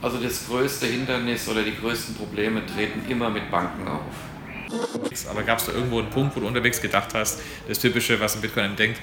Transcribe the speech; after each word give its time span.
Also 0.00 0.18
das 0.18 0.46
größte 0.46 0.86
Hindernis 0.86 1.48
oder 1.48 1.62
die 1.62 1.76
größten 1.76 2.14
Probleme 2.14 2.64
treten 2.66 3.10
immer 3.10 3.30
mit 3.30 3.50
Banken 3.50 3.88
auf. 3.88 4.02
Aber 5.30 5.42
gab 5.42 5.58
es 5.58 5.66
da 5.66 5.72
irgendwo 5.72 5.98
einen 5.98 6.10
Punkt, 6.10 6.36
wo 6.36 6.40
du 6.40 6.46
unterwegs 6.46 6.80
gedacht 6.80 7.14
hast, 7.14 7.40
das 7.66 7.78
Typische, 7.78 8.20
was 8.20 8.36
ein 8.36 8.42
Bitcoin 8.42 8.76
denkt, 8.76 9.00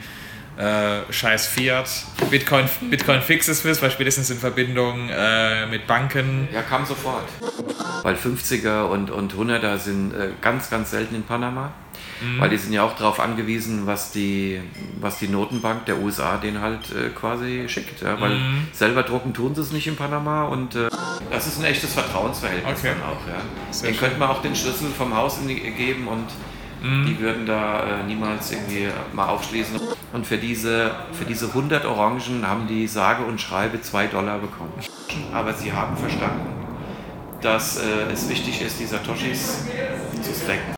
äh, 0.58 1.12
scheiß 1.12 1.47
Fiat, 1.47 1.89
Bitcoin, 2.29 2.70
Bitcoin 2.89 3.21
fixes 3.21 3.59
Swiss, 3.59 3.81
weil 3.81 3.91
spätestens 3.91 4.30
in 4.30 4.38
Verbindung 4.38 5.09
äh, 5.09 5.66
mit 5.66 5.86
Banken. 5.86 6.48
Ja, 6.54 6.62
kam 6.62 6.86
sofort. 6.86 7.27
Weil 8.04 8.16
50er 8.16 8.84
und, 8.84 9.12
und 9.12 9.34
100er 9.34 9.77
sind 9.77 10.14
äh, 10.14 10.30
ganz, 10.41 10.70
ganz 10.70 10.91
selten 10.91 11.16
in 11.16 11.23
Panama. 11.23 11.73
Mhm. 12.21 12.39
Weil 12.39 12.50
die 12.50 12.57
sind 12.57 12.73
ja 12.73 12.84
auch 12.84 12.95
darauf 12.95 13.20
angewiesen, 13.20 13.86
was 13.86 14.11
die, 14.11 14.61
was 15.00 15.20
die 15.20 15.27
Notenbank 15.27 15.86
der 15.86 16.00
USA 16.00 16.38
denen 16.38 16.61
halt 16.61 16.91
äh, 16.91 17.09
quasi 17.09 17.65
schickt. 17.68 18.02
Ja? 18.02 18.20
Weil 18.20 18.36
mhm. 18.36 18.68
selber 18.71 19.04
drucken 19.04 19.33
tun 19.33 19.54
sie 19.55 19.61
es 19.61 19.71
nicht 19.71 19.88
in 19.88 19.96
Panama 19.96 20.46
und 20.46 20.75
äh, 20.75 20.89
das 21.32 21.47
ist 21.47 21.60
ein 21.60 21.65
echtes 21.65 21.93
Vertrauensverhältnis 21.93 22.79
okay. 22.79 22.93
dann 22.93 23.10
auch. 23.10 23.28
Ja? 23.28 23.88
Den 23.88 23.97
könnte 23.97 24.18
man 24.18 24.29
auch 24.29 24.41
den 24.41 24.55
Schlüssel 24.55 24.88
vom 24.97 25.15
Haus 25.15 25.39
geben 25.46 26.07
und 26.07 26.28
mhm. 26.82 27.05
die 27.05 27.19
würden 27.19 27.46
da 27.46 28.00
äh, 28.00 28.04
niemals 28.04 28.52
irgendwie 28.52 28.88
mal 29.13 29.27
aufschließen. 29.27 29.79
Und 30.13 30.25
für 30.25 30.38
diese, 30.38 30.91
für 31.11 31.25
diese 31.25 31.47
100 31.47 31.86
Orangen 31.86 32.47
haben 32.47 32.67
die 32.67 32.88
sage 32.88 33.23
und 33.25 33.41
schreibe 33.41 33.81
2 33.81 34.08
Dollar 34.08 34.39
bekommen. 34.39 34.73
Aber 35.33 35.53
sie 35.53 35.73
haben 35.73 35.97
verstanden, 35.97 36.47
dass 37.41 37.77
äh, 37.77 38.11
es 38.13 38.30
wichtig 38.30 38.61
ist, 38.61 38.80
die 38.80 38.86
Satoshis 38.86 39.66
zu 40.22 40.33
stacken. 40.33 40.75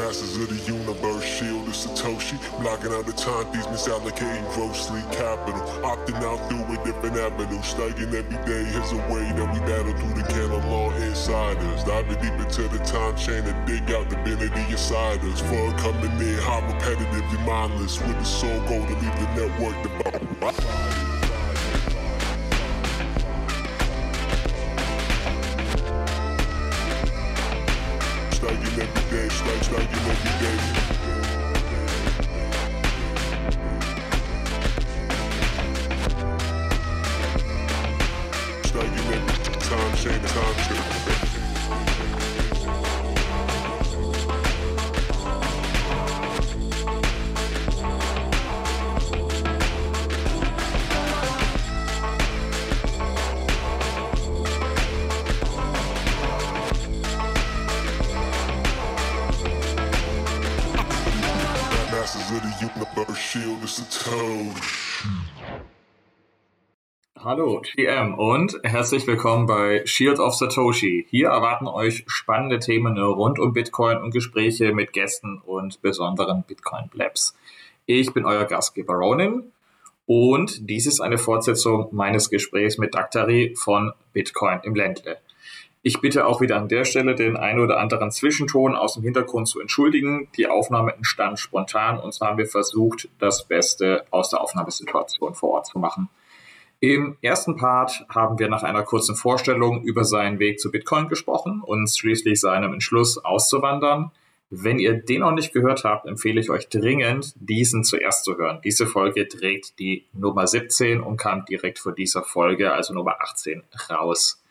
Masters 0.00 0.34
of 0.38 0.48
the 0.48 0.72
universe, 0.72 1.24
shield 1.24 1.68
of 1.68 1.74
Satoshi. 1.74 2.40
Blocking 2.62 2.90
out 2.90 3.04
the 3.04 3.12
time 3.12 3.44
thieves, 3.52 3.66
misallocating 3.66 4.48
grossly 4.54 5.02
capital. 5.12 5.60
Opting 5.84 6.16
out 6.24 6.40
through 6.48 6.64
a 6.72 6.84
different 6.86 7.18
avenue. 7.18 7.60
Studying 7.60 8.08
every 8.08 8.40
day 8.48 8.64
is 8.80 8.92
a 8.92 9.00
way 9.12 9.28
that 9.36 9.48
we 9.52 9.60
battle 9.68 9.92
through 10.00 10.22
the 10.22 10.26
canon 10.32 10.64
law 10.70 10.90
insiders. 10.92 11.84
Diving 11.84 12.16
deep 12.22 12.32
into 12.32 12.62
the 12.68 12.78
time 12.82 13.14
chain 13.14 13.44
and 13.44 13.66
dig 13.66 13.90
out 13.92 14.08
divinity 14.08 14.72
inside 14.72 15.20
us. 15.24 15.40
Fun 15.42 15.76
coming 15.76 16.16
in, 16.26 16.38
high 16.38 16.62
repetitively 16.62 17.44
mindless. 17.44 18.00
With 18.00 18.18
the 18.18 18.24
soul 18.24 18.58
goal 18.60 18.80
to 18.86 18.94
leave 18.94 19.16
the 19.20 19.28
network 19.36 19.76
devout. 19.82 20.99
Stacks, 29.30 29.70
now 29.70 29.78
you 29.78 29.86
know 29.86 30.08
me, 30.08 30.30
baby. 30.40 30.99
GM 67.76 68.14
und 68.14 68.58
herzlich 68.64 69.06
willkommen 69.06 69.46
bei 69.46 69.82
Shield 69.86 70.18
of 70.18 70.34
Satoshi. 70.34 71.06
Hier 71.08 71.28
erwarten 71.28 71.68
euch 71.68 72.02
spannende 72.08 72.58
Themen 72.58 72.98
rund 72.98 73.38
um 73.38 73.52
Bitcoin 73.52 73.98
und 73.98 74.10
Gespräche 74.10 74.72
mit 74.72 74.92
Gästen 74.92 75.40
und 75.46 75.80
besonderen 75.80 76.42
Bitcoin-Blabs. 76.42 77.36
Ich 77.86 78.12
bin 78.12 78.24
euer 78.24 78.44
Gastgeber 78.46 78.94
Ronin 78.94 79.52
und 80.04 80.68
dies 80.68 80.88
ist 80.88 81.00
eine 81.00 81.16
Fortsetzung 81.16 81.88
meines 81.92 82.28
Gesprächs 82.28 82.76
mit 82.76 82.96
Daktari 82.96 83.54
von 83.56 83.92
Bitcoin 84.12 84.58
im 84.64 84.74
Ländle. 84.74 85.18
Ich 85.82 86.00
bitte 86.00 86.26
auch 86.26 86.40
wieder 86.40 86.56
an 86.56 86.68
der 86.68 86.84
Stelle 86.84 87.14
den 87.14 87.36
ein 87.36 87.60
oder 87.60 87.78
anderen 87.78 88.10
Zwischenton 88.10 88.74
aus 88.74 88.94
dem 88.94 89.04
Hintergrund 89.04 89.46
zu 89.46 89.60
entschuldigen. 89.60 90.28
Die 90.36 90.48
Aufnahme 90.48 90.94
entstand 90.96 91.38
spontan 91.38 92.00
und 92.00 92.12
zwar 92.12 92.30
haben 92.30 92.38
wir 92.38 92.46
versucht, 92.46 93.08
das 93.20 93.44
Beste 93.46 94.04
aus 94.10 94.30
der 94.30 94.40
Aufnahmesituation 94.40 95.34
vor 95.36 95.50
Ort 95.50 95.66
zu 95.66 95.78
machen. 95.78 96.08
Im 96.82 97.18
ersten 97.20 97.56
Part 97.56 98.06
haben 98.08 98.38
wir 98.38 98.48
nach 98.48 98.62
einer 98.62 98.82
kurzen 98.82 99.14
Vorstellung 99.14 99.82
über 99.84 100.02
seinen 100.04 100.38
Weg 100.38 100.58
zu 100.58 100.70
Bitcoin 100.70 101.08
gesprochen 101.08 101.60
und 101.62 101.90
schließlich 101.90 102.40
seinem 102.40 102.72
Entschluss 102.72 103.18
auszuwandern. 103.22 104.12
Wenn 104.48 104.78
ihr 104.78 104.94
den 104.94 105.20
noch 105.20 105.32
nicht 105.32 105.52
gehört 105.52 105.84
habt, 105.84 106.06
empfehle 106.06 106.40
ich 106.40 106.48
euch 106.48 106.70
dringend, 106.70 107.34
diesen 107.36 107.84
zuerst 107.84 108.24
zu 108.24 108.38
hören. 108.38 108.60
Diese 108.64 108.86
Folge 108.86 109.28
trägt 109.28 109.78
die 109.78 110.06
Nummer 110.14 110.46
17 110.46 111.02
und 111.02 111.18
kam 111.18 111.44
direkt 111.44 111.78
vor 111.78 111.92
dieser 111.92 112.22
Folge, 112.22 112.72
also 112.72 112.94
Nummer 112.94 113.20
18, 113.20 113.62
raus. 113.90 114.42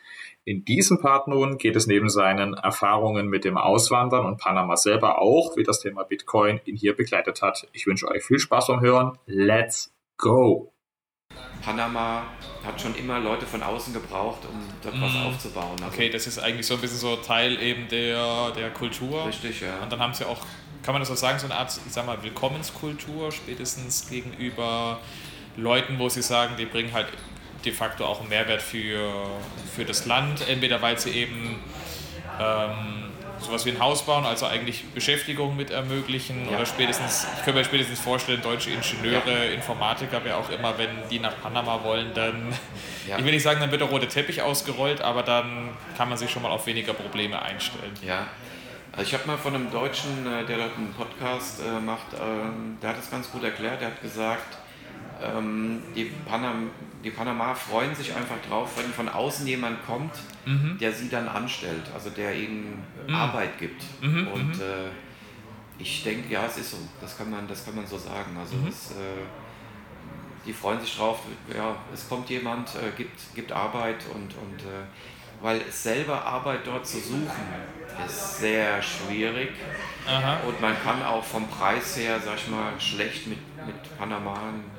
In 0.46 0.63
diesem 0.63 1.01
Part 1.01 1.28
nun 1.28 1.57
geht 1.57 1.75
es 1.75 1.88
neben 1.88 2.09
seinen 2.09 2.53
Erfahrungen 2.53 3.28
mit 3.28 3.44
dem 3.44 3.57
Auswandern 3.57 4.28
und 4.28 4.38
Panama 4.38 4.78
selber 4.78 5.19
auch, 5.19 5.57
wie 5.57 5.63
das 5.63 5.79
Thema 5.79 6.03
Bitcoin 6.03 6.61
ihn 6.66 6.75
hier 6.75 6.96
begleitet 6.96 7.41
hat. 7.41 7.67
Ich 7.73 7.88
wünsche 7.88 8.07
euch 8.07 8.23
viel 8.23 8.40
Spaß 8.40 8.67
beim 8.67 8.81
Hören. 8.81 9.17
Let's 9.25 9.91
go! 10.17 10.72
Panama 11.62 12.23
hat 12.66 12.81
schon 12.81 12.95
immer 12.95 13.19
Leute 13.19 13.45
von 13.45 13.62
außen 13.62 13.94
gebraucht, 13.94 14.40
um 14.45 14.59
dort 14.81 14.95
mm. 14.95 15.01
was 15.01 15.13
mhm. 15.13 15.25
aufzubauen. 15.28 15.75
Also 15.81 15.85
okay, 15.85 16.09
das 16.09 16.28
ist 16.28 16.40
eigentlich 16.40 16.66
so 16.66 16.75
ein 16.75 16.81
bisschen 16.81 16.97
so 16.97 17.16
Teil 17.17 17.62
eben 17.62 17.88
der, 17.88 18.51
der 18.51 18.69
Kultur. 18.72 19.28
Richtig, 19.28 19.62
ja. 19.62 19.78
Und 19.81 19.91
dann 19.91 20.00
haben 20.00 20.13
sie 20.13 20.25
auch, 20.25 20.40
kann 20.84 20.94
man 20.94 21.01
das 21.01 21.12
auch 21.12 21.17
sagen, 21.17 21.40
so 21.40 21.45
eine 21.45 21.56
Art, 21.56 21.69
ich 21.85 21.94
sag 21.94 22.06
mal, 22.06 22.22
Willkommenskultur, 22.23 23.31
spätestens 23.31 24.09
gegenüber 24.09 25.00
Leuten, 25.57 26.00
wo 26.00 26.09
sie 26.09 26.22
sagen, 26.22 26.56
die 26.57 26.66
bringen 26.66 26.94
halt 26.94 27.07
de 27.66 27.72
facto 27.73 28.06
auch 28.06 28.22
einen 28.22 28.29
Mehrwert 28.29 28.61
für, 28.61 29.11
für 29.75 29.85
das 29.85 30.06
Land, 30.06 30.47
entweder 30.47 30.81
weil 30.81 30.97
sie 30.97 31.11
eben 31.11 31.59
ähm, 32.40 33.09
sowas 33.41 33.66
wie 33.66 33.72
ein 33.72 33.79
Haus 33.79 34.05
bauen, 34.05 34.25
also 34.25 34.45
eigentlich 34.45 34.85
Beschäftigung 34.94 35.55
mit 35.55 35.72
ermöglichen 35.72 36.50
ja. 36.50 36.57
oder 36.57 36.66
spätestens, 36.66 37.27
ich 37.38 37.45
könnte 37.45 37.59
mir 37.59 37.66
spätestens 37.66 38.00
vorstellen, 38.00 38.41
deutsche 38.41 38.69
Ingenieure, 38.72 39.47
ja. 39.47 39.51
Informatiker, 39.53 40.22
wer 40.23 40.38
auch 40.38 40.50
immer, 40.50 40.77
wenn 40.77 40.89
die 41.09 41.19
nach 41.19 41.41
Panama 41.41 41.83
wollen, 41.83 42.13
dann, 42.13 42.53
ja. 43.07 43.17
ich 43.17 43.25
will 43.25 43.33
nicht 43.33 43.44
sagen, 43.44 43.59
dann 43.59 43.72
wird 43.72 43.81
der 43.81 43.89
rote 43.89 44.07
Teppich 44.07 44.41
ausgerollt, 44.41 45.01
aber 45.01 45.23
dann 45.23 45.69
kann 45.97 46.09
man 46.09 46.17
sich 46.17 46.29
schon 46.29 46.41
mal 46.41 46.51
auf 46.51 46.66
weniger 46.66 46.94
Probleme 46.94 47.41
einstellen. 47.41 47.94
Ja, 48.05 48.28
also 48.91 49.03
ich 49.03 49.13
habe 49.13 49.28
mal 49.28 49.38
von 49.38 49.55
einem 49.55 49.72
Deutschen, 49.72 50.25
äh, 50.25 50.45
der 50.45 50.57
dort 50.57 50.78
einen 50.78 50.94
Podcast 50.94 51.61
äh, 51.61 51.79
macht, 51.79 52.07
ähm, 52.13 52.78
der 52.81 52.89
hat 52.89 52.97
das 52.97 53.09
ganz 53.09 53.31
gut 53.31 53.44
erklärt, 53.44 53.81
der 53.81 53.89
hat 53.89 54.01
gesagt, 54.01 54.57
ähm, 55.23 55.83
die, 55.95 56.11
Panam, 56.28 56.72
die 57.03 57.11
Panama 57.11 57.55
freuen 57.55 57.95
sich 57.95 58.13
einfach 58.13 58.35
drauf, 58.47 58.71
wenn 58.77 58.91
von 58.91 59.07
außen 59.07 59.47
jemand 59.47 59.85
kommt, 59.85 60.13
mhm. 60.45 60.77
der 60.79 60.91
sie 60.91 61.09
dann 61.09 61.27
anstellt, 61.27 61.83
also 61.93 62.09
der 62.09 62.35
ihnen 62.35 62.83
mhm. 63.07 63.15
Arbeit 63.15 63.57
gibt. 63.57 63.83
Mhm. 64.01 64.27
Und 64.27 64.55
mhm. 64.55 64.61
äh, 64.61 65.81
ich 65.81 66.03
denke, 66.03 66.31
ja, 66.33 66.45
es 66.45 66.57
ist 66.57 66.71
so, 66.71 66.77
das 66.99 67.17
kann 67.17 67.29
man, 67.29 67.47
das 67.47 67.63
kann 67.63 67.75
man 67.75 67.87
so 67.87 67.97
sagen. 67.97 68.37
Also 68.37 68.55
mhm. 68.55 68.67
es, 68.67 68.91
äh, 68.91 69.23
die 70.45 70.51
freuen 70.51 70.81
sich 70.81 70.97
drauf, 70.97 71.21
ja, 71.55 71.75
es 71.93 72.07
kommt 72.09 72.29
jemand, 72.29 72.69
äh, 72.75 72.91
gibt, 72.97 73.33
gibt 73.33 73.51
Arbeit 73.51 74.05
und, 74.13 74.35
und 74.35 74.61
äh, 74.61 74.85
weil 75.41 75.61
selber 75.71 76.25
Arbeit 76.25 76.61
dort 76.66 76.85
zu 76.85 76.99
suchen, 76.99 77.31
ist 78.05 78.39
sehr 78.39 78.81
schwierig. 78.81 79.51
Aha. 80.05 80.41
Und 80.45 80.59
man 80.59 80.75
kann 80.83 81.01
auch 81.01 81.23
vom 81.23 81.47
Preis 81.47 81.95
her, 81.97 82.19
sag 82.23 82.35
ich 82.35 82.49
mal, 82.49 82.73
schlecht 82.77 83.27
mit, 83.27 83.39
mit 83.66 83.97
Panamaen 83.97 84.78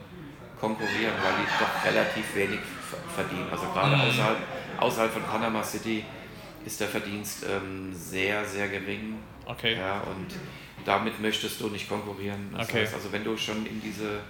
konkurrieren, 0.60 1.14
weil 1.22 1.32
die 1.40 1.48
doch 1.58 1.84
relativ 1.84 2.34
wenig 2.34 2.60
verdienen. 3.14 3.48
Also 3.50 3.66
gerade 3.72 3.96
mhm. 3.96 4.02
außerhalb, 4.02 4.38
außerhalb 4.78 5.12
von 5.12 5.22
Panama 5.22 5.62
City 5.62 6.04
ist 6.64 6.80
der 6.80 6.88
Verdienst 6.88 7.44
ähm, 7.48 7.92
sehr, 7.94 8.44
sehr 8.44 8.68
gering. 8.68 9.18
Okay. 9.46 9.76
Ja, 9.76 10.00
und 10.00 10.26
damit 10.84 11.20
möchtest 11.20 11.60
du 11.60 11.68
nicht 11.68 11.88
konkurrieren. 11.88 12.54
Das 12.56 12.68
okay. 12.68 12.82
heißt 12.82 12.94
also, 12.94 13.10
wenn 13.12 13.24
du 13.24 13.36
schon 13.36 13.66
in 13.66 13.80
diese 13.82 14.20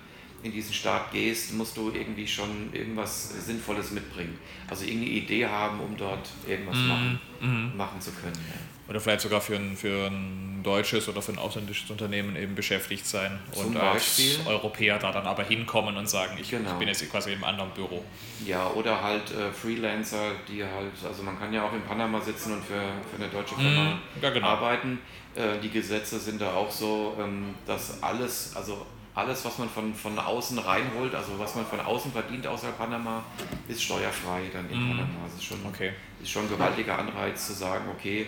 in 0.42 0.52
diesen 0.52 0.72
Staat 0.72 1.12
gehst, 1.12 1.52
musst 1.52 1.76
du 1.76 1.90
irgendwie 1.90 2.26
schon 2.26 2.72
irgendwas 2.72 3.44
Sinnvolles 3.44 3.90
mitbringen. 3.90 4.38
Also 4.68 4.84
irgendeine 4.84 5.12
Idee 5.12 5.46
haben, 5.46 5.80
um 5.80 5.96
dort 5.96 6.30
irgendwas 6.48 6.76
mm, 6.76 6.88
machen, 6.88 7.20
mm. 7.40 7.76
machen 7.76 8.00
zu 8.00 8.10
können. 8.12 8.32
Ja. 8.34 8.54
Oder 8.90 9.00
vielleicht 9.00 9.20
sogar 9.20 9.40
für 9.40 9.54
ein, 9.54 9.76
für 9.76 10.08
ein 10.08 10.64
deutsches 10.64 11.08
oder 11.08 11.22
für 11.22 11.30
ein 11.30 11.38
ausländisches 11.38 11.88
Unternehmen 11.90 12.34
eben 12.34 12.56
beschäftigt 12.56 13.06
sein 13.06 13.38
Zum 13.52 13.66
und 13.66 13.74
Beispiel. 13.74 14.36
als 14.38 14.46
Europäer 14.48 14.98
da 14.98 15.12
dann 15.12 15.28
aber 15.28 15.44
hinkommen 15.44 15.96
und 15.96 16.10
sagen, 16.10 16.36
ich, 16.40 16.50
genau. 16.50 16.72
ich 16.72 16.76
bin 16.76 16.88
jetzt 16.88 17.08
quasi 17.08 17.32
im 17.32 17.44
anderen 17.44 17.70
Büro. 17.70 18.04
Ja, 18.44 18.68
oder 18.70 19.00
halt 19.00 19.30
äh, 19.30 19.52
Freelancer, 19.52 20.32
die 20.48 20.64
halt, 20.64 20.90
also 21.06 21.22
man 21.22 21.38
kann 21.38 21.52
ja 21.52 21.64
auch 21.64 21.72
in 21.72 21.82
Panama 21.82 22.20
sitzen 22.20 22.54
und 22.54 22.64
für, 22.64 22.82
für 23.08 23.22
eine 23.22 23.28
deutsche 23.30 23.54
Firma 23.54 23.94
mm, 23.94 24.22
ja, 24.22 24.30
genau. 24.30 24.46
arbeiten. 24.48 24.98
Äh, 25.36 25.60
die 25.62 25.70
Gesetze 25.70 26.18
sind 26.18 26.40
da 26.40 26.52
auch 26.54 26.70
so, 26.72 27.16
ähm, 27.20 27.54
dass 27.66 28.02
alles, 28.02 28.56
also 28.56 28.84
alles, 29.14 29.44
was 29.44 29.56
man 29.58 29.68
von, 29.68 29.94
von 29.94 30.18
außen 30.18 30.58
reinholt, 30.58 31.14
also 31.14 31.38
was 31.38 31.54
man 31.54 31.64
von 31.64 31.78
außen 31.78 32.10
verdient 32.10 32.44
außerhalb 32.44 32.76
Panama, 32.76 33.22
ist 33.68 33.84
steuerfrei 33.84 34.50
dann 34.52 34.68
in 34.68 34.84
mm. 34.84 34.90
Panama. 34.90 35.24
Das 35.26 35.34
ist 35.34 35.44
schon, 35.44 35.58
okay. 35.64 35.92
ist 36.20 36.30
schon 36.30 36.42
ein 36.46 36.50
gewaltiger 36.50 36.98
Anreiz 36.98 37.46
zu 37.46 37.52
sagen, 37.52 37.84
okay, 37.96 38.26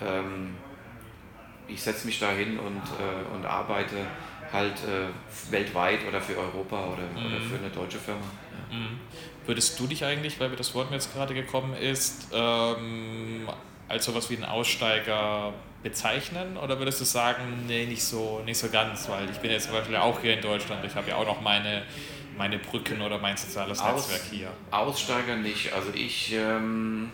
ähm, 0.00 0.54
ich 1.68 1.82
setze 1.82 2.06
mich 2.06 2.18
da 2.18 2.30
hin 2.30 2.58
und, 2.58 2.82
äh, 2.82 3.34
und 3.34 3.46
arbeite 3.46 3.96
halt 4.52 4.74
äh, 4.84 5.50
weltweit 5.50 6.06
oder 6.06 6.20
für 6.20 6.36
Europa 6.38 6.84
oder, 6.86 7.02
mm. 7.02 7.26
oder 7.26 7.40
für 7.40 7.58
eine 7.58 7.70
deutsche 7.70 7.98
Firma. 7.98 8.20
Ja. 8.70 8.76
Mm. 8.76 9.00
Würdest 9.46 9.78
du 9.80 9.86
dich 9.86 10.04
eigentlich, 10.04 10.38
weil 10.38 10.48
mir 10.48 10.56
das 10.56 10.74
Wort 10.74 10.90
mir 10.90 10.96
jetzt 10.96 11.12
gerade 11.12 11.34
gekommen 11.34 11.74
ist, 11.74 12.28
ähm, 12.32 13.48
als 13.88 14.04
sowas 14.04 14.30
wie 14.30 14.36
ein 14.36 14.44
Aussteiger 14.44 15.52
bezeichnen 15.82 16.56
oder 16.56 16.78
würdest 16.78 17.00
du 17.00 17.04
sagen, 17.04 17.64
nee, 17.66 17.84
nicht 17.84 18.02
so, 18.02 18.40
nicht 18.44 18.58
so 18.58 18.68
ganz, 18.70 19.08
weil 19.08 19.28
ich 19.28 19.36
bin 19.36 19.50
jetzt 19.50 19.66
zum 19.66 19.74
Beispiel 19.74 19.96
auch 19.96 20.20
hier 20.20 20.34
in 20.34 20.40
Deutschland, 20.40 20.84
ich 20.84 20.94
habe 20.94 21.10
ja 21.10 21.16
auch 21.16 21.26
noch 21.26 21.42
meine, 21.42 21.82
meine 22.38 22.58
Brücken 22.58 23.02
oder 23.02 23.18
mein 23.18 23.36
soziales 23.36 23.80
Aus, 23.80 24.08
Netzwerk 24.08 24.22
hier. 24.30 24.48
Aussteiger 24.70 25.36
nicht, 25.36 25.72
also 25.74 25.90
ich, 25.92 26.32
ähm, 26.32 27.10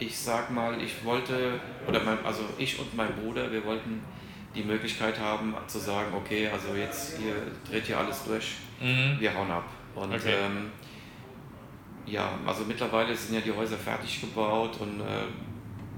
ich 0.00 0.18
sag 0.18 0.50
mal, 0.50 0.80
ich 0.80 1.04
wollte, 1.04 1.60
oder 1.86 2.02
mein, 2.02 2.24
also 2.24 2.42
ich 2.58 2.78
und 2.78 2.96
mein 2.96 3.14
Bruder, 3.14 3.52
wir 3.52 3.64
wollten 3.64 4.02
die 4.54 4.62
Möglichkeit 4.64 5.20
haben 5.20 5.54
zu 5.68 5.78
sagen, 5.78 6.12
okay, 6.14 6.48
also 6.48 6.74
jetzt 6.74 7.18
hier 7.18 7.34
dreht 7.68 7.86
hier 7.86 7.98
alles 7.98 8.24
durch, 8.24 8.56
mhm. 8.80 9.20
wir 9.20 9.32
hauen 9.34 9.50
ab. 9.50 9.68
Und 9.94 10.12
okay. 10.12 10.34
ähm, 10.44 10.72
ja, 12.06 12.32
also 12.46 12.64
mittlerweile 12.64 13.14
sind 13.14 13.34
ja 13.34 13.40
die 13.40 13.52
Häuser 13.52 13.76
fertig 13.76 14.20
gebaut 14.20 14.80
und 14.80 15.00
äh, 15.00 15.26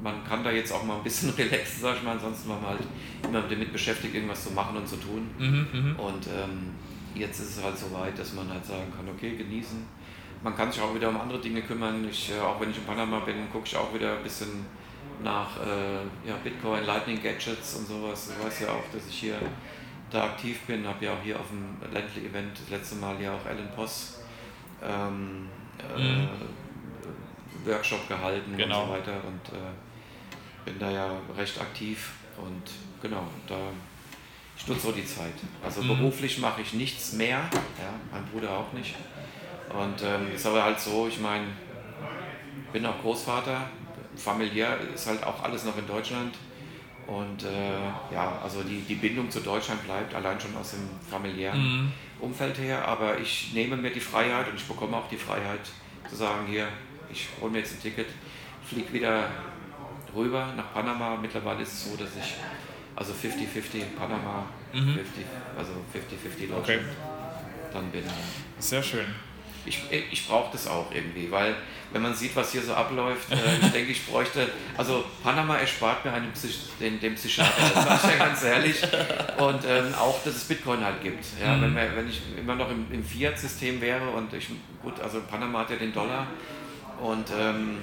man 0.02 0.24
kann 0.24 0.42
da 0.42 0.50
jetzt 0.50 0.72
auch 0.72 0.82
mal 0.82 0.96
ein 0.96 1.02
bisschen 1.02 1.30
relaxen, 1.38 1.80
sag 1.80 1.96
ich 1.96 2.02
mal. 2.02 2.12
Ansonsten 2.12 2.48
war 2.50 2.60
man 2.60 2.70
halt 2.70 2.82
immer 3.22 3.42
damit 3.42 3.72
beschäftigt, 3.72 4.14
irgendwas 4.14 4.44
zu 4.44 4.50
machen 4.50 4.76
und 4.76 4.86
zu 4.86 4.96
tun. 4.96 5.30
Mhm, 5.38 5.66
mhm, 5.72 5.96
und 5.96 6.26
ähm, 6.26 6.74
jetzt 7.14 7.40
ist 7.40 7.58
es 7.58 7.64
halt 7.64 7.78
so 7.78 7.92
weit, 7.92 8.18
dass 8.18 8.34
man 8.34 8.50
halt 8.50 8.64
sagen 8.64 8.92
kann, 8.94 9.08
okay, 9.08 9.36
genießen. 9.36 9.86
Man 10.42 10.56
kann 10.56 10.72
sich 10.72 10.80
auch 10.80 10.94
wieder 10.94 11.08
um 11.08 11.20
andere 11.20 11.40
Dinge 11.40 11.62
kümmern. 11.62 12.06
Ich, 12.10 12.32
äh, 12.32 12.40
auch 12.40 12.60
wenn 12.60 12.70
ich 12.70 12.78
in 12.78 12.84
Panama 12.84 13.20
bin, 13.20 13.50
gucke 13.50 13.66
ich 13.66 13.76
auch 13.76 13.94
wieder 13.94 14.16
ein 14.16 14.22
bisschen 14.22 14.66
nach 15.22 15.56
äh, 15.58 16.28
ja, 16.28 16.36
Bitcoin, 16.42 16.84
Lightning 16.84 17.22
Gadgets 17.22 17.76
und 17.76 17.86
sowas. 17.86 18.30
Du 18.36 18.44
weißt 18.44 18.62
ja 18.62 18.68
auch, 18.68 18.84
dass 18.92 19.06
ich 19.08 19.20
hier 19.20 19.38
da 20.10 20.24
aktiv 20.24 20.60
bin. 20.66 20.86
Habe 20.86 21.04
ja 21.04 21.12
auch 21.12 21.22
hier 21.22 21.38
auf 21.38 21.48
dem 21.48 21.76
Ländle 21.92 22.28
Event 22.28 22.58
das 22.58 22.70
letzte 22.70 22.96
Mal 22.96 23.20
ja 23.20 23.34
auch 23.34 23.46
Alan 23.46 23.70
Poss 23.76 24.20
ähm, 24.82 25.48
äh, 25.96 26.00
mhm. 26.00 26.28
Workshop 27.64 28.08
gehalten 28.08 28.56
genau. 28.56 28.82
und 28.82 28.88
so 28.88 28.92
weiter. 28.94 29.12
Und 29.12 29.56
äh, 29.56 29.72
bin 30.64 30.78
da 30.78 30.90
ja 30.90 31.10
recht 31.36 31.60
aktiv 31.60 32.10
und 32.36 32.62
genau, 33.00 33.26
da 33.46 33.56
ich 34.56 34.66
nutze 34.68 34.80
so 34.80 34.92
die 34.92 35.04
Zeit. 35.04 35.34
Also 35.64 35.82
mhm. 35.82 35.88
beruflich 35.88 36.38
mache 36.38 36.62
ich 36.62 36.72
nichts 36.74 37.12
mehr, 37.14 37.38
ja, 37.78 37.94
mein 38.12 38.24
Bruder 38.26 38.50
auch 38.50 38.72
nicht. 38.72 38.94
Und 39.70 40.02
ähm, 40.02 40.34
ist 40.34 40.46
aber 40.46 40.64
halt 40.64 40.78
so, 40.78 41.08
ich 41.08 41.20
meine, 41.20 41.46
bin 42.72 42.84
auch 42.86 43.00
Großvater, 43.00 43.68
familiär 44.16 44.78
ist 44.94 45.06
halt 45.06 45.22
auch 45.24 45.42
alles 45.42 45.64
noch 45.64 45.76
in 45.78 45.86
Deutschland. 45.86 46.34
Und 47.06 47.42
äh, 47.42 48.14
ja, 48.14 48.38
also 48.42 48.62
die, 48.62 48.80
die 48.82 48.94
Bindung 48.94 49.30
zu 49.30 49.40
Deutschland 49.40 49.84
bleibt 49.84 50.14
allein 50.14 50.40
schon 50.40 50.56
aus 50.56 50.70
dem 50.70 50.88
familiären 51.10 51.60
mhm. 51.60 51.92
Umfeld 52.20 52.58
her. 52.58 52.86
Aber 52.86 53.18
ich 53.18 53.52
nehme 53.52 53.76
mir 53.76 53.90
die 53.90 54.00
Freiheit 54.00 54.48
und 54.48 54.56
ich 54.56 54.64
bekomme 54.64 54.96
auch 54.96 55.08
die 55.08 55.16
Freiheit 55.16 55.60
zu 56.08 56.16
sagen, 56.16 56.46
hier, 56.46 56.68
ich 57.10 57.28
hole 57.40 57.50
mir 57.50 57.58
jetzt 57.58 57.74
ein 57.74 57.82
Ticket, 57.82 58.06
fliege 58.64 58.92
wieder 58.92 59.28
rüber 60.14 60.52
nach 60.56 60.72
Panama. 60.72 61.16
Mittlerweile 61.20 61.62
ist 61.62 61.72
es 61.72 61.90
so, 61.90 61.96
dass 61.96 62.10
ich 62.16 62.34
also 62.94 63.12
50-50 63.12 63.96
Panama, 63.98 64.46
mhm. 64.72 64.94
50, 64.94 65.24
also 65.58 65.72
50-50 65.92 66.48
Deutschland 66.48 66.62
okay. 66.62 66.78
dann 67.72 67.90
bin. 67.90 68.04
Sehr 68.58 68.82
schön. 68.82 69.06
Ich, 69.64 69.80
ich 69.90 70.26
brauche 70.26 70.50
das 70.52 70.66
auch 70.66 70.90
irgendwie, 70.92 71.30
weil 71.30 71.54
wenn 71.92 72.02
man 72.02 72.14
sieht, 72.14 72.34
was 72.34 72.52
hier 72.52 72.62
so 72.62 72.74
abläuft, 72.74 73.30
äh, 73.30 73.36
ich 73.60 73.68
denke, 73.72 73.92
ich 73.92 74.06
bräuchte, 74.06 74.48
also 74.76 75.04
Panama 75.22 75.56
erspart 75.56 76.04
mir 76.04 76.12
einen 76.12 76.32
Psych, 76.32 76.70
den, 76.80 76.98
den 76.98 77.14
Psychiater, 77.14 77.52
das 77.74 77.84
sage 77.84 78.00
ich 78.02 78.18
ja 78.18 78.26
ganz 78.26 78.42
ehrlich. 78.42 78.82
Und 79.38 79.60
ähm, 79.66 79.94
auch, 79.94 80.22
dass 80.24 80.34
es 80.34 80.44
Bitcoin 80.44 80.84
halt 80.84 81.02
gibt. 81.02 81.24
Ja, 81.40 81.56
mhm. 81.56 81.62
wenn, 81.62 81.74
wir, 81.76 81.96
wenn 81.96 82.08
ich 82.08 82.22
immer 82.36 82.54
noch 82.54 82.70
im, 82.70 82.86
im 82.90 83.04
Fiat-System 83.04 83.80
wäre 83.80 84.08
und 84.08 84.32
ich, 84.32 84.48
gut, 84.82 84.98
also 85.00 85.20
Panama 85.22 85.60
hat 85.60 85.70
ja 85.70 85.76
den 85.76 85.92
Dollar 85.92 86.26
und 87.00 87.26
ähm, 87.38 87.78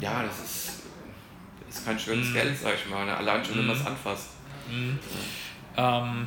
ja, 0.00 0.22
das 0.22 0.38
ist 0.44 0.80
ist 1.70 1.86
kein 1.86 1.98
schönes 1.98 2.30
mm. 2.30 2.34
Geld, 2.34 2.58
sag 2.58 2.74
ich 2.74 2.90
mal. 2.90 3.06
Ne? 3.06 3.16
Allein 3.16 3.44
schon, 3.44 3.56
mm. 3.56 3.58
wenn 3.60 3.66
man 3.68 3.76
es 3.76 3.86
anfasst. 3.86 4.28
Mm. 4.68 4.98
Ähm, 5.76 6.26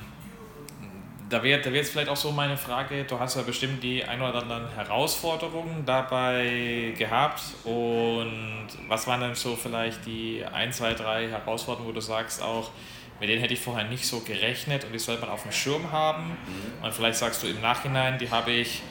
da 1.34 1.42
wäre 1.42 1.60
da 1.62 1.72
wär 1.72 1.80
jetzt 1.82 1.92
vielleicht 1.92 2.10
auch 2.10 2.16
so 2.16 2.32
meine 2.32 2.58
Frage, 2.58 3.06
du 3.06 3.20
hast 3.20 3.36
ja 3.36 3.42
bestimmt 3.42 3.82
die 3.82 4.04
ein 4.04 4.22
oder 4.22 4.44
anderen 4.44 4.70
Herausforderungen 4.70 5.84
dabei 5.84 6.94
gehabt. 6.96 7.42
Und 7.64 8.68
was 8.88 9.08
waren 9.08 9.22
denn 9.22 9.34
so 9.34 9.56
vielleicht 9.56 10.06
die 10.06 10.46
ein, 10.54 10.72
zwei, 10.72 10.94
drei 10.94 11.28
Herausforderungen, 11.28 11.90
wo 11.90 11.94
du 11.94 12.02
sagst 12.02 12.44
auch, 12.44 12.70
mit 13.20 13.30
denen 13.30 13.42
hätte 13.42 13.54
ich 13.54 13.62
vorher 13.62 13.86
nicht 13.86 14.06
so 14.06 14.20
gerechnet 14.20 14.86
und 14.86 14.94
die 14.94 15.00
sollte 15.00 15.22
man 15.22 15.32
auf 15.32 15.42
dem 15.42 15.52
Schirm 15.52 15.92
haben? 15.92 16.26
Mhm. 16.26 16.84
und 16.84 16.94
vielleicht 16.94 17.18
sagst 17.18 17.42
du 17.42 17.48
im 17.48 17.62
Nachhinein, 17.62 18.20
die 18.20 18.30
habe 18.30 18.52
ich 18.52 18.84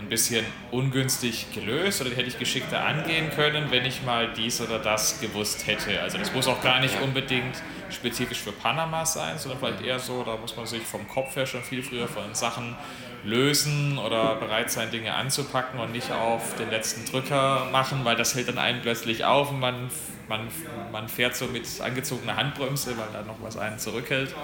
ein 0.00 0.08
bisschen 0.08 0.44
ungünstig 0.70 1.52
gelöst 1.52 2.00
oder 2.00 2.10
die 2.10 2.16
hätte 2.16 2.28
ich 2.28 2.38
geschickter 2.38 2.84
angehen 2.84 3.30
können, 3.30 3.70
wenn 3.70 3.84
ich 3.84 4.02
mal 4.02 4.32
dies 4.32 4.60
oder 4.60 4.78
das 4.78 5.20
gewusst 5.20 5.66
hätte. 5.66 6.00
Also 6.00 6.18
das 6.18 6.32
muss 6.32 6.48
auch 6.48 6.62
gar 6.62 6.80
nicht 6.80 7.00
unbedingt 7.00 7.62
spezifisch 7.90 8.38
für 8.38 8.52
Panama 8.52 9.04
sein, 9.04 9.38
sondern 9.38 9.60
vielleicht 9.60 9.82
eher 9.82 9.98
so, 9.98 10.22
da 10.24 10.36
muss 10.36 10.56
man 10.56 10.66
sich 10.66 10.82
vom 10.82 11.06
Kopf 11.08 11.36
her 11.36 11.46
schon 11.46 11.62
viel 11.62 11.82
früher 11.82 12.08
von 12.08 12.34
Sachen 12.34 12.76
lösen 13.24 13.98
oder 13.98 14.36
bereit 14.36 14.70
sein, 14.70 14.90
Dinge 14.90 15.14
anzupacken 15.14 15.78
und 15.78 15.92
nicht 15.92 16.10
auf 16.10 16.54
den 16.56 16.70
letzten 16.70 17.04
Drücker 17.04 17.68
machen, 17.70 18.04
weil 18.04 18.16
das 18.16 18.34
hält 18.34 18.48
dann 18.48 18.58
einen 18.58 18.80
plötzlich 18.80 19.24
auf 19.24 19.50
und 19.50 19.60
man, 19.60 19.90
man, 20.28 20.48
man 20.90 21.08
fährt 21.08 21.36
so 21.36 21.46
mit 21.46 21.66
angezogener 21.80 22.36
Handbremse, 22.36 22.96
weil 22.96 23.08
da 23.12 23.22
noch 23.22 23.36
was 23.42 23.56
einen 23.56 23.78
zurückhält. 23.78 24.34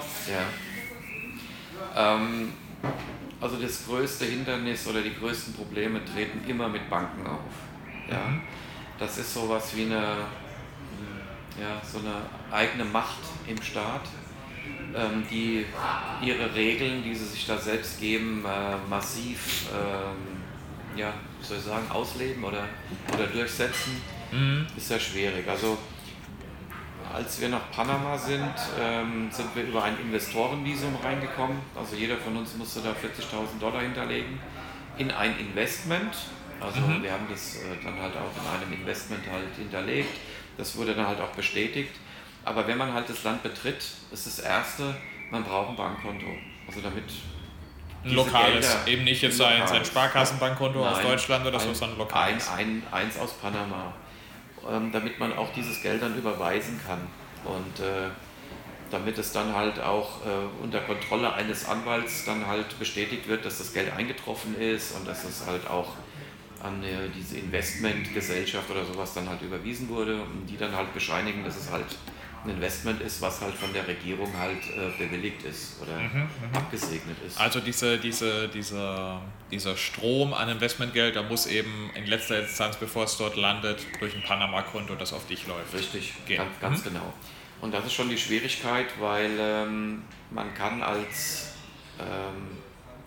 Ja. 1.95 2.15
Ähm 2.15 2.53
also 3.39 3.57
das 3.57 3.85
größte 3.85 4.25
Hindernis 4.25 4.87
oder 4.87 5.01
die 5.01 5.13
größten 5.15 5.53
Probleme 5.53 6.03
treten 6.03 6.47
immer 6.49 6.67
mit 6.67 6.89
Banken 6.89 7.25
auf. 7.27 8.09
Ja? 8.09 8.27
Mhm. 8.27 8.41
Das 8.99 9.17
ist 9.17 9.33
sowas 9.33 9.75
wie 9.75 9.85
eine, 9.85 10.17
ja, 11.59 11.81
so 11.83 11.99
eine 11.99 12.15
eigene 12.51 12.85
Macht 12.85 13.21
im 13.47 13.61
Staat, 13.61 14.07
ähm, 14.95 15.23
die 15.29 15.65
ihre 16.21 16.53
Regeln, 16.55 17.03
die 17.03 17.13
sie 17.13 17.25
sich 17.25 17.45
da 17.45 17.57
selbst 17.57 17.99
geben, 17.99 18.43
äh, 18.43 18.89
massiv 18.89 19.67
ähm, 19.71 20.97
ja, 20.97 21.13
soll 21.41 21.57
ich 21.57 21.63
sagen, 21.63 21.89
ausleben 21.91 22.43
oder, 22.43 22.67
oder 23.13 23.27
durchsetzen, 23.27 24.01
mhm. 24.31 24.65
ist 24.75 24.87
sehr 24.87 24.99
schwierig. 24.99 25.47
Also 25.47 25.77
als 27.13 27.39
wir 27.39 27.49
nach 27.49 27.71
Panama 27.71 28.17
sind, 28.17 28.53
ähm, 28.79 29.29
sind 29.31 29.55
wir 29.55 29.63
über 29.63 29.83
ein 29.83 29.99
Investorenvisum 29.99 30.95
reingekommen. 31.03 31.57
Also 31.75 31.95
jeder 31.95 32.17
von 32.17 32.37
uns 32.37 32.55
musste 32.55 32.81
da 32.81 32.89
40.000 32.89 33.59
Dollar 33.59 33.81
hinterlegen 33.81 34.39
in 34.97 35.11
ein 35.11 35.37
Investment. 35.39 36.15
Also 36.59 36.79
mhm. 36.79 37.03
wir 37.03 37.11
haben 37.11 37.27
das 37.29 37.57
äh, 37.57 37.59
dann 37.83 38.01
halt 38.01 38.13
auch 38.15 38.31
in 38.41 38.61
einem 38.61 38.81
Investment 38.81 39.21
halt 39.31 39.55
hinterlegt. 39.57 40.17
Das 40.57 40.75
wurde 40.75 40.95
dann 40.95 41.07
halt 41.07 41.21
auch 41.21 41.29
bestätigt. 41.29 41.95
Aber 42.43 42.67
wenn 42.67 42.77
man 42.77 42.93
halt 42.93 43.09
das 43.09 43.23
Land 43.23 43.43
betritt, 43.43 43.83
ist 44.11 44.25
das 44.25 44.39
Erste, 44.39 44.95
man 45.31 45.43
braucht 45.43 45.69
ein 45.69 45.75
Bankkonto. 45.75 46.27
Also 46.67 46.81
damit 46.81 47.03
ein 48.03 48.11
lokales, 48.13 48.65
Gelder, 48.65 48.87
eben 48.87 49.03
nicht 49.03 49.21
jetzt 49.21 49.37
sein, 49.37 49.67
sein 49.67 49.83
Sparkassenbankkonto 49.83 50.85
aus 50.85 51.01
Deutschland 51.01 51.45
oder 51.45 51.59
so, 51.59 51.73
sondern 51.73 51.97
lokales. 51.97 52.49
Ein, 52.49 52.83
ein, 52.91 53.03
eins 53.03 53.19
aus 53.19 53.33
Panama. 53.33 53.93
Ähm, 54.69 54.91
damit 54.91 55.19
man 55.19 55.37
auch 55.37 55.53
dieses 55.53 55.81
Geld 55.81 56.01
dann 56.01 56.17
überweisen 56.17 56.79
kann. 56.85 56.99
Und 57.45 57.79
äh, 57.79 58.09
damit 58.91 59.17
es 59.17 59.31
dann 59.31 59.53
halt 59.55 59.79
auch 59.79 60.25
äh, 60.25 60.63
unter 60.63 60.79
Kontrolle 60.81 61.33
eines 61.33 61.67
Anwalts 61.67 62.25
dann 62.25 62.45
halt 62.47 62.77
bestätigt 62.79 63.27
wird, 63.27 63.45
dass 63.45 63.59
das 63.59 63.73
Geld 63.73 63.91
eingetroffen 63.93 64.55
ist 64.59 64.95
und 64.95 65.07
dass 65.07 65.23
es 65.23 65.45
halt 65.45 65.67
auch 65.69 65.93
an 66.61 66.83
äh, 66.83 67.09
diese 67.15 67.37
Investmentgesellschaft 67.37 68.69
oder 68.69 68.83
sowas 68.85 69.13
dann 69.13 69.29
halt 69.29 69.41
überwiesen 69.41 69.89
wurde 69.89 70.21
und 70.21 70.47
die 70.47 70.57
dann 70.57 70.75
halt 70.75 70.93
bescheinigen, 70.93 71.43
dass 71.43 71.55
es 71.57 71.71
halt 71.71 71.85
ein 72.45 72.51
Investment 72.51 73.01
ist, 73.01 73.21
was 73.21 73.41
halt 73.41 73.55
von 73.55 73.73
der 73.73 73.87
Regierung 73.87 74.31
halt 74.37 74.63
äh, 74.69 74.97
bewilligt 74.97 75.43
ist 75.43 75.81
oder 75.81 75.97
mhm, 75.99 76.21
mhm. 76.21 76.55
abgesegnet 76.55 77.17
ist. 77.25 77.39
Also 77.39 77.59
diese, 77.59 77.97
diese, 77.97 78.47
dieser, 78.47 79.21
dieser 79.51 79.75
Strom 79.75 80.33
an 80.33 80.49
Investmentgeld, 80.49 81.15
da 81.15 81.23
muss 81.23 81.45
eben 81.45 81.89
in 81.95 82.05
letzter 82.05 82.39
Instanz, 82.41 82.77
bevor 82.77 83.03
es 83.05 83.17
dort 83.17 83.35
landet, 83.35 83.85
durch 83.99 84.15
ein 84.15 84.23
Panama-Konto, 84.23 84.95
das 84.95 85.13
auf 85.13 85.27
dich 85.27 85.47
läuft. 85.47 85.73
Richtig, 85.73 86.13
gehen. 86.25 86.37
ganz, 86.37 86.59
ganz 86.59 86.79
mhm. 86.79 86.89
genau. 86.89 87.13
Und 87.59 87.73
das 87.73 87.85
ist 87.85 87.93
schon 87.93 88.09
die 88.09 88.17
Schwierigkeit, 88.17 88.87
weil 88.99 89.31
ähm, 89.39 90.03
man 90.29 90.53
kann 90.53 90.83
als 90.83 91.53
ähm, 91.99 92.57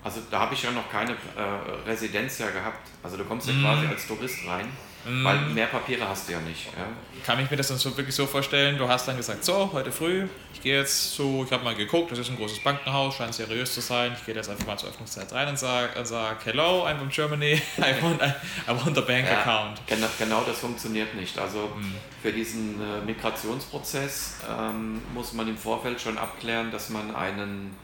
Also 0.02 0.20
da 0.30 0.40
habe 0.40 0.54
ich 0.54 0.62
ja 0.62 0.70
noch 0.70 0.90
keine 0.90 1.12
äh, 1.12 1.88
Residenz 1.88 2.38
ja 2.38 2.50
gehabt. 2.50 2.88
Also 3.02 3.16
du 3.16 3.24
kommst 3.24 3.48
ja 3.48 3.54
mm. 3.54 3.62
quasi 3.62 3.86
als 3.86 4.06
Tourist 4.06 4.38
rein. 4.46 4.66
Weil 5.04 5.38
mehr 5.54 5.66
Papiere 5.66 6.06
hast 6.06 6.28
du 6.28 6.32
ja 6.32 6.40
nicht. 6.40 6.66
Ja? 6.66 6.86
Kann 7.24 7.42
ich 7.42 7.50
mir 7.50 7.56
das 7.56 7.68
dann 7.68 7.78
so 7.78 7.96
wirklich 7.96 8.14
so 8.14 8.26
vorstellen? 8.26 8.76
Du 8.76 8.86
hast 8.86 9.08
dann 9.08 9.16
gesagt, 9.16 9.44
so, 9.44 9.70
heute 9.72 9.90
früh, 9.90 10.26
ich 10.52 10.60
gehe 10.60 10.78
jetzt 10.78 11.14
zu, 11.14 11.44
ich 11.46 11.52
habe 11.52 11.64
mal 11.64 11.74
geguckt, 11.74 12.12
das 12.12 12.18
ist 12.18 12.28
ein 12.28 12.36
großes 12.36 12.62
Bankenhaus, 12.62 13.16
scheint 13.16 13.34
seriös 13.34 13.72
zu 13.72 13.80
sein. 13.80 14.12
Ich 14.14 14.26
gehe 14.26 14.34
jetzt 14.34 14.50
einfach 14.50 14.66
mal 14.66 14.76
zur 14.76 14.90
Öffnungszeit 14.90 15.32
rein 15.32 15.48
und 15.48 15.58
sage, 15.58 15.88
sag, 16.04 16.44
hello, 16.44 16.86
I'm 16.86 16.98
from 16.98 17.08
Germany, 17.08 17.54
I 17.78 18.02
want, 18.02 18.20
I, 18.22 18.68
want 18.68 18.98
a 18.98 19.00
bank 19.00 19.26
ja, 19.26 19.40
account. 19.40 19.80
Genau, 19.86 20.06
genau 20.18 20.42
das 20.46 20.58
funktioniert 20.58 21.14
nicht. 21.14 21.38
Also 21.38 21.68
mm. 21.68 21.94
für 22.22 22.32
diesen 22.32 22.80
äh, 22.80 23.00
Migrationsprozess 23.06 24.40
ähm, 24.50 25.00
muss 25.14 25.32
man 25.32 25.48
im 25.48 25.56
Vorfeld 25.56 25.98
schon 25.98 26.18
abklären, 26.18 26.70
dass 26.70 26.90
man 26.90 27.14
einen 27.14 27.74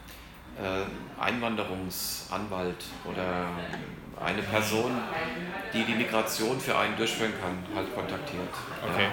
äh, 0.61 1.21
Einwanderungsanwalt 1.21 2.85
oder 3.05 3.47
eine 4.23 4.41
Person, 4.41 4.91
die 5.73 5.83
die 5.83 5.95
Migration 5.95 6.59
für 6.59 6.77
einen 6.77 6.95
durchführen 6.97 7.33
kann, 7.41 7.75
halt 7.75 7.93
kontaktiert. 7.93 8.49
Okay. 8.83 9.03
Ja. 9.03 9.11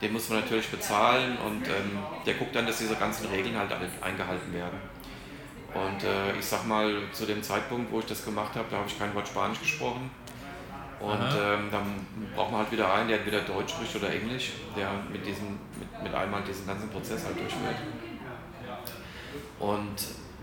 Den 0.00 0.12
muss 0.12 0.28
man 0.28 0.40
natürlich 0.40 0.68
bezahlen 0.68 1.38
und 1.38 1.66
ähm, 1.66 1.98
der 2.26 2.34
guckt 2.34 2.54
dann, 2.54 2.66
dass 2.66 2.78
diese 2.78 2.96
ganzen 2.96 3.26
Regeln 3.28 3.56
halt 3.56 3.72
eingehalten 4.02 4.52
werden. 4.52 4.78
Und 5.72 6.04
äh, 6.04 6.38
ich 6.38 6.44
sag 6.44 6.66
mal, 6.66 6.94
zu 7.12 7.26
dem 7.26 7.42
Zeitpunkt, 7.42 7.90
wo 7.90 8.00
ich 8.00 8.06
das 8.06 8.24
gemacht 8.24 8.54
habe, 8.54 8.66
da 8.70 8.78
habe 8.78 8.88
ich 8.88 8.98
kein 8.98 9.14
Wort 9.14 9.26
Spanisch 9.28 9.60
gesprochen. 9.60 10.10
Und 11.00 11.20
ähm, 11.20 11.68
dann 11.70 12.06
braucht 12.34 12.52
man 12.52 12.60
halt 12.60 12.72
wieder 12.72 12.92
einen, 12.92 13.08
der 13.08 13.18
entweder 13.18 13.40
Deutsch 13.40 13.72
spricht 13.72 13.94
oder 13.96 14.10
Englisch, 14.10 14.52
der 14.74 14.90
mit, 15.10 15.26
diesem, 15.26 15.58
mit, 15.78 16.02
mit 16.02 16.14
einmal 16.14 16.42
diesen 16.42 16.66
ganzen 16.66 16.88
Prozess 16.88 17.24
halt 17.24 17.38
durchführt. 17.38 17.76
Und 19.58 19.96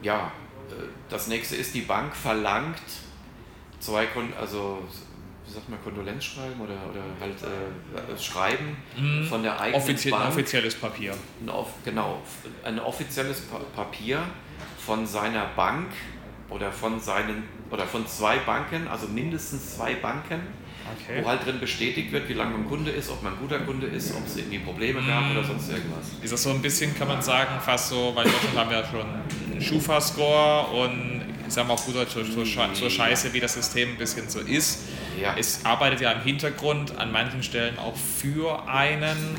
ja, 0.04 0.32
äh, 0.70 0.84
das 1.10 1.28
nächste 1.28 1.56
ist, 1.56 1.74
die 1.74 1.82
Bank 1.82 2.16
verlangt 2.16 2.82
zwei, 3.84 4.06
Kon 4.08 4.34
also 4.40 4.80
wie 5.46 5.54
sagt 5.54 5.70
man, 5.70 5.84
Kondolenzschreiben 5.84 6.60
oder, 6.62 6.76
oder 6.90 7.02
halt 7.20 7.36
äh, 7.42 8.22
Schreiben 8.22 8.78
mhm. 8.98 9.26
von 9.26 9.44
der 9.44 9.60
eigenen 9.60 9.82
Offizie 9.82 10.12
Bank. 10.12 10.24
Ein 10.24 10.30
offizielles 10.30 10.76
Papier. 10.76 11.12
Ein, 11.12 11.52
genau, 11.84 12.22
ein 12.64 12.80
offizielles 12.80 13.42
pa 13.42 13.60
Papier 13.76 14.20
von 14.86 15.06
seiner 15.06 15.48
Bank 15.56 15.88
oder 16.50 16.72
von 16.72 17.00
seinen 17.00 17.44
oder 17.72 17.86
von 17.86 18.08
zwei 18.08 18.38
Banken, 18.38 18.88
also 18.88 19.08
mindestens 19.08 19.76
zwei 19.76 19.96
Banken, 19.96 20.40
okay. 20.96 21.22
wo 21.22 21.28
halt 21.28 21.46
drin 21.46 21.60
bestätigt 21.60 22.12
wird, 22.12 22.30
wie 22.30 22.34
lange 22.34 22.52
man 22.52 22.70
Kunde 22.70 22.92
ist, 22.92 23.10
ob 23.10 23.24
man 23.24 23.34
ein 23.34 23.40
guter 23.40 23.60
Kunde 23.60 23.88
ist, 23.88 24.14
ob 24.16 24.26
es 24.26 24.38
irgendwie 24.38 24.60
Probleme 24.60 25.02
gab 25.06 25.32
oder 25.32 25.44
sonst 25.44 25.70
irgendwas. 25.70 26.12
Ist 26.22 26.32
das 26.32 26.44
so 26.44 26.52
ein 26.52 26.62
bisschen, 26.62 26.96
kann 26.96 27.08
man 27.08 27.22
sagen, 27.22 27.60
fast 27.60 27.90
so, 27.90 28.14
weil 28.16 28.28
in 28.28 28.32
Deutschland 28.32 28.58
haben 28.58 28.70
wir 28.70 28.80
ja 28.80 28.86
schon 28.86 29.52
einen 29.52 29.62
Schufa-Score 29.62 30.68
und 30.68 31.33
ich 31.54 31.56
sage 31.56 31.68
mal 31.68 31.76
auch 31.76 31.86
gut 31.86 31.94
so, 32.10 32.24
so, 32.24 32.44
so 32.74 32.90
scheiße, 32.90 33.32
wie 33.32 33.40
das 33.40 33.54
System 33.54 33.90
ein 33.90 33.98
bisschen 33.98 34.28
so 34.28 34.40
ist. 34.40 34.86
Ja. 35.22 35.36
Es 35.38 35.64
arbeitet 35.64 36.02
ja 36.02 36.12
im 36.12 36.22
Hintergrund 36.22 36.98
an 36.98 37.12
manchen 37.12 37.44
Stellen 37.44 37.78
auch 37.78 37.96
für 37.96 38.68
einen. 38.68 39.36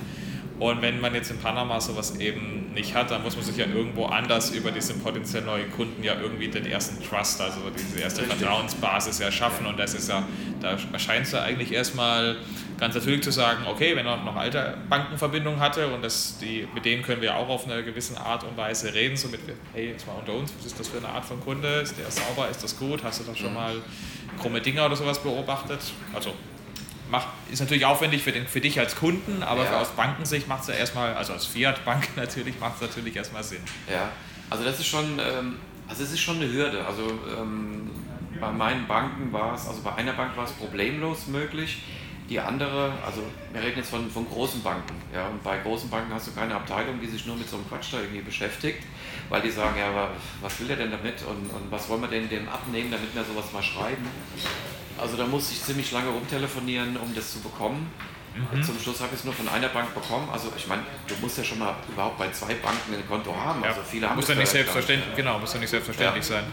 Und 0.60 0.80
wenn 0.80 1.00
man 1.00 1.12
jetzt 1.12 1.32
in 1.32 1.38
Panama 1.38 1.80
sowas 1.80 2.14
eben 2.20 2.72
nicht 2.72 2.94
hat, 2.94 3.10
dann 3.10 3.24
muss 3.24 3.34
man 3.34 3.44
sich 3.44 3.56
ja 3.56 3.66
irgendwo 3.66 4.06
anders 4.06 4.52
über 4.52 4.70
diese 4.70 4.94
potenziell 4.94 5.42
neuen 5.42 5.72
Kunden 5.72 6.04
ja 6.04 6.14
irgendwie 6.14 6.46
den 6.46 6.66
ersten 6.66 7.02
Trust, 7.02 7.40
also 7.40 7.58
diese 7.76 7.98
erste 7.98 8.20
Richtig. 8.20 8.38
Vertrauensbasis 8.38 9.18
ja 9.18 9.32
schaffen. 9.32 9.66
Und 9.66 9.76
das 9.76 9.94
ist 9.94 10.08
ja, 10.08 10.22
da 10.60 10.78
erscheint 10.92 11.26
es 11.26 11.32
ja 11.32 11.42
eigentlich 11.42 11.72
erstmal 11.72 12.36
ganz 12.78 12.94
natürlich 12.94 13.22
zu 13.22 13.30
sagen, 13.30 13.64
okay, 13.66 13.96
wenn 13.96 14.06
er 14.06 14.16
noch 14.18 14.36
alte 14.36 14.76
Bankenverbindungen 14.88 15.60
hatte 15.60 15.88
und 15.88 16.02
das, 16.02 16.38
die, 16.38 16.66
mit 16.74 16.84
denen 16.84 17.02
können 17.02 17.22
wir 17.22 17.36
auch 17.36 17.48
auf 17.48 17.66
eine 17.66 17.82
gewisse 17.82 18.20
Art 18.20 18.44
und 18.44 18.56
Weise 18.56 18.92
reden, 18.92 19.16
so 19.16 19.28
mit, 19.28 19.40
hey, 19.72 19.90
jetzt 19.90 20.06
mal 20.06 20.14
unter 20.14 20.34
uns, 20.34 20.52
was 20.56 20.66
ist 20.66 20.78
das 20.78 20.88
für 20.88 20.98
eine 20.98 21.08
Art 21.08 21.24
von 21.24 21.40
Kunde? 21.40 21.68
Ist 21.80 21.96
der 21.98 22.10
sauber? 22.10 22.48
Ist 22.48 22.62
das 22.62 22.78
gut? 22.78 23.02
Hast 23.04 23.20
du 23.20 23.24
da 23.24 23.34
schon 23.34 23.50
mhm. 23.50 23.54
mal 23.54 23.74
krumme 24.40 24.60
Dinger 24.60 24.86
oder 24.86 24.96
sowas 24.96 25.22
beobachtet? 25.22 25.80
Also 26.12 26.34
macht, 27.10 27.28
ist 27.50 27.60
natürlich 27.60 27.84
aufwendig 27.84 28.22
für, 28.22 28.32
den, 28.32 28.46
für 28.46 28.60
dich 28.60 28.78
als 28.78 28.96
Kunden, 28.96 29.42
aber 29.42 29.64
ja. 29.64 29.80
aus 29.80 29.90
Bankensicht 29.90 30.48
macht 30.48 30.62
es 30.62 30.68
ja 30.68 30.74
erstmal, 30.74 31.14
also 31.14 31.32
als 31.32 31.46
Fiat-Bank 31.46 32.08
natürlich, 32.16 32.58
macht 32.58 32.76
es 32.76 32.80
natürlich 32.82 33.16
erstmal 33.16 33.44
Sinn. 33.44 33.62
Ja, 33.90 34.10
also 34.50 34.64
das 34.64 34.78
ist 34.78 34.86
schon, 34.86 35.18
ähm, 35.18 35.56
also 35.88 36.02
es 36.02 36.12
ist 36.12 36.20
schon 36.20 36.36
eine 36.36 36.50
Hürde. 36.50 36.84
Also 36.84 37.02
ähm, 37.38 37.90
bei 38.40 38.50
meinen 38.50 38.86
Banken 38.86 39.32
war 39.32 39.54
es, 39.54 39.66
also 39.66 39.82
bei 39.82 39.94
einer 39.94 40.12
Bank 40.12 40.36
war 40.36 40.44
es 40.44 40.52
problemlos 40.52 41.26
möglich. 41.26 41.82
Die 42.28 42.40
andere, 42.40 42.92
also 43.04 43.22
wir 43.52 43.62
reden 43.62 43.78
jetzt 43.78 43.90
von, 43.90 44.10
von 44.10 44.26
großen 44.26 44.62
Banken, 44.62 44.94
ja, 45.12 45.26
und 45.26 45.42
bei 45.44 45.58
großen 45.58 45.90
Banken 45.90 46.12
hast 46.14 46.28
du 46.28 46.32
keine 46.32 46.54
Abteilung, 46.54 46.98
die 46.98 47.06
sich 47.06 47.26
nur 47.26 47.36
mit 47.36 47.48
so 47.48 47.56
einem 47.56 47.68
Quatsch 47.68 47.92
da 47.92 48.00
irgendwie 48.00 48.22
beschäftigt, 48.22 48.82
weil 49.28 49.42
die 49.42 49.50
sagen, 49.50 49.78
ja, 49.78 49.88
aber 49.88 50.10
was 50.40 50.58
will 50.58 50.68
der 50.68 50.76
denn 50.76 50.90
damit 50.90 51.22
und, 51.22 51.50
und 51.50 51.70
was 51.70 51.86
wollen 51.90 52.00
wir 52.00 52.08
denn 52.08 52.28
dem 52.30 52.48
abnehmen, 52.48 52.90
damit 52.90 53.14
wir 53.14 53.24
sowas 53.24 53.52
mal 53.52 53.62
schreiben. 53.62 54.06
Also 54.96 55.16
da 55.16 55.26
musste 55.26 55.52
ich 55.52 55.62
ziemlich 55.62 55.92
lange 55.92 56.08
rumtelefonieren, 56.08 56.96
um 56.96 57.14
das 57.14 57.32
zu 57.32 57.40
bekommen. 57.40 57.90
Mhm. 58.34 58.62
Zum 58.62 58.78
Schluss 58.78 59.00
habe 59.00 59.10
ich 59.12 59.20
es 59.20 59.24
nur 59.24 59.34
von 59.34 59.48
einer 59.48 59.68
Bank 59.68 59.94
bekommen. 59.94 60.28
Also 60.32 60.52
ich 60.56 60.66
meine, 60.66 60.82
du 61.06 61.14
musst 61.20 61.38
ja 61.38 61.44
schon 61.44 61.58
mal 61.58 61.74
überhaupt 61.88 62.18
bei 62.18 62.30
zwei 62.30 62.54
Banken 62.54 62.94
ein 62.94 63.06
Konto 63.06 63.34
haben. 63.34 63.62
Also 63.62 63.80
viele 63.88 64.08
haben 64.08 64.16
muss 64.16 64.28
ja 64.28 64.34
nicht 64.34 64.48
selbstverständlich, 64.48 65.14
genau, 65.14 65.38
muss 65.38 65.52
ja 65.52 65.60
nicht 65.60 65.70
selbstverständlich 65.70 66.28
ja. 66.28 66.36
sein. 66.36 66.44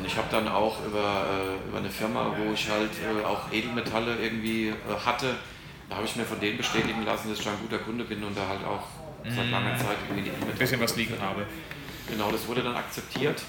Und 0.00 0.06
ich 0.06 0.16
habe 0.16 0.28
dann 0.30 0.48
auch 0.48 0.82
über, 0.86 1.26
äh, 1.28 1.68
über 1.68 1.76
eine 1.76 1.90
Firma, 1.90 2.34
wo 2.38 2.54
ich 2.54 2.70
halt 2.70 2.90
äh, 3.04 3.22
auch 3.22 3.52
Edelmetalle 3.52 4.16
irgendwie 4.16 4.68
äh, 4.68 4.74
hatte, 5.04 5.36
da 5.90 5.96
habe 5.96 6.06
ich 6.06 6.16
mir 6.16 6.24
von 6.24 6.40
denen 6.40 6.56
bestätigen 6.56 7.04
lassen, 7.04 7.28
dass 7.28 7.38
ich 7.38 7.46
ein 7.46 7.58
guter 7.60 7.76
Kunde 7.76 8.04
bin 8.04 8.24
und 8.24 8.34
da 8.34 8.48
halt 8.48 8.64
auch 8.64 8.84
seit 9.28 9.44
mhm. 9.44 9.52
langer 9.52 9.76
Zeit 9.76 9.98
irgendwie 10.08 10.22
die 10.22 10.28
Edelmetalle. 10.30 10.52
Ein 10.52 10.58
bisschen 10.58 10.80
was 10.80 10.96
liegen 10.96 11.20
habe. 11.20 11.44
Genau, 12.08 12.30
das 12.30 12.48
wurde 12.48 12.62
dann 12.62 12.76
akzeptiert. 12.76 13.42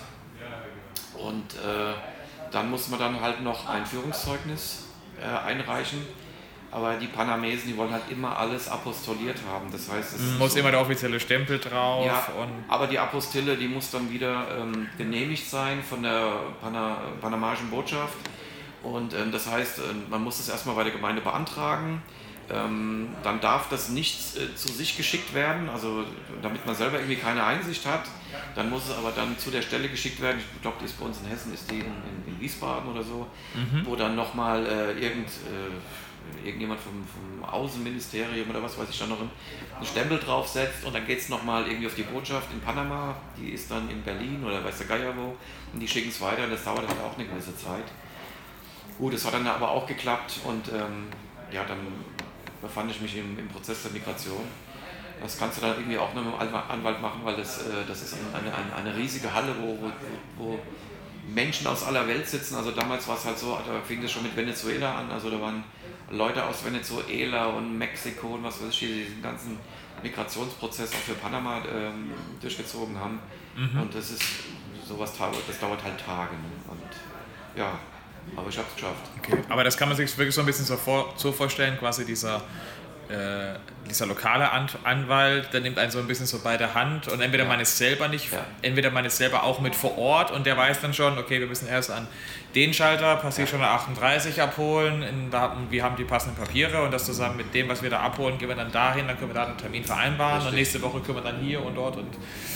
Und 1.13 1.53
äh, 1.53 1.93
dann 2.51 2.69
muss 2.69 2.89
man 2.89 2.99
dann 2.99 3.21
halt 3.21 3.41
noch 3.41 3.69
ein 3.69 3.85
Führungszeugnis 3.85 4.87
äh, 5.21 5.47
einreichen. 5.47 5.99
Aber 6.71 6.95
die 6.95 7.07
Panamesen, 7.07 7.67
die 7.67 7.77
wollen 7.77 7.91
halt 7.91 8.09
immer 8.09 8.37
alles 8.37 8.69
apostoliert 8.69 9.37
haben. 9.49 9.69
Das 9.71 9.91
heißt, 9.91 10.15
es 10.15 10.39
muss 10.39 10.53
so, 10.53 10.59
immer 10.59 10.71
der 10.71 10.79
offizielle 10.79 11.19
Stempel 11.19 11.59
drauf. 11.59 12.05
Ja, 12.05 12.27
aber 12.69 12.87
die 12.87 12.97
Apostille, 12.97 13.57
die 13.57 13.67
muss 13.67 13.91
dann 13.91 14.09
wieder 14.09 14.47
ähm, 14.57 14.87
genehmigt 14.97 15.49
sein 15.49 15.83
von 15.83 16.01
der 16.01 16.31
Pana, 16.61 16.97
panamischen 17.19 17.69
Botschaft. 17.69 18.15
Und 18.83 19.13
ähm, 19.13 19.31
das 19.31 19.47
heißt, 19.47 19.79
äh, 19.79 19.81
man 20.09 20.23
muss 20.23 20.37
das 20.37 20.49
erstmal 20.49 20.75
bei 20.75 20.83
der 20.83 20.93
Gemeinde 20.93 21.21
beantragen. 21.21 22.01
Ähm, 22.49 23.09
dann 23.23 23.39
darf 23.39 23.69
das 23.69 23.89
nicht 23.89 24.37
äh, 24.37 24.55
zu 24.55 24.67
sich 24.69 24.97
geschickt 24.97 25.33
werden, 25.33 25.69
also 25.69 26.03
damit 26.41 26.65
man 26.65 26.75
selber 26.75 26.97
irgendwie 26.97 27.15
keine 27.15 27.43
Einsicht 27.43 27.85
hat. 27.85 28.03
Dann 28.55 28.69
muss 28.69 28.89
es 28.89 28.97
aber 28.97 29.11
dann 29.11 29.37
zu 29.37 29.51
der 29.51 29.61
Stelle 29.61 29.87
geschickt 29.87 30.21
werden. 30.21 30.39
Ich 30.55 30.61
glaube, 30.61 30.77
die 30.81 30.85
ist 30.85 30.99
bei 30.99 31.05
uns 31.05 31.19
in 31.21 31.27
Hessen, 31.27 31.53
ist 31.53 31.69
die 31.71 31.79
in, 31.79 31.85
in, 31.85 32.33
in 32.33 32.39
Wiesbaden 32.39 32.91
oder 32.91 33.03
so, 33.03 33.27
mhm. 33.55 33.85
wo 33.85 33.95
dann 33.95 34.15
nochmal 34.15 34.65
äh, 34.65 34.91
irgend, 34.99 35.27
äh, 35.27 35.71
irgendjemand 36.43 36.79
vom, 36.79 37.03
vom, 37.05 37.49
Außenministerium 37.49 38.49
oder 38.49 38.63
was 38.63 38.77
weiß 38.77 38.89
ich 38.89 38.99
dann 38.99 39.09
noch 39.09 39.19
einen, 39.19 39.31
Stempel 39.83 40.19
draufsetzt 40.19 40.85
und 40.85 40.93
dann 40.93 41.05
geht 41.05 41.19
es 41.19 41.29
nochmal 41.29 41.67
irgendwie 41.67 41.87
auf 41.87 41.95
die 41.95 42.03
Botschaft 42.03 42.51
in 42.53 42.61
Panama, 42.61 43.15
die 43.37 43.49
ist 43.49 43.69
dann 43.71 43.89
in 43.89 44.01
Berlin 44.03 44.43
oder 44.43 44.63
weiß 44.63 44.77
der 44.77 44.87
Geier 44.87 45.13
wo 45.17 45.35
und 45.73 45.79
die 45.79 45.87
schicken 45.87 46.09
es 46.09 46.21
weiter 46.21 46.43
und 46.43 46.51
das 46.51 46.63
dauert 46.63 46.87
halt 46.87 46.99
auch 47.01 47.17
eine 47.17 47.27
gewisse 47.27 47.55
Zeit. 47.57 47.85
Gut, 48.97 49.13
es 49.13 49.25
hat 49.25 49.33
dann 49.33 49.47
aber 49.47 49.71
auch 49.71 49.87
geklappt 49.87 50.39
und 50.45 50.67
ähm, 50.69 51.07
ja, 51.51 51.63
dann 51.65 51.79
befand 52.61 52.91
ich 52.91 53.01
mich 53.01 53.17
im, 53.17 53.37
im 53.39 53.47
Prozess 53.47 53.83
der 53.83 53.91
Migration. 53.91 54.43
Das 55.21 55.37
kannst 55.37 55.57
du 55.57 55.61
dann 55.61 55.77
irgendwie 55.77 55.97
auch 55.97 56.13
nur 56.13 56.23
mit 56.23 56.33
dem 56.33 56.55
Anwalt 56.55 57.01
machen, 57.01 57.21
weil 57.23 57.35
das, 57.35 57.63
äh, 57.63 57.85
das 57.87 58.01
ist 58.01 58.15
eine, 58.33 58.53
eine, 58.53 58.75
eine 58.75 58.97
riesige 58.97 59.31
Halle, 59.33 59.55
wo, 59.59 59.77
wo, 59.79 59.91
wo 60.37 60.59
Menschen 61.27 61.67
aus 61.67 61.83
aller 61.83 62.07
Welt 62.07 62.27
sitzen. 62.27 62.55
Also 62.55 62.71
damals 62.71 63.07
war 63.07 63.15
es 63.15 63.25
halt 63.25 63.37
so, 63.37 63.55
da 63.55 63.81
fing 63.81 64.01
das 64.01 64.11
schon 64.11 64.23
mit 64.23 64.35
Venezuela 64.35 64.95
an. 64.95 65.11
Also 65.11 65.29
da 65.29 65.39
waren 65.39 65.63
Leute 66.11 66.43
aus 66.43 66.63
Venezuela 66.65 67.47
und 67.47 67.77
Mexiko 67.77 68.35
und 68.35 68.43
was 68.43 68.61
weiß 68.61 68.69
ich, 68.69 68.79
die 68.79 69.03
diesen 69.05 69.21
ganzen 69.21 69.57
Migrationsprozess 70.03 70.91
auch 70.93 70.97
für 70.97 71.13
Panama 71.13 71.61
ähm, 71.73 72.11
durchgezogen 72.41 72.99
haben. 72.99 73.19
Mhm. 73.55 73.81
Und 73.81 73.95
das 73.95 74.11
ist 74.11 74.23
sowas, 74.87 75.13
das 75.47 75.59
dauert 75.59 75.83
halt 75.83 75.99
Tage. 75.99 76.33
Ne? 76.33 76.49
Und 76.67 77.59
ja, 77.59 77.79
aber 78.35 78.49
ich 78.49 78.57
habe 78.57 78.67
es 78.69 78.75
geschafft. 78.75 79.09
Okay. 79.19 79.41
Aber 79.49 79.63
das 79.63 79.77
kann 79.77 79.87
man 79.89 79.97
sich 79.97 80.15
wirklich 80.17 80.35
so 80.35 80.41
ein 80.41 80.47
bisschen 80.47 80.65
so, 80.65 80.77
vor, 80.77 81.13
so 81.15 81.31
vorstellen, 81.31 81.77
quasi 81.77 82.05
dieser 82.05 82.41
äh, 83.09 83.55
dieser 83.89 84.05
lokale 84.05 84.49
Anwalt, 84.51 85.53
der 85.53 85.61
nimmt 85.61 85.77
einen 85.77 85.91
so 85.91 85.99
ein 85.99 86.07
bisschen 86.07 86.25
so 86.25 86.39
bei 86.39 86.57
der 86.57 86.73
Hand 86.73 87.07
und 87.07 87.21
entweder 87.21 87.43
ja. 87.43 87.49
man 87.49 87.59
ist 87.59 87.77
selber 87.77 88.07
nicht, 88.07 88.31
ja. 88.31 88.45
entweder 88.61 88.91
man 88.91 89.05
ist 89.05 89.17
selber 89.17 89.43
auch 89.43 89.59
mit 89.59 89.75
vor 89.75 89.97
Ort 89.97 90.31
und 90.31 90.45
der 90.45 90.57
weiß 90.57 90.81
dann 90.81 90.93
schon, 90.93 91.17
okay, 91.17 91.39
wir 91.39 91.47
müssen 91.47 91.67
erst 91.67 91.91
an 91.91 92.07
den 92.55 92.73
Schalter 92.73 93.15
Passierschalter 93.15 93.65
ja. 93.65 93.75
38 93.75 94.41
abholen, 94.41 95.03
in, 95.03 95.31
da, 95.31 95.55
wir 95.69 95.83
haben 95.83 95.95
die 95.95 96.03
passenden 96.03 96.35
Papiere 96.35 96.83
und 96.83 96.91
das 96.91 97.05
zusammen 97.05 97.37
mit 97.37 97.53
dem, 97.53 97.69
was 97.69 97.81
wir 97.81 97.89
da 97.89 97.99
abholen, 98.01 98.37
gehen 98.37 98.49
wir 98.49 98.55
dann 98.55 98.71
dahin, 98.71 99.07
dann 99.07 99.17
können 99.17 99.29
wir 99.29 99.35
da 99.35 99.45
einen 99.45 99.57
Termin 99.57 99.83
vereinbaren 99.83 100.35
Richtig. 100.35 100.49
und 100.49 100.55
nächste 100.55 100.81
Woche 100.81 100.99
können 101.01 101.17
wir 101.17 101.23
dann 101.23 101.39
hier 101.39 101.63
und 101.63 101.75
dort 101.75 101.97
und 101.97 102.09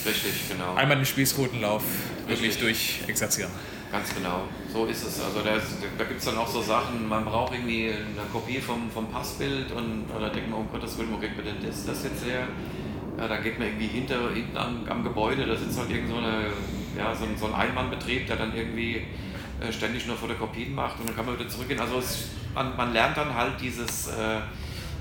Richtig, 0.05 0.49
genau. 0.49 0.75
einmal 0.75 0.97
den 0.97 1.05
Spießrutenlauf 1.05 1.83
wirklich 2.27 2.57
durchexerzieren. 2.57 3.51
Ganz 3.95 4.13
genau, 4.13 4.41
so 4.73 4.85
ist 4.87 5.07
es. 5.07 5.21
Also 5.21 5.39
da, 5.39 5.51
da 5.97 6.03
gibt 6.03 6.19
es 6.19 6.25
dann 6.25 6.37
auch 6.37 6.47
so 6.47 6.61
Sachen, 6.61 7.07
man 7.07 7.23
braucht 7.23 7.53
irgendwie 7.53 7.91
eine 7.91 8.27
Kopie 8.31 8.59
vom, 8.59 8.89
vom 8.91 9.09
Passbild 9.09 9.71
und 9.71 10.05
oder 10.13 10.29
denkt 10.29 10.49
man, 10.49 10.59
um 10.59 10.69
Gottes 10.69 10.97
Willen, 10.97 11.13
wo 11.15 11.19
kriegt 11.19 11.35
man 11.37 11.45
denn 11.45 11.65
das, 11.65 11.85
das 11.85 12.03
jetzt 12.03 12.25
her? 12.25 12.47
Ja, 13.17 13.27
dann 13.27 13.41
geht 13.41 13.57
man 13.57 13.69
irgendwie 13.69 13.87
hinter, 13.87 14.31
hinten 14.33 14.57
am, 14.57 14.85
am 14.89 15.03
Gebäude, 15.03 15.45
da 15.45 15.55
sitzt 15.55 15.79
halt 15.79 15.89
irgend 15.89 16.09
so, 16.09 16.17
eine, 16.17 16.47
ja, 16.97 17.15
so, 17.15 17.23
ein, 17.23 17.37
so 17.37 17.45
ein 17.45 17.53
Einmannbetrieb, 17.53 18.27
der 18.27 18.35
dann 18.35 18.55
irgendwie 18.55 19.05
äh, 19.61 19.71
ständig 19.71 20.05
nur 20.05 20.17
Fotokopien 20.17 20.75
macht 20.75 20.99
und 20.99 21.07
dann 21.07 21.15
kann 21.15 21.25
man 21.25 21.39
wieder 21.39 21.47
zurückgehen. 21.47 21.79
Also 21.79 21.99
es, 21.99 22.29
man, 22.53 22.75
man 22.75 22.91
lernt 22.91 23.15
dann 23.15 23.33
halt 23.33 23.53
dieses, 23.61 24.07
äh, 24.07 24.39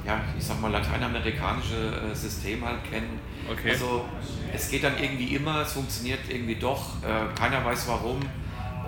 ja, 0.06 0.20
ich 0.38 0.44
sag 0.44 0.60
mal, 0.60 0.70
lateinamerikanische 0.70 2.10
äh, 2.12 2.14
System 2.14 2.64
halt 2.64 2.84
kennen. 2.88 3.18
Okay. 3.50 3.70
Also 3.70 4.04
es 4.52 4.70
geht 4.70 4.84
dann 4.84 4.96
irgendwie 4.96 5.34
immer, 5.34 5.62
es 5.62 5.72
funktioniert 5.72 6.20
irgendwie 6.28 6.56
doch, 6.56 7.02
äh, 7.02 7.34
keiner 7.36 7.64
weiß 7.64 7.88
warum 7.88 8.20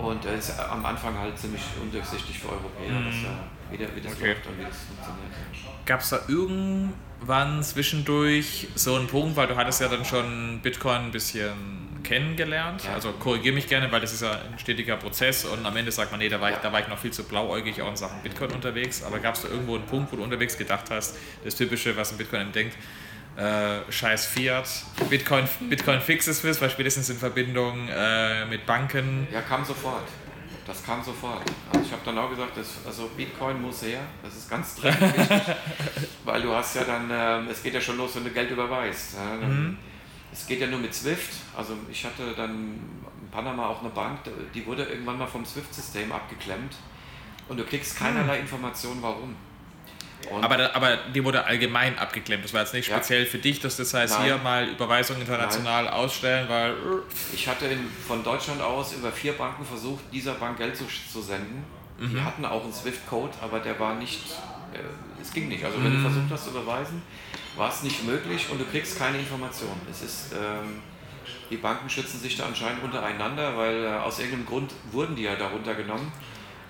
und 0.01 0.23
es 0.25 0.49
ist 0.49 0.59
am 0.59 0.85
Anfang 0.85 1.17
halt 1.17 1.37
ziemlich 1.37 1.63
undurchsichtig 1.81 2.39
für 2.39 2.49
Europäer, 2.49 2.99
mhm. 2.99 3.56
Wie, 3.71 3.77
der, 3.77 3.95
wie 3.95 4.01
das 4.01 4.13
okay. 4.13 4.29
läuft 4.29 4.47
und 4.47 4.59
wie 4.59 4.63
das 4.63 4.77
funktioniert. 4.77 5.85
Gab 5.85 6.01
es 6.01 6.09
da 6.09 6.19
irgendwann 6.27 7.63
zwischendurch 7.63 8.67
so 8.75 8.95
einen 8.95 9.07
Punkt, 9.07 9.35
weil 9.35 9.47
du 9.47 9.55
hattest 9.55 9.81
ja 9.81 9.87
dann 9.87 10.05
schon 10.05 10.59
Bitcoin 10.61 11.05
ein 11.05 11.11
bisschen 11.11 11.87
kennengelernt. 12.03 12.83
Ja. 12.83 12.93
Also 12.93 13.11
korrigiere 13.13 13.55
mich 13.55 13.67
gerne, 13.67 13.91
weil 13.91 14.01
das 14.01 14.13
ist 14.13 14.21
ja 14.21 14.31
ein 14.31 14.57
stetiger 14.57 14.97
Prozess 14.97 15.45
und 15.45 15.65
am 15.65 15.75
Ende 15.75 15.91
sagt 15.91 16.11
man, 16.11 16.19
nee, 16.19 16.29
da 16.29 16.39
war, 16.39 16.51
ich, 16.51 16.57
da 16.57 16.71
war 16.71 16.79
ich 16.79 16.87
noch 16.87 16.97
viel 16.97 17.11
zu 17.11 17.23
blauäugig 17.23 17.81
auch 17.81 17.89
in 17.89 17.97
Sachen 17.97 18.21
Bitcoin 18.21 18.51
unterwegs. 18.51 19.03
Aber 19.03 19.19
gab 19.19 19.35
es 19.35 19.41
da 19.41 19.49
irgendwo 19.49 19.75
einen 19.75 19.85
Punkt, 19.85 20.11
wo 20.11 20.17
du 20.17 20.23
unterwegs 20.23 20.57
gedacht 20.57 20.85
hast, 20.89 21.17
das 21.43 21.55
Typische, 21.55 21.95
was 21.97 22.11
ein 22.11 22.17
Bitcoin 22.17 22.51
denkt, 22.51 22.77
äh, 23.37 23.91
scheiß 23.91 24.25
Fiat, 24.25 24.67
Bitcoin, 25.09 25.47
Bitcoin 25.69 26.01
fixes 26.01 26.43
ist, 26.43 26.61
weil 26.61 26.69
spätestens 26.69 27.09
in 27.09 27.17
Verbindung 27.17 27.87
äh, 27.87 28.45
mit 28.45 28.65
Banken. 28.65 29.27
Ja, 29.31 29.41
kam 29.41 29.63
sofort. 29.63 30.07
Das 30.67 30.85
kam 30.85 31.01
sofort. 31.01 31.43
Also 31.71 31.85
ich 31.85 31.91
habe 31.93 32.01
dann 32.03 32.17
auch 32.17 32.29
gesagt, 32.29 32.57
dass, 32.57 32.85
also 32.85 33.09
Bitcoin 33.15 33.61
muss 33.61 33.83
her, 33.83 34.01
das 34.21 34.35
ist 34.35 34.49
ganz 34.49 34.75
dringend 34.75 35.01
wichtig, 35.01 35.55
weil 36.25 36.41
du 36.41 36.53
hast 36.53 36.75
ja 36.75 36.83
dann, 36.83 37.09
äh, 37.09 37.49
es 37.49 37.63
geht 37.63 37.73
ja 37.73 37.79
schon 37.79 37.97
los, 37.97 38.15
wenn 38.15 38.25
du 38.25 38.31
Geld 38.31 38.51
überweist. 38.51 39.15
Ja, 39.15 39.47
mhm. 39.47 39.77
Es 40.31 40.45
geht 40.45 40.59
ja 40.59 40.67
nur 40.67 40.79
mit 40.79 40.93
SWIFT. 40.93 41.35
Also 41.55 41.73
ich 41.89 42.03
hatte 42.03 42.33
dann 42.35 42.51
in 43.21 43.31
Panama 43.31 43.67
auch 43.67 43.79
eine 43.79 43.89
Bank, 43.89 44.19
die 44.53 44.65
wurde 44.65 44.83
irgendwann 44.83 45.17
mal 45.17 45.27
vom 45.27 45.45
SWIFT-System 45.45 46.11
abgeklemmt 46.11 46.75
und 47.47 47.57
du 47.57 47.63
kriegst 47.63 47.97
keinerlei 47.97 48.35
hm. 48.35 48.41
Informationen, 48.41 49.01
warum. 49.01 49.35
Aber, 50.41 50.75
aber 50.75 50.97
die 51.13 51.23
wurde 51.23 51.45
allgemein 51.45 51.97
abgeklemmt. 51.97 52.43
Das 52.43 52.53
war 52.53 52.61
jetzt 52.61 52.73
nicht 52.73 52.87
speziell 52.87 53.23
ja. 53.23 53.29
für 53.29 53.37
dich, 53.37 53.59
dass 53.59 53.77
das 53.77 53.93
heißt, 53.93 54.15
Nein. 54.15 54.25
hier 54.25 54.37
mal 54.37 54.67
Überweisungen 54.67 55.21
international 55.21 55.85
Nein. 55.85 55.93
ausstellen, 55.93 56.49
weil. 56.49 56.73
Ich 57.33 57.47
hatte 57.47 57.65
in, 57.67 57.87
von 58.07 58.23
Deutschland 58.23 58.61
aus 58.61 58.93
über 58.93 59.11
vier 59.11 59.33
Banken 59.33 59.65
versucht, 59.65 60.03
dieser 60.11 60.33
Bank 60.33 60.57
Geld 60.57 60.75
zu, 60.75 60.85
zu 60.85 61.21
senden. 61.21 61.63
Mhm. 61.99 62.09
Die 62.09 62.21
hatten 62.21 62.45
auch 62.45 62.63
einen 62.63 62.73
SWIFT-Code, 62.73 63.33
aber 63.41 63.59
der 63.59 63.79
war 63.79 63.95
nicht. 63.95 64.19
Äh, 64.73 64.79
es 65.21 65.31
ging 65.31 65.47
nicht. 65.47 65.63
Also, 65.63 65.83
wenn 65.83 65.93
mhm. 65.93 66.03
du 66.03 66.09
versucht 66.09 66.31
hast 66.31 66.43
zu 66.45 66.49
überweisen, 66.51 67.01
war 67.55 67.69
es 67.69 67.83
nicht 67.83 68.05
möglich 68.05 68.47
und 68.51 68.59
du 68.59 68.65
kriegst 68.65 68.99
keine 68.99 69.17
Informationen. 69.17 69.81
Es 69.89 70.01
ist, 70.01 70.33
ähm, 70.33 70.81
die 71.49 71.57
Banken 71.57 71.89
schützen 71.89 72.19
sich 72.19 72.37
da 72.37 72.45
anscheinend 72.45 72.83
untereinander, 72.83 73.57
weil 73.57 73.83
äh, 73.83 73.87
aus 73.87 74.19
irgendeinem 74.19 74.45
Grund 74.45 74.73
wurden 74.91 75.15
die 75.15 75.23
ja 75.23 75.35
darunter 75.35 75.73
genommen. 75.75 76.11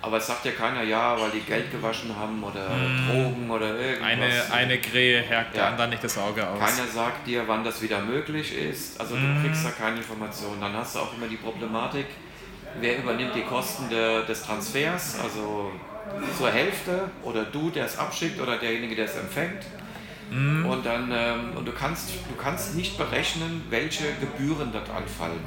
Aber 0.08 0.18
es 0.18 0.28
sagt 0.28 0.46
ja 0.46 0.52
keiner 0.54 0.84
ja, 0.84 1.20
weil 1.20 1.32
die 1.32 1.42
Geld 1.42 1.70
gewaschen 1.70 2.16
haben 2.16 2.42
oder 2.42 2.70
hm. 2.70 3.08
Drogen 3.10 3.52
oder 3.52 3.78
irgendwas. 3.78 4.08
Eine, 4.08 4.54
eine 4.54 4.78
Krähe 4.80 5.22
herkt 5.22 5.54
ja. 5.54 5.64
der 5.64 5.72
anderen 5.72 5.90
nicht 5.90 6.02
das 6.02 6.18
Auge 6.18 6.48
aus. 6.48 6.60
Keiner 6.60 6.88
sagt 6.88 7.28
dir, 7.28 7.46
wann 7.46 7.66
das 7.66 7.82
wieder 7.82 8.00
möglich 8.00 8.58
ist. 8.58 9.02
Also 9.02 9.16
hm. 9.16 9.36
du 9.36 9.42
kriegst 9.42 9.66
da 9.66 9.72
keine 9.72 9.98
Informationen. 9.98 10.62
Dann 10.62 10.74
hast 10.74 10.96
du 10.96 11.00
auch 11.00 11.14
immer 11.18 11.28
die 11.28 11.36
Problematik, 11.36 12.06
wer 12.80 13.00
übernimmt 13.00 13.36
die 13.36 13.42
Kosten 13.42 13.90
de, 13.90 14.26
des 14.26 14.44
Transfers, 14.44 15.20
also 15.22 15.74
zur 16.38 16.52
Hälfte 16.52 17.12
oder 17.24 17.44
du, 17.44 17.70
der 17.70 17.86
es 17.86 17.98
abschickt 17.98 18.40
oder 18.40 18.58
derjenige, 18.58 18.96
der 18.96 19.06
es 19.06 19.16
empfängt. 19.18 19.66
Mhm. 20.32 20.68
Und, 20.68 20.86
dann, 20.86 21.12
ähm, 21.12 21.58
und 21.58 21.66
du, 21.66 21.74
kannst, 21.74 22.12
du 22.30 22.36
kannst 22.42 22.76
nicht 22.76 22.98
berechnen, 22.98 23.66
welche 23.70 24.06
Gebühren 24.22 24.72
dort 24.72 24.90
anfallen. 24.90 25.44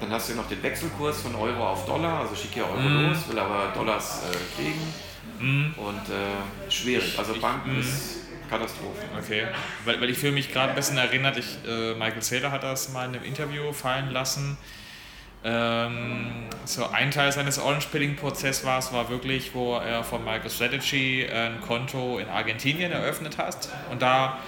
Dann 0.00 0.10
hast 0.10 0.30
du 0.30 0.34
noch 0.34 0.48
den 0.48 0.62
Wechselkurs 0.62 1.20
von 1.22 1.34
Euro 1.34 1.68
auf 1.68 1.84
Dollar, 1.86 2.20
also 2.20 2.34
schick 2.34 2.56
ja 2.56 2.64
Euro 2.64 2.80
mhm. 2.80 3.08
los, 3.08 3.28
will 3.28 3.38
aber 3.38 3.72
Dollars 3.74 4.22
äh, 4.30 4.60
kriegen. 4.60 4.94
Mhm. 5.38 5.74
Und 5.76 6.08
äh, 6.08 6.70
schwierig. 6.70 7.18
Also 7.18 7.34
Banken 7.34 7.78
ich, 7.78 7.86
ist 7.86 8.18
Katastrophe. 8.48 9.02
Okay, 9.18 9.46
weil, 9.84 10.00
weil 10.00 10.10
ich 10.10 10.18
fühle 10.18 10.32
mich 10.32 10.52
gerade 10.52 10.70
ein 10.70 10.76
bisschen 10.76 10.98
erinnert, 10.98 11.36
ich, 11.36 11.58
äh, 11.68 11.94
Michael 11.94 12.22
Saylor 12.22 12.50
hat 12.50 12.62
das 12.62 12.92
mal 12.92 13.06
in 13.08 13.14
einem 13.14 13.24
Interview 13.24 13.72
fallen 13.72 14.10
lassen 14.10 14.56
ähm, 15.42 16.48
so 16.64 16.86
ein 16.88 17.10
Teil 17.10 17.32
seines 17.32 17.58
Orange-Pilling-Prozesses 17.58 18.64
war, 18.64 18.92
war 18.92 19.08
wirklich, 19.08 19.54
wo 19.54 19.76
er 19.76 20.04
von 20.04 20.22
MicroStrategy 20.22 21.26
ein 21.32 21.60
Konto 21.62 22.18
in 22.18 22.28
Argentinien 22.28 22.92
eröffnet 22.92 23.38
hat 23.38 23.70
und 23.90 24.02
da, 24.02 24.38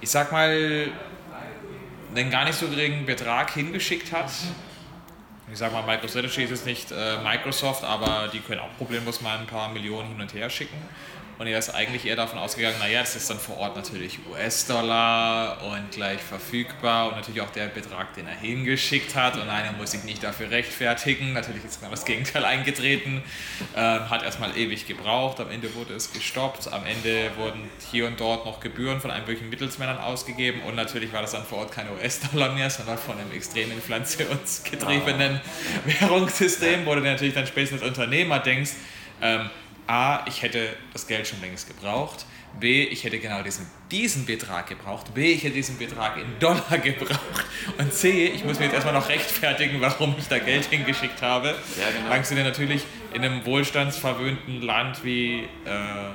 ich 0.00 0.10
sag 0.10 0.30
mal, 0.30 0.88
einen 2.14 2.30
gar 2.30 2.44
nicht 2.44 2.58
so 2.58 2.68
geringen 2.68 3.06
Betrag 3.06 3.52
hingeschickt 3.52 4.12
hat. 4.12 4.30
Ich 5.52 5.58
sag 5.58 5.72
mal, 5.72 5.82
MicroStrategy 5.82 6.44
ist 6.44 6.50
jetzt 6.50 6.66
nicht 6.66 6.92
äh, 6.92 7.18
Microsoft, 7.22 7.82
aber 7.82 8.28
die 8.32 8.38
können 8.38 8.60
auch 8.60 8.76
problemlos 8.78 9.20
mal 9.20 9.36
ein 9.38 9.46
paar 9.46 9.68
Millionen 9.68 10.10
hin 10.10 10.20
und 10.20 10.32
her 10.32 10.48
schicken. 10.48 10.76
Und 11.40 11.46
er 11.46 11.58
ist 11.58 11.70
eigentlich 11.70 12.04
eher 12.04 12.16
davon 12.16 12.38
ausgegangen, 12.38 12.76
naja, 12.80 13.00
das 13.00 13.16
ist 13.16 13.30
dann 13.30 13.38
vor 13.38 13.56
Ort 13.56 13.74
natürlich 13.74 14.18
US-Dollar 14.30 15.56
und 15.64 15.90
gleich 15.90 16.20
verfügbar 16.20 17.08
und 17.08 17.16
natürlich 17.16 17.40
auch 17.40 17.48
der 17.48 17.68
Betrag, 17.68 18.12
den 18.12 18.26
er 18.26 18.34
hingeschickt 18.34 19.14
hat. 19.14 19.36
Und 19.38 19.46
nein, 19.46 19.64
er 19.64 19.72
muss 19.72 19.92
sich 19.92 20.04
nicht 20.04 20.22
dafür 20.22 20.50
rechtfertigen. 20.50 21.32
Natürlich 21.32 21.64
ist 21.64 21.80
genau 21.80 21.92
das 21.92 22.04
Gegenteil 22.04 22.44
eingetreten. 22.44 23.22
Ähm, 23.74 24.10
hat 24.10 24.22
erstmal 24.22 24.54
ewig 24.54 24.86
gebraucht. 24.86 25.40
Am 25.40 25.50
Ende 25.50 25.74
wurde 25.74 25.94
es 25.94 26.12
gestoppt. 26.12 26.70
Am 26.74 26.84
Ende 26.84 27.30
wurden 27.38 27.70
hier 27.90 28.06
und 28.06 28.20
dort 28.20 28.44
noch 28.44 28.60
Gebühren 28.60 29.00
von 29.00 29.08
irgendwelchen 29.08 29.48
Mittelsmännern 29.48 29.96
ausgegeben. 29.96 30.60
Und 30.64 30.74
natürlich 30.74 31.10
war 31.14 31.22
das 31.22 31.32
dann 31.32 31.44
vor 31.44 31.60
Ort 31.60 31.72
kein 31.72 31.90
US-Dollar 31.90 32.52
mehr, 32.52 32.68
sondern 32.68 32.98
von 32.98 33.18
einem 33.18 33.32
extrem 33.32 33.72
inflationsgetriebenen 33.72 35.40
Währungssystem, 35.86 36.84
wo 36.84 36.94
du 36.94 37.00
natürlich 37.00 37.32
dann 37.32 37.46
spätestens 37.46 37.80
als 37.80 37.88
Unternehmer 37.88 38.40
denkst, 38.40 38.72
ähm, 39.22 39.48
A, 39.90 40.24
ich 40.28 40.42
hätte 40.42 40.76
das 40.92 41.08
Geld 41.08 41.26
schon 41.26 41.40
längst 41.40 41.66
gebraucht. 41.66 42.24
B, 42.60 42.84
ich 42.84 43.02
hätte 43.02 43.18
genau 43.18 43.42
diesen, 43.42 43.66
diesen 43.90 44.24
Betrag 44.24 44.68
gebraucht. 44.68 45.12
B, 45.14 45.32
ich 45.32 45.42
hätte 45.42 45.54
diesen 45.54 45.78
Betrag 45.78 46.16
in 46.16 46.38
Dollar 46.38 46.78
gebraucht. 46.82 47.18
Und 47.76 47.92
C, 47.92 48.26
ich 48.26 48.44
muss 48.44 48.60
mir 48.60 48.66
jetzt 48.66 48.74
erstmal 48.74 48.94
noch 48.94 49.08
rechtfertigen, 49.08 49.80
warum 49.80 50.14
ich 50.16 50.28
da 50.28 50.38
Geld 50.38 50.66
hingeschickt 50.66 51.20
habe. 51.22 51.48
Ja, 51.48 51.90
genau. 51.90 52.08
Langst 52.08 52.30
du 52.30 52.36
dir 52.36 52.44
natürlich 52.44 52.84
in 53.12 53.24
einem 53.24 53.44
wohlstandsverwöhnten 53.44 54.62
Land 54.62 55.02
wie 55.02 55.40
äh, 55.40 55.48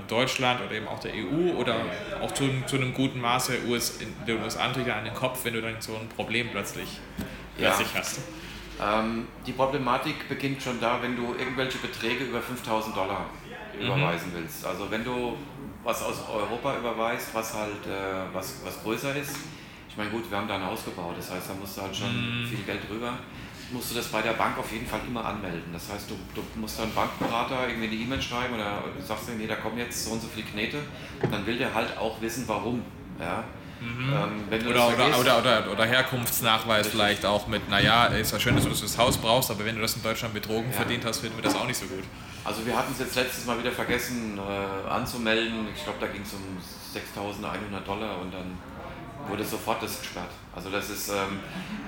Deutschland 0.08 0.62
oder 0.62 0.72
eben 0.72 0.88
auch 0.88 1.02
der 1.02 1.12
EU 1.14 1.58
oder 1.58 1.76
auch 2.22 2.32
zu, 2.32 2.50
zu 2.68 2.78
einem 2.78 2.94
guten 2.94 3.20
Maße 3.20 3.58
US, 3.68 3.98
in 4.00 4.14
den 4.26 4.42
USA 4.42 4.70
natürlich 4.70 4.94
an 4.94 5.04
den 5.04 5.14
Kopf, 5.14 5.44
wenn 5.44 5.54
du 5.54 5.62
dann 5.62 5.82
so 5.82 5.96
ein 5.98 6.08
Problem 6.08 6.48
plötzlich, 6.50 6.88
ja. 7.58 7.72
plötzlich 7.72 7.90
hast. 7.94 8.20
Ähm, 8.82 9.28
die 9.46 9.52
Problematik 9.52 10.30
beginnt 10.30 10.62
schon 10.62 10.80
da, 10.80 11.02
wenn 11.02 11.16
du 11.18 11.36
irgendwelche 11.38 11.78
Beträge 11.78 12.26
über 12.26 12.42
5000 12.42 12.96
Dollar 12.96 13.30
mhm. 13.78 13.86
überweisen 13.86 14.32
willst. 14.34 14.66
Also 14.66 14.90
wenn 14.90 15.04
du 15.04 15.38
was 15.84 16.02
aus 16.02 16.16
Europa 16.32 16.78
überweist, 16.78 17.34
was 17.34 17.54
halt 17.54 17.86
äh, 17.86 18.34
was, 18.34 18.62
was 18.66 18.82
größer 18.84 19.16
ist, 19.16 19.36
ich 19.90 19.98
meine 19.98 20.10
gut, 20.10 20.30
wir 20.30 20.38
haben 20.38 20.48
da 20.48 20.56
ein 20.56 20.66
Haus 20.66 20.84
gebaut, 20.84 21.16
das 21.18 21.32
heißt, 21.32 21.50
da 21.50 21.54
musst 21.54 21.78
du 21.78 21.82
halt 21.82 21.96
schon 21.96 22.42
mhm. 22.42 22.48
viel 22.48 22.64
Geld 22.66 22.90
drüber, 22.90 23.14
musst 23.72 23.92
du 23.92 23.96
das 23.96 24.08
bei 24.08 24.22
der 24.22 24.34
Bank 24.34 24.58
auf 24.58 24.72
jeden 24.72 24.86
Fall 24.86 25.00
immer 25.08 25.24
anmelden. 25.24 25.72
Das 25.72 25.90
heißt, 25.92 26.10
du, 26.10 26.16
du 26.36 26.42
musst 26.60 26.80
dann 26.80 26.92
Bankberater 26.94 27.68
irgendwie 27.68 27.88
eine 27.88 27.96
E-Mail 27.96 28.22
schreiben 28.22 28.56
oder 28.56 28.84
sagst 29.00 29.30
dir, 29.30 29.34
nee, 29.34 29.48
da 29.48 29.56
kommen 29.56 29.78
jetzt 29.78 30.04
so 30.04 30.12
und 30.12 30.22
so 30.22 30.28
viele 30.28 30.46
Knete 30.48 30.80
und 31.22 31.34
dann 31.34 31.46
will 31.46 31.58
der 31.58 31.74
halt 31.74 31.98
auch 31.98 32.22
wissen, 32.22 32.44
warum. 32.48 32.84
Ja? 33.20 33.44
Mhm. 33.80 34.14
Ähm, 34.52 34.70
oder, 34.70 34.88
oder, 34.88 35.20
oder, 35.20 35.40
oder, 35.40 35.72
oder, 35.72 35.86
Herkunftsnachweis 35.86 36.88
vielleicht 36.88 37.26
auch 37.26 37.48
mit, 37.48 37.70
naja, 37.70 38.08
ist 38.08 38.32
ja 38.32 38.40
schön, 38.40 38.56
dass 38.56 38.64
du 38.64 38.70
das 38.70 38.98
Haus 38.98 39.18
brauchst, 39.18 39.52
aber 39.52 39.66
wenn 39.66 39.76
du 39.76 39.82
das 39.82 39.96
in 39.96 40.04
Deutschland 40.04 40.34
mit 40.34 40.48
Drogen 40.48 40.68
ja. 40.70 40.76
verdient 40.78 41.06
hast, 41.06 41.20
finden 41.20 41.38
wir 41.38 41.44
das 41.44 41.56
auch 41.56 41.68
nicht 41.68 41.78
so 41.78 41.86
gut. 41.86 42.04
Also 42.45 42.65
wir 42.65 42.77
hatten 42.77 42.93
es 42.93 42.99
jetzt 42.99 43.15
letztes 43.15 43.45
Mal 43.45 43.58
wieder 43.58 43.71
vergessen 43.71 44.38
äh, 44.38 44.89
anzumelden. 44.89 45.67
Ich 45.75 45.84
glaube, 45.84 45.97
da 45.99 46.08
ging 46.08 46.21
es 46.21 46.34
um 46.34 46.41
6.100 46.93 47.84
Dollar 47.86 48.19
und 48.21 48.31
dann 48.31 48.58
wurde 49.27 49.43
sofort 49.43 49.81
das 49.81 49.99
gesperrt. 49.99 50.29
Also 50.55 50.69
das 50.69 50.89
ist, 50.89 51.10
ähm, 51.10 51.39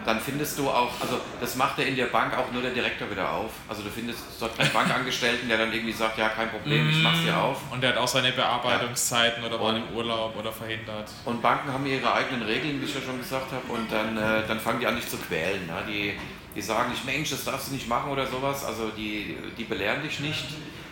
dann 0.05 0.19
findest 0.19 0.57
du 0.57 0.69
auch, 0.69 0.89
also 0.99 1.19
das 1.39 1.55
macht 1.55 1.77
der 1.77 1.87
in 1.87 1.95
der 1.95 2.07
Bank 2.07 2.35
auch 2.37 2.51
nur 2.51 2.61
der 2.61 2.71
Direktor 2.71 3.09
wieder 3.09 3.31
auf. 3.31 3.51
Also 3.69 3.83
du 3.83 3.89
findest 3.89 4.19
dort 4.39 4.59
einen 4.59 4.71
Bankangestellten, 4.73 5.47
der 5.47 5.57
dann 5.59 5.71
irgendwie 5.71 5.93
sagt, 5.93 6.17
ja 6.17 6.29
kein 6.29 6.49
Problem, 6.49 6.89
ich 6.89 7.01
mach's 7.03 7.21
dir 7.21 7.33
mm. 7.33 7.39
auf. 7.39 7.61
Und 7.71 7.81
der 7.81 7.91
hat 7.91 7.97
auch 7.97 8.07
seine 8.07 8.31
Bearbeitungszeiten 8.31 9.43
ja. 9.43 9.49
oder 9.49 9.61
war 9.61 9.75
im 9.75 9.95
Urlaub 9.95 10.35
oder 10.35 10.51
verhindert. 10.51 11.09
Und 11.25 11.41
Banken 11.41 11.71
haben 11.71 11.85
ihre 11.85 12.11
eigenen 12.11 12.41
Regeln, 12.41 12.81
wie 12.81 12.85
ich 12.85 12.95
ja 12.95 13.01
schon 13.01 13.19
gesagt 13.19 13.51
habe, 13.51 13.71
und 13.71 13.91
dann, 13.91 14.17
äh, 14.17 14.47
dann 14.47 14.59
fangen 14.59 14.79
die 14.79 14.87
an 14.87 14.95
dich 14.95 15.07
zu 15.07 15.17
quälen. 15.17 15.67
Ne? 15.67 15.83
Die, 15.87 16.17
die 16.57 16.61
sagen 16.61 16.89
nicht, 16.89 17.05
Mensch, 17.05 17.29
das 17.29 17.45
darfst 17.45 17.69
du 17.69 17.73
nicht 17.73 17.87
machen 17.87 18.11
oder 18.11 18.27
sowas. 18.27 18.65
Also 18.65 18.89
die, 18.89 19.37
die 19.57 19.63
belehren 19.63 20.01
dich 20.01 20.19
nicht 20.19 20.47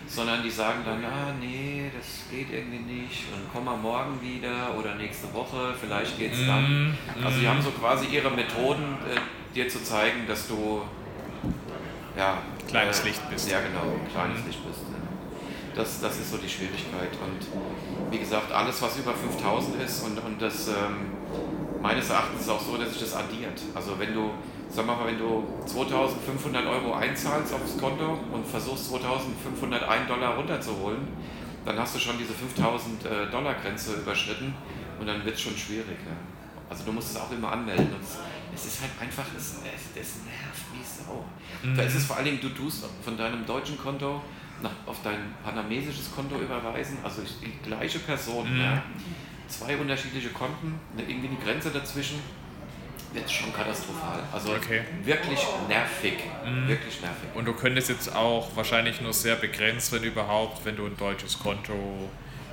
sondern 0.07 0.43
die 0.43 0.49
sagen 0.49 0.81
dann, 0.85 1.03
ah 1.03 1.33
nee, 1.39 1.91
das 1.95 2.29
geht 2.29 2.51
irgendwie 2.51 2.77
nicht 2.77 3.25
und 3.33 3.49
komm 3.51 3.65
mal 3.65 3.77
morgen 3.77 4.21
wieder 4.21 4.75
oder 4.77 4.95
nächste 4.95 5.33
Woche, 5.33 5.73
vielleicht 5.79 6.17
geht's 6.17 6.37
dann. 6.45 6.89
Mm, 6.89 6.97
also 7.23 7.39
die 7.39 7.47
haben 7.47 7.61
so 7.61 7.71
quasi 7.71 8.05
ihre 8.07 8.29
Methoden, 8.29 8.97
äh, 9.09 9.55
dir 9.55 9.67
zu 9.67 9.83
zeigen, 9.83 10.27
dass 10.27 10.47
du 10.47 10.83
ja, 12.17 12.37
kleines 12.67 13.01
äh, 13.01 13.07
Licht 13.07 13.29
bist. 13.29 13.49
Ja 13.49 13.59
genau, 13.61 13.95
kleines 14.11 14.43
mm. 14.43 14.47
Licht 14.47 14.67
bist. 14.67 14.81
Das, 15.75 15.99
das 15.99 16.19
ist 16.19 16.31
so 16.31 16.37
die 16.37 16.47
Schwierigkeit. 16.47 17.11
Und 17.21 18.11
wie 18.11 18.19
gesagt, 18.19 18.51
alles 18.51 18.81
was 18.81 18.97
über 18.97 19.13
5000 19.13 19.81
ist 19.81 20.03
und, 20.03 20.17
und 20.19 20.41
das 20.41 20.69
ähm, 20.69 21.11
meines 21.81 22.09
Erachtens 22.09 22.41
ist 22.41 22.49
auch 22.49 22.61
so, 22.61 22.77
dass 22.77 22.89
sich 22.89 23.01
das 23.01 23.15
addiert. 23.15 23.59
Also 23.73 23.99
wenn 23.99 24.13
du 24.13 24.31
sagen 24.75 24.89
wir 24.89 24.95
mal, 24.95 25.07
wenn 25.07 25.17
du 25.17 25.43
2500 25.65 26.65
Euro 26.65 26.93
einzahlst 26.95 27.53
aufs 27.53 27.77
Konto 27.77 28.19
und 28.31 28.45
versuchst 28.45 28.89
2501 28.89 30.07
Dollar 30.07 30.35
runterzuholen, 30.35 31.07
dann 31.63 31.79
hast 31.79 31.95
du 31.95 31.99
schon 31.99 32.17
diese 32.17 32.33
5000 32.33 33.05
äh, 33.05 33.31
Dollar 33.31 33.53
Grenze 33.55 33.93
überschritten 33.93 34.53
und 34.99 35.07
dann 35.07 35.23
wird 35.23 35.35
es 35.35 35.41
schon 35.41 35.55
schwierig. 35.55 35.97
Ja. 36.05 36.15
Also 36.69 36.83
du 36.83 36.91
musst 36.91 37.11
es 37.11 37.17
auch 37.17 37.31
immer 37.31 37.53
anmelden. 37.53 37.87
Und 37.87 38.01
es, 38.01 38.17
es 38.53 38.73
ist 38.73 38.81
halt 38.81 38.91
einfach, 38.99 39.25
es, 39.35 39.59
es, 39.63 40.01
es 40.01 40.15
nervt 40.25 40.65
wie 40.73 40.83
Sau. 40.83 41.23
Mhm. 41.63 41.77
Da 41.77 41.83
ist 41.83 41.95
es 41.95 42.05
vor 42.05 42.17
allen 42.17 42.25
Dingen, 42.25 42.41
du 42.41 42.49
tust 42.49 42.85
von 43.01 43.17
deinem 43.17 43.45
deutschen 43.45 43.77
Konto 43.77 44.21
nach, 44.61 44.71
auf 44.85 44.97
dein 45.03 45.33
panamesisches 45.43 46.13
Konto 46.13 46.35
überweisen, 46.37 46.97
also 47.03 47.21
die 47.21 47.67
gleiche 47.67 47.99
Person, 47.99 48.53
mhm. 48.53 48.59
ja, 48.59 48.83
zwei 49.47 49.77
unterschiedliche 49.77 50.29
Konten, 50.29 50.79
irgendwie 50.97 51.29
eine 51.29 51.37
Grenze 51.37 51.69
dazwischen 51.69 52.19
wird 53.15 53.31
schon 53.31 53.53
katastrophal. 53.53 54.19
Also 54.31 54.53
okay. 54.53 54.81
wirklich 55.03 55.39
nervig. 55.67 56.13
Mhm. 56.45 56.67
Wirklich 56.67 57.01
nervig. 57.01 57.29
Und 57.33 57.45
du 57.45 57.53
könntest 57.53 57.89
jetzt 57.89 58.13
auch 58.15 58.55
wahrscheinlich 58.55 59.01
nur 59.01 59.13
sehr 59.13 59.35
begrenzt, 59.35 59.91
wenn 59.91 60.03
überhaupt, 60.03 60.65
wenn 60.65 60.75
du 60.75 60.85
ein 60.85 60.97
deutsches 60.97 61.39
Konto 61.39 61.73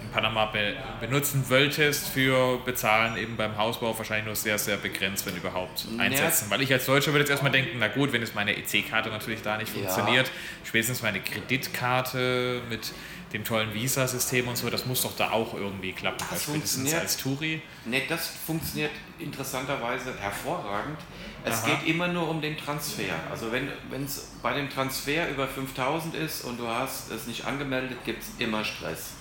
in 0.01 0.09
Panama 0.11 0.47
be 0.47 0.75
benutzen 1.01 1.45
wolltest 1.49 2.09
für 2.09 2.59
Bezahlen 2.65 3.17
eben 3.17 3.37
beim 3.37 3.57
Hausbau, 3.57 3.97
wahrscheinlich 3.97 4.27
nur 4.27 4.37
sehr, 4.37 4.59
sehr 4.59 4.77
begrenzt, 4.77 5.27
wenn 5.27 5.37
überhaupt 5.37 5.87
einsetzen. 5.99 6.47
Ja. 6.47 6.51
Weil 6.51 6.63
ich 6.63 6.73
als 6.73 6.87
Deutscher 6.87 7.13
würde 7.13 7.21
jetzt 7.21 7.31
erstmal 7.31 7.53
denken, 7.53 7.77
na 7.79 7.89
gut, 7.89 8.13
wenn 8.13 8.21
jetzt 8.21 8.35
meine 8.35 8.57
EC-Karte 8.57 9.11
natürlich 9.11 9.43
da 9.43 9.59
nicht 9.59 9.71
funktioniert, 9.71 10.27
ja. 10.27 10.33
spätestens 10.65 11.03
meine 11.03 11.21
Kreditkarte 11.21 12.63
mit 12.69 12.93
dem 13.33 13.45
tollen 13.45 13.73
Visa-System 13.73 14.49
und 14.49 14.57
so, 14.57 14.69
das 14.69 14.85
muss 14.85 15.03
doch 15.03 15.17
da 15.17 15.31
auch 15.31 15.55
irgendwie 15.55 15.93
klappen. 15.93 16.25
Das 16.31 16.45
funktioniert 16.45 17.01
als 17.01 17.17
Touri. 17.17 17.63
Ne, 17.87 18.03
das 18.09 18.29
funktioniert 18.47 18.91
interessanterweise 19.19 20.15
hervorragend. 20.19 20.99
Es 21.45 21.63
Aha. 21.63 21.69
geht 21.69 21.89
immer 21.89 22.09
nur 22.09 22.29
um 22.29 22.41
den 22.41 22.57
Transfer. 22.57 23.15
Also 23.31 23.51
wenn 23.51 24.05
es 24.05 24.33
bei 24.43 24.55
dem 24.55 24.69
Transfer 24.69 25.31
über 25.31 25.49
5000 25.49 26.15
ist 26.15 26.45
und 26.45 26.59
du 26.59 26.67
hast 26.69 27.11
es 27.11 27.27
nicht 27.27 27.45
angemeldet, 27.45 27.99
gibt 28.05 28.23
es 28.23 28.31
immer 28.39 28.65
Stress. 28.65 29.15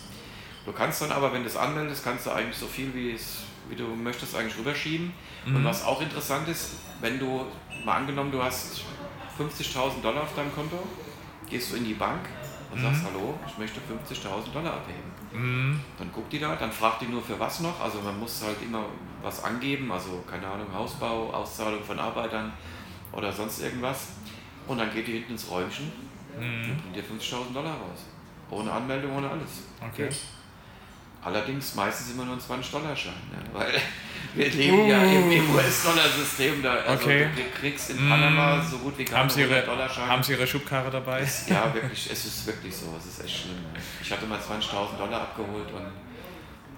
Du 0.66 0.72
kannst 0.72 1.02
dann 1.02 1.12
aber, 1.12 1.34
wenn 1.34 1.42
du 1.42 1.50
es 1.50 1.56
anmeldest, 1.56 2.04
kannst 2.04 2.26
du 2.26 2.32
eigentlich 2.32 2.58
so 2.58 2.68
viel 2.68 2.94
wie, 2.94 3.12
es, 3.12 3.38
wie 3.70 3.76
du 3.76 3.88
möchtest 3.88 4.36
eigentlich 4.36 4.58
rüberschieben. 4.58 5.14
Mhm. 5.46 5.56
Und 5.56 5.66
was 5.66 5.84
auch 5.84 6.02
interessant 6.02 6.48
ist, 6.48 6.72
wenn 7.00 7.18
du, 7.18 7.46
mal 7.84 7.98
angenommen, 7.98 8.32
du 8.32 8.44
hast 8.44 8.82
50.000 9.40 10.02
Dollar 10.04 10.24
auf 10.24 10.36
deinem 10.36 10.54
Konto, 10.54 10.78
gehst 11.50 11.72
du 11.72 11.78
in 11.78 11.86
die 11.86 11.96
Bank 11.96 12.22
und 12.72 12.80
mhm. 12.80 12.84
sagst, 12.84 13.04
hallo, 13.06 13.38
ich 13.46 13.58
möchte 13.58 13.80
50.000 13.80 14.54
Dollar 14.54 14.74
abheben. 14.76 15.12
Mhm. 15.34 15.80
Dann 15.98 16.12
guckt 16.12 16.32
die 16.32 16.40
da, 16.40 16.56
dann 16.56 16.72
fragt 16.72 17.02
die 17.02 17.08
nur 17.08 17.22
für 17.22 17.40
was 17.40 17.60
noch. 17.60 17.80
Also 17.82 18.00
man 18.02 18.20
muss 18.20 18.44
halt 18.44 18.62
immer 18.62 18.86
was 19.22 19.44
angeben, 19.44 19.92
also 19.92 20.24
keine 20.30 20.48
Ahnung, 20.48 20.68
Hausbau, 20.74 21.32
Auszahlung 21.32 21.84
von 21.84 22.00
Arbeitern 22.00 22.54
oder 23.12 23.32
sonst 23.32 23.62
irgendwas. 23.62 24.14
Und 24.68 24.78
dann 24.78 24.94
geht 24.94 25.08
die 25.08 25.14
hinten 25.14 25.34
ins 25.34 25.50
Räumchen 25.50 25.92
mhm. 26.40 26.72
und 26.72 26.82
bringt 26.82 26.96
dir 26.96 27.04
50.000 27.04 27.54
Dollar 27.54 27.74
raus. 27.74 28.06
Ohne 28.50 28.72
Anmeldung, 28.72 29.18
ohne 29.18 29.30
alles. 29.30 29.64
Okay. 29.82 30.10
Allerdings 31.24 31.76
meistens 31.76 32.12
immer 32.12 32.26
nur 32.26 32.36
ein 32.36 32.40
20-Dollar-Schein, 32.40 33.14
ne? 33.32 33.38
weil 33.54 33.74
wir 34.34 34.50
leben 34.50 34.80
uh. 34.80 34.88
ja 34.88 35.04
im, 35.04 35.32
im 35.32 35.56
US-Dollar-System. 35.56 36.64
Da, 36.64 36.74
also 36.74 37.04
okay. 37.06 37.28
Du 37.36 37.60
kriegst 37.60 37.92
in 37.92 38.10
Panama 38.10 38.56
mm. 38.56 38.68
so 38.68 38.78
gut 38.80 38.98
wie 38.98 39.06
keine 39.06 39.28
Dollarscheine. 39.28 40.08
Haben 40.08 40.24
Sie 40.24 40.32
Ihre 40.32 40.48
Schubkarre 40.48 40.90
dabei? 40.90 41.22
Es, 41.22 41.48
ja, 41.48 41.72
wirklich, 41.74 42.10
es 42.12 42.26
ist 42.26 42.48
wirklich 42.48 42.76
so. 42.76 42.96
Es 42.98 43.06
ist 43.06 43.24
echt 43.24 43.42
schlimm. 43.42 43.62
Ne? 43.62 43.80
Ich 44.02 44.12
hatte 44.12 44.26
mal 44.26 44.40
20.000 44.40 44.98
Dollar 44.98 45.22
abgeholt 45.22 45.72
und 45.72 45.86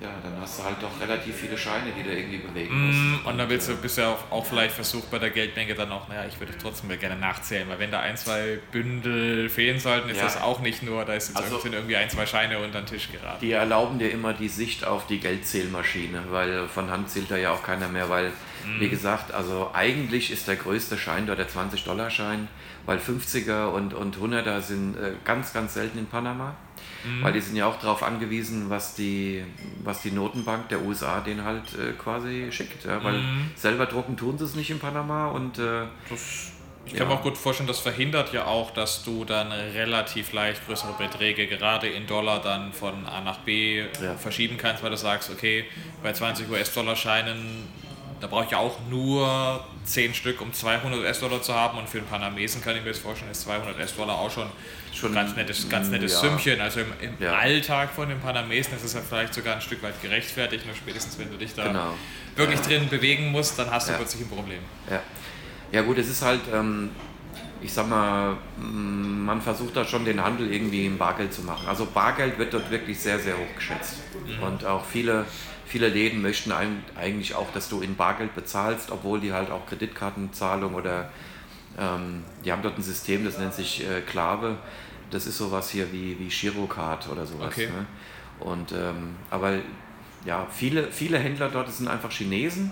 ja, 0.04 0.10
dann 0.22 0.34
hast 0.42 0.60
du 0.60 0.64
halt 0.64 0.76
doch 0.82 1.00
relativ 1.00 1.36
viele 1.36 1.58
Scheine, 1.58 1.92
die 1.98 2.04
du 2.04 2.14
irgendwie 2.14 2.38
bewegen 2.38 2.88
musst. 2.88 3.00
Mm, 3.00 3.28
und 3.28 3.38
dann 3.38 3.50
willst 3.50 3.70
du, 3.70 3.76
bist 3.76 3.98
du 3.98 4.02
ja 4.02 4.10
auch, 4.12 4.32
auch 4.32 4.46
vielleicht 4.46 4.76
versucht 4.76 5.10
bei 5.10 5.18
der 5.18 5.30
Geldmenge 5.30 5.76
dann 5.76 5.92
auch, 5.92 6.10
naja, 6.10 6.26
ich 6.28 6.38
würde 6.40 6.54
trotzdem 6.62 6.90
gerne 7.00 7.16
nachzählen, 7.16 7.70
weil 7.70 7.80
wenn 7.80 7.92
da 7.92 8.02
ein, 8.02 8.18
zwei 8.18 8.60
Bündel 8.72 9.50
fehlen 9.50 9.80
sollten, 9.80 10.10
ist 10.10 10.18
ja. 10.18 10.24
das 10.24 10.42
auch 10.42 10.60
nicht 10.60 10.84
nur, 10.84 11.06
da 11.06 11.14
ist 11.14 11.30
jetzt 11.30 11.42
also, 11.42 11.62
irgendwie 11.64 11.96
ein, 11.96 12.10
zwei 12.10 12.26
Scheine 12.26 12.60
unter 12.60 12.82
den 12.82 12.86
Tisch 12.86 13.10
geraten. 13.12 13.40
Die 13.40 13.54
erlauben 13.54 13.98
dir 13.98 14.12
immer 14.12 14.34
die 14.34 14.50
Sicht 14.50 14.86
auf 14.86 15.08
die 15.08 15.20
Geldzählmaschine, 15.20 16.24
weil 16.32 16.68
von 16.68 16.92
Hand 16.92 17.10
zählt 17.10 17.32
da 17.32 17.38
ja 17.38 17.52
auch 17.52 17.64
keiner 17.64 17.88
mehr, 17.88 18.10
weil, 18.10 18.30
mm. 18.30 18.82
wie 18.82 18.90
gesagt, 18.90 19.34
also 19.34 19.72
eigentlich 19.74 20.32
ist 20.32 20.50
der 20.50 20.58
größte 20.58 20.98
Schein 20.98 21.28
dort 21.28 21.40
der 21.40 21.48
20-Dollar-Schein, 21.48 22.50
weil 22.86 22.98
50er 22.98 23.68
und, 23.68 23.94
und 23.94 24.18
100er 24.18 24.60
sind 24.60 24.98
äh, 24.98 25.14
ganz, 25.24 25.54
ganz 25.54 25.76
selten 25.76 25.98
in 25.98 26.08
Panama. 26.08 26.56
Mhm. 27.04 27.24
Weil 27.24 27.34
die 27.34 27.42
sind 27.42 27.56
ja 27.56 27.68
auch 27.68 27.80
darauf 27.80 28.04
angewiesen, 28.04 28.70
was 28.70 28.96
die, 28.96 29.44
was 29.84 30.02
die 30.02 30.12
Notenbank 30.12 30.70
der 30.70 30.82
USA 30.82 31.20
denen 31.22 31.44
halt 31.44 31.64
äh, 31.76 31.92
quasi 31.94 32.48
schickt. 32.52 32.86
Ja? 32.86 33.04
Weil 33.04 33.20
mhm. 33.20 33.52
selber 33.56 33.86
drucken 33.86 34.18
tun 34.18 34.38
sie 34.38 34.46
es 34.46 34.56
nicht 34.56 34.70
in 34.72 34.80
Panama 34.80 35.28
und 35.28 35.60
äh, 35.60 35.86
das 36.10 36.50
ich 36.86 36.96
kann 36.96 37.08
ja. 37.08 37.14
mir 37.14 37.20
auch 37.20 37.24
gut 37.24 37.38
vorstellen, 37.38 37.68
das 37.68 37.80
verhindert 37.80 38.34
ja 38.34 38.46
auch, 38.46 38.72
dass 38.72 39.04
du 39.04 39.24
dann 39.24 39.54
relativ 39.54 40.34
leicht 40.34 40.66
größere 40.66 40.92
Beträge 40.98 41.48
gerade 41.48 41.88
in 41.88 42.08
Dollar 42.08 42.42
dann 42.42 42.74
von 42.74 43.06
A 43.06 43.22
nach 43.22 43.38
B 43.38 43.86
ja. 44.02 44.16
verschieben 44.18 44.58
kannst, 44.58 44.84
weil 44.84 44.90
du 44.90 44.98
sagst, 44.98 45.30
okay, 45.30 45.64
bei 46.02 46.12
20 46.12 46.50
US-Dollar-Scheinen 46.50 47.70
da 48.24 48.28
brauche 48.28 48.46
ich 48.46 48.52
ja 48.52 48.58
auch 48.58 48.80
nur 48.90 49.66
10 49.84 50.14
Stück, 50.14 50.40
um 50.40 50.54
200 50.54 50.98
US-Dollar 50.98 51.42
zu 51.42 51.54
haben. 51.54 51.78
Und 51.78 51.90
für 51.90 51.98
einen 51.98 52.08
Panamesen 52.08 52.62
kann 52.62 52.74
ich 52.78 52.82
mir 52.82 52.92
das 52.92 53.00
vorstellen, 53.00 53.30
ist 53.30 53.42
200 53.42 53.78
US-Dollar 53.78 54.18
auch 54.18 54.32
schon, 54.32 54.48
schon 54.96 55.14
ganz 55.14 55.36
nettes, 55.36 55.68
ganz 55.70 55.90
nettes 55.90 56.14
ja. 56.14 56.20
Sümmchen. 56.20 56.62
Also 56.62 56.82
im, 56.82 56.88
im 57.02 57.14
ja. 57.20 57.34
Alltag 57.34 57.92
von 57.92 58.10
dem 58.10 58.20
Panamesen 58.20 58.76
ist 58.76 58.84
es 58.84 58.94
ja 58.94 59.02
vielleicht 59.02 59.34
sogar 59.34 59.56
ein 59.56 59.62
Stück 59.62 59.82
weit 59.84 60.02
gerechtfertigt. 60.02 60.66
Nur 60.66 60.76
spätestens, 60.76 61.18
wenn 61.20 61.32
du 61.32 61.38
dich 61.38 61.54
da 61.54 61.68
genau. 61.68 61.94
wirklich 62.36 62.60
ja. 62.62 62.66
drin 62.66 62.90
bewegen 62.90 63.32
musst, 63.32 63.58
dann 63.58 63.70
hast 63.72 63.90
du 63.90 63.94
plötzlich 63.94 64.24
ein 64.24 64.30
Problem. 64.30 64.60
Ja, 64.90 65.02
ja 65.72 65.82
gut, 65.82 65.98
es 65.98 66.10
ist 66.10 66.22
halt... 66.22 66.42
Ähm 66.54 66.90
ich 67.62 67.72
sag 67.72 67.88
mal, 67.88 68.36
man 68.58 69.42
versucht 69.42 69.78
da 69.78 69.86
schon 69.86 70.04
den 70.04 70.22
Handel 70.22 70.52
irgendwie 70.52 70.86
im 70.86 70.98
Bargeld 70.98 71.34
zu 71.34 71.44
machen. 71.44 71.66
Also 71.66 71.86
Bargeld 71.86 72.38
wird 72.38 72.54
dort 72.54 72.70
wirklich 72.70 73.00
sehr, 73.00 73.20
sehr 73.20 73.38
hoch 73.38 73.56
geschätzt. 73.56 74.00
Mhm. 74.28 74.44
Und 74.44 74.66
auch 74.66 74.84
viele 74.86 75.26
viele 75.74 75.88
Läden 75.88 76.22
möchten 76.22 76.52
eigentlich 76.52 77.34
auch, 77.34 77.52
dass 77.52 77.68
du 77.68 77.82
in 77.82 77.96
Bargeld 77.96 78.36
bezahlst, 78.36 78.92
obwohl 78.92 79.20
die 79.20 79.34
halt 79.34 79.50
auch 79.50 79.66
Kreditkartenzahlung 79.66 80.76
oder 80.76 81.10
ähm, 81.80 82.24
die 82.46 82.52
haben 82.52 82.62
dort 82.62 82.78
ein 82.78 82.84
System, 82.84 83.26
das 83.26 83.40
nennt 83.40 83.56
sich 83.56 83.82
äh, 83.82 84.02
Klave. 84.02 84.58
Das 85.14 85.28
ist 85.28 85.38
sowas 85.38 85.70
hier 85.70 85.92
wie, 85.92 86.18
wie 86.20 86.28
Girocard 86.28 87.10
oder 87.10 87.26
sowas. 87.26 87.54
Okay. 87.54 87.68
Ne? 87.68 87.86
Und, 88.40 88.72
ähm, 88.72 89.16
aber 89.30 89.60
ja, 90.26 90.48
viele, 90.52 90.92
viele 90.92 91.20
Händler 91.20 91.50
dort 91.50 91.72
sind 91.72 91.88
einfach 91.88 92.12
Chinesen 92.12 92.72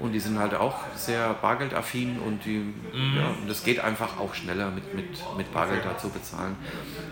und 0.00 0.12
die 0.12 0.20
sind 0.20 0.38
halt 0.38 0.54
auch 0.54 0.76
sehr 0.96 1.34
bargeldaffin 1.34 2.18
und 2.18 2.44
die, 2.44 2.58
mhm. 2.58 3.16
ja, 3.16 3.34
das 3.46 3.62
geht 3.62 3.80
einfach 3.80 4.18
auch 4.18 4.34
schneller 4.34 4.70
mit, 4.70 4.94
mit, 4.94 5.06
mit 5.36 5.52
Bargeld 5.52 5.84
da 5.84 5.96
zu 5.96 6.08
bezahlen. 6.08 6.56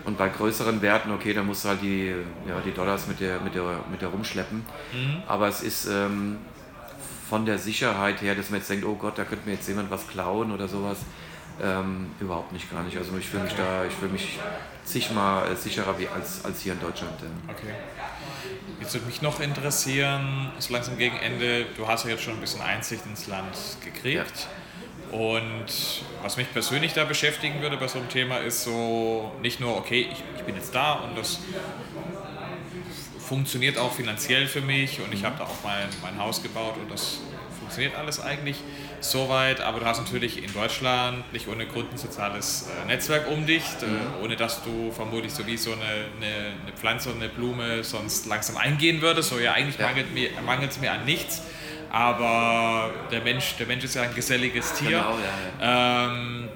Und 0.05 0.17
bei 0.17 0.27
größeren 0.27 0.81
Werten, 0.81 1.11
okay, 1.11 1.33
da 1.33 1.43
musst 1.43 1.65
du 1.65 1.69
halt 1.69 1.81
die, 1.81 2.15
ja, 2.47 2.59
die 2.65 2.71
Dollars 2.71 3.07
mit 3.07 3.19
der, 3.19 3.39
mit 3.41 3.53
der, 3.53 3.83
mit 3.91 4.01
der 4.01 4.09
rumschleppen. 4.09 4.65
Mhm. 4.93 5.23
Aber 5.27 5.47
es 5.47 5.61
ist 5.61 5.85
ähm, 5.85 6.37
von 7.29 7.45
der 7.45 7.59
Sicherheit 7.59 8.21
her, 8.23 8.33
dass 8.33 8.49
man 8.49 8.59
jetzt 8.59 8.69
denkt, 8.71 8.85
oh 8.85 8.95
Gott, 8.95 9.19
da 9.19 9.23
könnte 9.23 9.47
mir 9.47 9.53
jetzt 9.53 9.67
jemand 9.67 9.91
was 9.91 10.07
klauen 10.07 10.51
oder 10.51 10.67
sowas. 10.67 10.97
Ähm, 11.61 12.11
überhaupt 12.19 12.53
nicht, 12.53 12.71
gar 12.71 12.83
nicht. 12.83 12.97
Also 12.97 13.17
ich 13.17 13.27
fühle 13.27 13.43
mich 13.43 13.53
da, 13.53 13.83
ich 13.85 13.93
fühle 13.93 14.11
mich 14.11 14.39
zigmal 14.85 15.55
sicherer 15.55 15.97
wie 15.99 16.07
als, 16.07 16.45
als 16.45 16.61
hier 16.61 16.73
in 16.73 16.79
Deutschland. 16.79 17.13
Okay. 17.47 17.73
Jetzt 18.79 18.93
würde 18.93 19.05
mich 19.07 19.21
noch 19.21 19.39
interessieren, 19.39 20.51
so 20.57 20.73
langsam 20.73 20.97
gegen 20.97 21.17
Ende, 21.17 21.65
du 21.75 21.87
hast 21.87 22.05
ja 22.05 22.11
jetzt 22.11 22.23
schon 22.23 22.35
ein 22.35 22.39
bisschen 22.39 22.61
Einsicht 22.61 23.05
ins 23.05 23.27
Land 23.27 23.55
gekriegt. 23.83 24.47
Ja. 25.11 25.17
Und 25.17 25.65
was 26.21 26.37
mich 26.37 26.51
persönlich 26.53 26.93
da 26.93 27.03
beschäftigen 27.03 27.61
würde 27.61 27.77
bei 27.77 27.87
so 27.87 27.99
einem 27.99 28.09
Thema 28.09 28.37
ist 28.37 28.63
so 28.63 29.31
nicht 29.41 29.59
nur, 29.59 29.75
okay, 29.75 30.07
ich, 30.11 30.23
ich 30.37 30.43
bin 30.43 30.55
jetzt 30.55 30.73
da 30.73 30.93
und 30.93 31.17
das 31.17 31.39
funktioniert 33.19 33.77
auch 33.77 33.91
finanziell 33.91 34.47
für 34.47 34.61
mich 34.61 35.01
und 35.01 35.13
ich 35.13 35.25
habe 35.25 35.37
da 35.37 35.43
auch 35.43 35.63
mein, 35.63 35.87
mein 36.01 36.19
Haus 36.19 36.41
gebaut 36.41 36.75
und 36.77 36.91
das 36.91 37.19
funktioniert 37.59 37.95
alles 37.95 38.19
eigentlich 38.19 38.57
soweit, 39.01 39.61
aber 39.61 39.79
du 39.79 39.85
hast 39.85 39.99
natürlich 39.99 40.43
in 40.43 40.53
Deutschland 40.53 41.31
nicht 41.33 41.47
ohne 41.47 41.65
Grund 41.65 41.91
ein 41.91 41.97
soziales 41.97 42.67
äh, 42.83 42.87
Netzwerk 42.87 43.29
um 43.29 43.45
dich, 43.45 43.63
äh, 43.81 43.85
mhm. 43.85 44.23
ohne 44.23 44.35
dass 44.35 44.63
du 44.63 44.91
vermutlich 44.91 45.33
so 45.33 45.45
wie 45.47 45.57
so 45.57 45.73
eine, 45.73 45.83
eine, 45.83 46.55
eine, 46.63 46.71
Pflanze 46.75 47.09
oder 47.09 47.19
eine 47.19 47.29
Blume 47.29 47.83
sonst 47.83 48.25
langsam 48.25 48.57
eingehen 48.57 49.01
würdest. 49.01 49.29
So 49.29 49.39
ja, 49.39 49.53
eigentlich 49.53 49.77
ja. 49.77 49.87
mangelt 50.41 50.71
es 50.71 50.79
mir 50.79 50.91
an 50.91 51.05
nichts, 51.05 51.41
aber 51.91 52.91
der 53.11 53.21
Mensch, 53.21 53.55
der 53.57 53.67
Mensch 53.67 53.83
ist 53.83 53.95
ja 53.95 54.03
ein 54.03 54.15
geselliges 54.15 54.73
Tier. 54.73 54.89
Genau, 54.89 55.17
ja, 55.17 55.65
ja. 55.65 56.07
Ähm, 56.07 56.49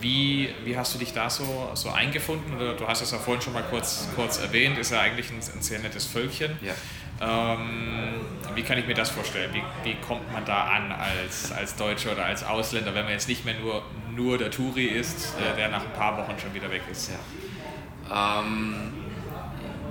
wie, 0.00 0.50
wie 0.64 0.76
hast 0.76 0.94
du 0.94 0.98
dich 0.98 1.12
da 1.12 1.30
so, 1.30 1.70
so 1.74 1.90
eingefunden? 1.90 2.54
Oder 2.54 2.74
du 2.74 2.86
hast 2.86 3.00
es 3.00 3.10
ja 3.10 3.18
vorhin 3.18 3.42
schon 3.42 3.54
mal 3.54 3.62
kurz, 3.62 4.06
kurz 4.14 4.38
erwähnt, 4.38 4.78
ist 4.78 4.92
ja 4.92 5.00
eigentlich 5.00 5.30
ein, 5.30 5.36
ein 5.36 5.62
sehr 5.62 5.78
nettes 5.78 6.06
Völkchen. 6.06 6.58
Ja. 6.60 6.74
Ähm, 7.20 8.14
wie 8.54 8.62
kann 8.62 8.78
ich 8.78 8.86
mir 8.86 8.94
das 8.94 9.10
vorstellen? 9.10 9.52
Wie, 9.52 9.62
wie 9.88 9.94
kommt 9.96 10.32
man 10.32 10.44
da 10.44 10.64
an 10.64 10.92
als, 10.92 11.52
als 11.52 11.76
Deutscher 11.76 12.12
oder 12.12 12.24
als 12.26 12.44
Ausländer, 12.44 12.94
wenn 12.94 13.04
man 13.04 13.12
jetzt 13.12 13.28
nicht 13.28 13.44
mehr 13.44 13.54
nur, 13.54 13.82
nur 14.14 14.38
der 14.38 14.50
Touri 14.50 14.86
ist, 14.86 15.34
äh, 15.38 15.56
der 15.56 15.68
nach 15.68 15.82
ein 15.82 15.92
paar 15.92 16.16
Wochen 16.18 16.38
schon 16.38 16.52
wieder 16.54 16.70
weg 16.70 16.82
ist? 16.90 17.10
Ja. 17.10 18.40
Ähm, 18.40 18.92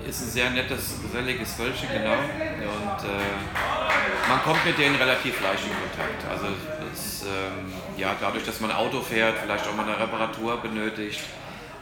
ist 0.07 0.21
ein 0.21 0.29
sehr 0.29 0.49
nettes, 0.49 1.01
geselliges 1.01 1.53
Völkchen, 1.53 1.89
genau. 1.91 2.11
Und 2.13 3.03
äh, 3.09 4.29
man 4.29 4.41
kommt 4.43 4.65
mit 4.65 4.77
denen 4.77 4.95
relativ 4.95 5.41
leicht 5.41 5.63
in 5.63 5.71
Kontakt. 5.71 6.25
Also 6.29 6.47
es, 6.91 7.23
ähm, 7.23 7.73
ja, 7.97 8.15
dadurch, 8.19 8.45
dass 8.45 8.59
man 8.59 8.71
Auto 8.71 9.01
fährt, 9.01 9.37
vielleicht 9.39 9.67
auch 9.67 9.75
mal 9.75 9.85
eine 9.85 9.97
Reparatur 9.97 10.57
benötigt. 10.57 11.21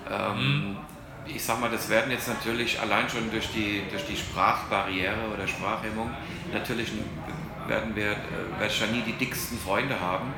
Ähm, 0.09 0.37
mhm. 0.37 0.77
Ich 1.27 1.43
sag 1.43 1.59
mal, 1.59 1.69
das 1.69 1.89
werden 1.89 2.11
jetzt 2.11 2.27
natürlich 2.27 2.79
allein 2.79 3.07
schon 3.09 3.31
durch 3.31 3.49
die, 3.51 3.83
durch 3.89 4.05
die 4.05 4.17
Sprachbarriere 4.17 5.29
oder 5.33 5.47
Sprachhemmung, 5.47 6.11
natürlich 6.51 6.91
werden 7.67 7.95
wir, 7.95 8.11
äh, 8.11 8.59
werde 8.59 8.73
ich 8.73 8.81
ja 8.81 8.87
nie 8.87 9.01
die 9.01 9.13
dicksten 9.13 9.57
Freunde 9.57 9.99
haben. 9.99 10.33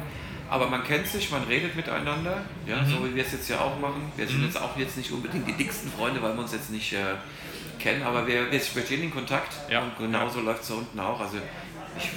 Aber 0.49 0.67
man 0.67 0.83
kennt 0.83 1.07
sich, 1.07 1.31
man 1.31 1.43
redet 1.45 1.75
miteinander, 1.75 2.43
ja, 2.67 2.81
mhm. 2.81 2.87
so 2.87 3.05
wie 3.05 3.15
wir 3.15 3.25
es 3.25 3.31
jetzt 3.31 3.49
ja 3.49 3.59
auch 3.59 3.79
machen. 3.79 4.11
Wir 4.15 4.27
sind 4.27 4.39
mhm. 4.39 4.45
jetzt 4.45 4.61
auch 4.61 4.77
jetzt 4.77 4.97
nicht 4.97 5.11
unbedingt 5.11 5.47
die 5.47 5.53
dicksten 5.53 5.91
Freunde, 5.91 6.21
weil 6.21 6.33
wir 6.33 6.41
uns 6.41 6.51
jetzt 6.51 6.69
nicht 6.69 6.93
äh, 6.93 7.15
kennen, 7.79 8.03
aber 8.03 8.27
wir, 8.27 8.51
wir 8.51 8.59
stehen 8.59 9.03
in 9.03 9.11
Kontakt 9.11 9.53
ja. 9.69 9.81
und 9.81 9.97
genauso 9.97 10.39
ja. 10.39 10.45
läuft 10.45 10.61
es 10.61 10.67
da 10.67 10.75
unten 10.75 10.99
auch. 10.99 11.19
Also 11.19 11.37
ich, 11.97 12.09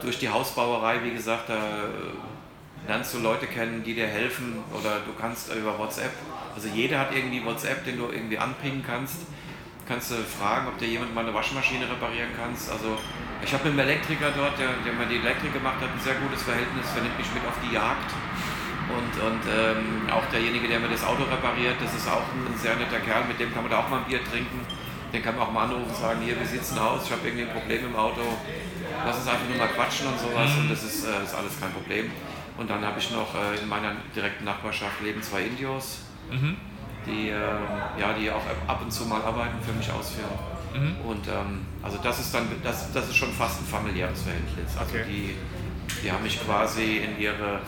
durch 0.00 0.18
die 0.18 0.28
Hausbauerei, 0.28 1.02
wie 1.02 1.12
gesagt, 1.12 1.48
da 1.48 1.54
äh, 1.54 2.88
lernst 2.88 3.14
du 3.14 3.20
Leute 3.20 3.46
kennen, 3.46 3.82
die 3.82 3.94
dir 3.94 4.06
helfen 4.06 4.58
oder 4.78 5.00
du 5.06 5.12
kannst 5.18 5.52
über 5.54 5.78
WhatsApp, 5.78 6.12
also 6.54 6.68
jeder 6.68 6.98
hat 7.00 7.14
irgendwie 7.14 7.44
WhatsApp, 7.44 7.84
den 7.84 7.98
du 7.98 8.08
irgendwie 8.10 8.38
anpingen 8.38 8.82
kannst. 8.86 9.26
Kannst 9.86 10.10
du 10.10 10.14
fragen, 10.16 10.68
ob 10.68 10.78
dir 10.78 10.88
jemand 10.88 11.14
mal 11.14 11.24
eine 11.24 11.34
Waschmaschine 11.34 11.84
reparieren 11.84 12.30
kannst. 12.38 12.70
Also 12.70 12.96
ich 13.44 13.52
habe 13.52 13.68
mit 13.68 13.78
einem 13.78 13.90
Elektriker 13.90 14.32
dort, 14.34 14.58
der, 14.58 14.70
der 14.84 14.92
mal 14.94 15.06
die 15.06 15.16
Elektrik 15.16 15.52
gemacht 15.52 15.76
hat, 15.82 15.92
ein 15.92 16.00
sehr 16.00 16.14
gutes 16.14 16.42
Verhältnis, 16.42 16.86
der 16.94 17.02
nimmt 17.02 17.18
mich 17.18 17.28
mit 17.34 17.44
auf 17.44 17.58
die 17.60 17.74
Jagd. 17.74 18.10
Und, 18.88 19.12
und 19.20 19.42
ähm, 19.48 20.08
auch 20.08 20.24
derjenige, 20.32 20.68
der 20.68 20.78
mir 20.80 20.88
das 20.88 21.04
Auto 21.04 21.24
repariert, 21.24 21.76
das 21.80 21.94
ist 21.94 22.08
auch 22.08 22.24
ein 22.32 22.56
sehr 22.56 22.76
netter 22.76 23.00
Kerl, 23.00 23.24
mit 23.24 23.40
dem 23.40 23.52
kann 23.52 23.62
man 23.62 23.70
da 23.70 23.80
auch 23.80 23.88
mal 23.88 24.00
ein 24.00 24.08
Bier 24.08 24.24
trinken. 24.24 24.60
Den 25.12 25.22
kann 25.22 25.36
man 25.36 25.48
auch 25.48 25.52
mal 25.52 25.64
anrufen 25.64 25.88
und 25.88 25.96
sagen, 25.96 26.20
hier, 26.22 26.40
wie 26.40 26.44
sieht's 26.44 26.70
denn 26.70 26.78
aus? 26.78 27.04
Ich 27.04 27.12
habe 27.12 27.26
irgendwie 27.26 27.44
ein 27.44 27.52
Problem 27.52 27.86
im 27.86 27.96
Auto. 27.96 28.22
Lass 29.04 29.16
uns 29.18 29.28
einfach 29.28 29.48
nur 29.48 29.58
mal 29.58 29.68
quatschen 29.68 30.08
und 30.08 30.18
sowas. 30.18 30.50
Und 30.58 30.70
das 30.70 30.82
ist, 30.82 31.04
äh, 31.04 31.22
ist 31.22 31.34
alles 31.34 31.60
kein 31.60 31.72
Problem. 31.72 32.10
Und 32.56 32.70
dann 32.70 32.84
habe 32.84 32.98
ich 32.98 33.10
noch 33.10 33.34
äh, 33.34 33.60
in 33.62 33.68
meiner 33.68 33.92
direkten 34.14 34.44
Nachbarschaft 34.44 35.00
leben 35.02 35.22
zwei 35.22 35.42
Indios, 35.42 36.00
mhm. 36.30 36.56
die, 37.06 37.30
äh, 37.30 38.00
ja, 38.00 38.12
die 38.18 38.30
auch 38.30 38.42
ab 38.66 38.80
und 38.82 38.90
zu 38.90 39.06
mal 39.06 39.22
Arbeiten 39.22 39.56
für 39.62 39.72
mich 39.72 39.90
ausführen. 39.90 40.30
Mhm. 40.74 41.08
Und 41.08 41.28
ähm, 41.28 41.66
also 41.82 41.98
das 42.02 42.20
ist 42.20 42.34
dann, 42.34 42.48
das, 42.62 42.92
das 42.92 43.08
ist 43.08 43.16
schon 43.16 43.32
fast 43.32 43.60
ein 43.60 43.66
familiäres 43.66 44.22
Verhältnis. 44.22 44.76
Also 44.78 44.96
okay. 44.96 45.04
die, 45.08 45.34
die 46.02 46.10
haben 46.10 46.22
mich 46.22 46.44
quasi 46.44 46.98
in 46.98 47.18
ihre 47.20 47.60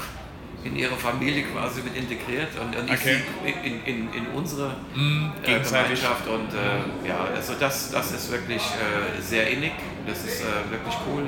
in 0.64 0.76
ihre 0.76 0.96
Familie 0.96 1.44
quasi 1.44 1.82
mit 1.82 1.96
integriert 1.96 2.48
und, 2.60 2.74
und 2.76 2.90
okay. 2.90 3.18
in, 3.44 3.84
in, 3.84 4.12
in 4.12 4.26
unsere 4.34 4.74
mm, 4.94 5.30
äh, 5.44 5.60
Gemeinschaft. 5.60 6.26
Und 6.26 6.52
äh, 6.52 7.08
ja, 7.08 7.18
also 7.34 7.54
das, 7.58 7.90
das 7.92 8.12
ist 8.12 8.32
wirklich 8.32 8.62
äh, 8.62 9.20
sehr 9.22 9.48
innig, 9.48 9.72
das 10.06 10.24
ist 10.24 10.42
äh, 10.42 10.70
wirklich 10.70 10.96
cool. 11.06 11.22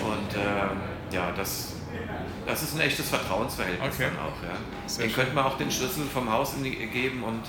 Und 0.00 0.34
äh, 0.36 1.14
ja, 1.14 1.32
das, 1.36 1.74
das 2.50 2.62
ist 2.62 2.74
ein 2.74 2.80
echtes 2.80 3.08
Vertrauensverhältnis 3.08 3.94
okay. 3.94 4.08
dann 4.14 4.26
auch. 4.26 4.42
Ja. 4.42 4.56
Sehr 4.86 5.06
den 5.06 5.14
könnte 5.14 5.34
man 5.34 5.44
auch 5.44 5.56
den 5.56 5.70
Schlüssel 5.70 6.04
vom 6.12 6.30
Haus 6.30 6.54
geben 6.62 7.22
und 7.22 7.42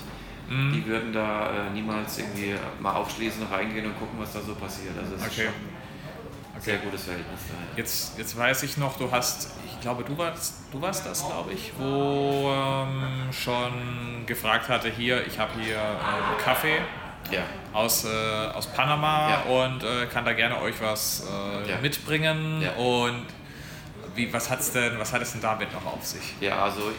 mm. 0.50 0.74
die 0.74 0.86
würden 0.86 1.14
da 1.14 1.50
äh, 1.50 1.70
niemals 1.74 2.18
irgendwie 2.18 2.56
mal 2.80 2.94
aufschließen, 2.94 3.46
reingehen 3.48 3.86
und 3.88 4.00
gucken, 4.00 4.20
was 4.20 4.34
da 4.34 4.42
so 4.42 4.56
passiert. 4.56 4.98
Also 4.98 5.16
das 5.16 5.24
okay. 5.24 5.30
ist 5.30 5.36
schon 5.36 5.54
ein 6.56 6.62
sehr 6.62 6.78
gutes 6.78 7.04
Verhältnis 7.04 7.40
da. 7.50 7.78
Jetzt, 7.78 8.18
jetzt 8.18 8.38
weiß 8.38 8.64
ich 8.64 8.78
noch, 8.78 8.98
du 8.98 9.12
hast 9.12 9.52
ich 9.82 9.86
glaube, 9.86 10.04
du 10.04 10.16
warst, 10.16 10.54
du 10.72 10.80
warst 10.80 11.08
das, 11.08 11.26
glaube 11.26 11.54
ich, 11.54 11.72
wo 11.76 12.52
ähm, 12.54 13.34
schon 13.34 14.28
gefragt 14.28 14.70
hatte, 14.70 14.90
hier, 14.92 15.26
ich 15.26 15.40
habe 15.40 15.54
hier 15.60 15.76
äh, 15.76 16.44
Kaffee 16.44 16.78
ja. 17.32 17.42
aus, 17.74 18.06
äh, 18.06 18.08
aus 18.54 18.68
Panama 18.68 19.30
ja. 19.30 19.66
und 19.66 19.84
äh, 19.84 20.06
kann 20.06 20.24
da 20.24 20.34
gerne 20.34 20.62
euch 20.62 20.76
was 20.80 21.26
äh, 21.28 21.72
ja. 21.72 21.78
mitbringen. 21.82 22.64
Und 22.78 23.26
wie, 24.16 24.32
was, 24.32 24.50
hat's 24.50 24.72
denn, 24.72 24.98
was 25.00 25.14
hat 25.14 25.22
es 25.22 25.34
denn 25.34 25.42
damit 25.42 25.72
noch 25.74 25.86
auf 25.86 26.06
sich? 26.06 26.36
Ja, 26.40 26.64
also 26.64 26.92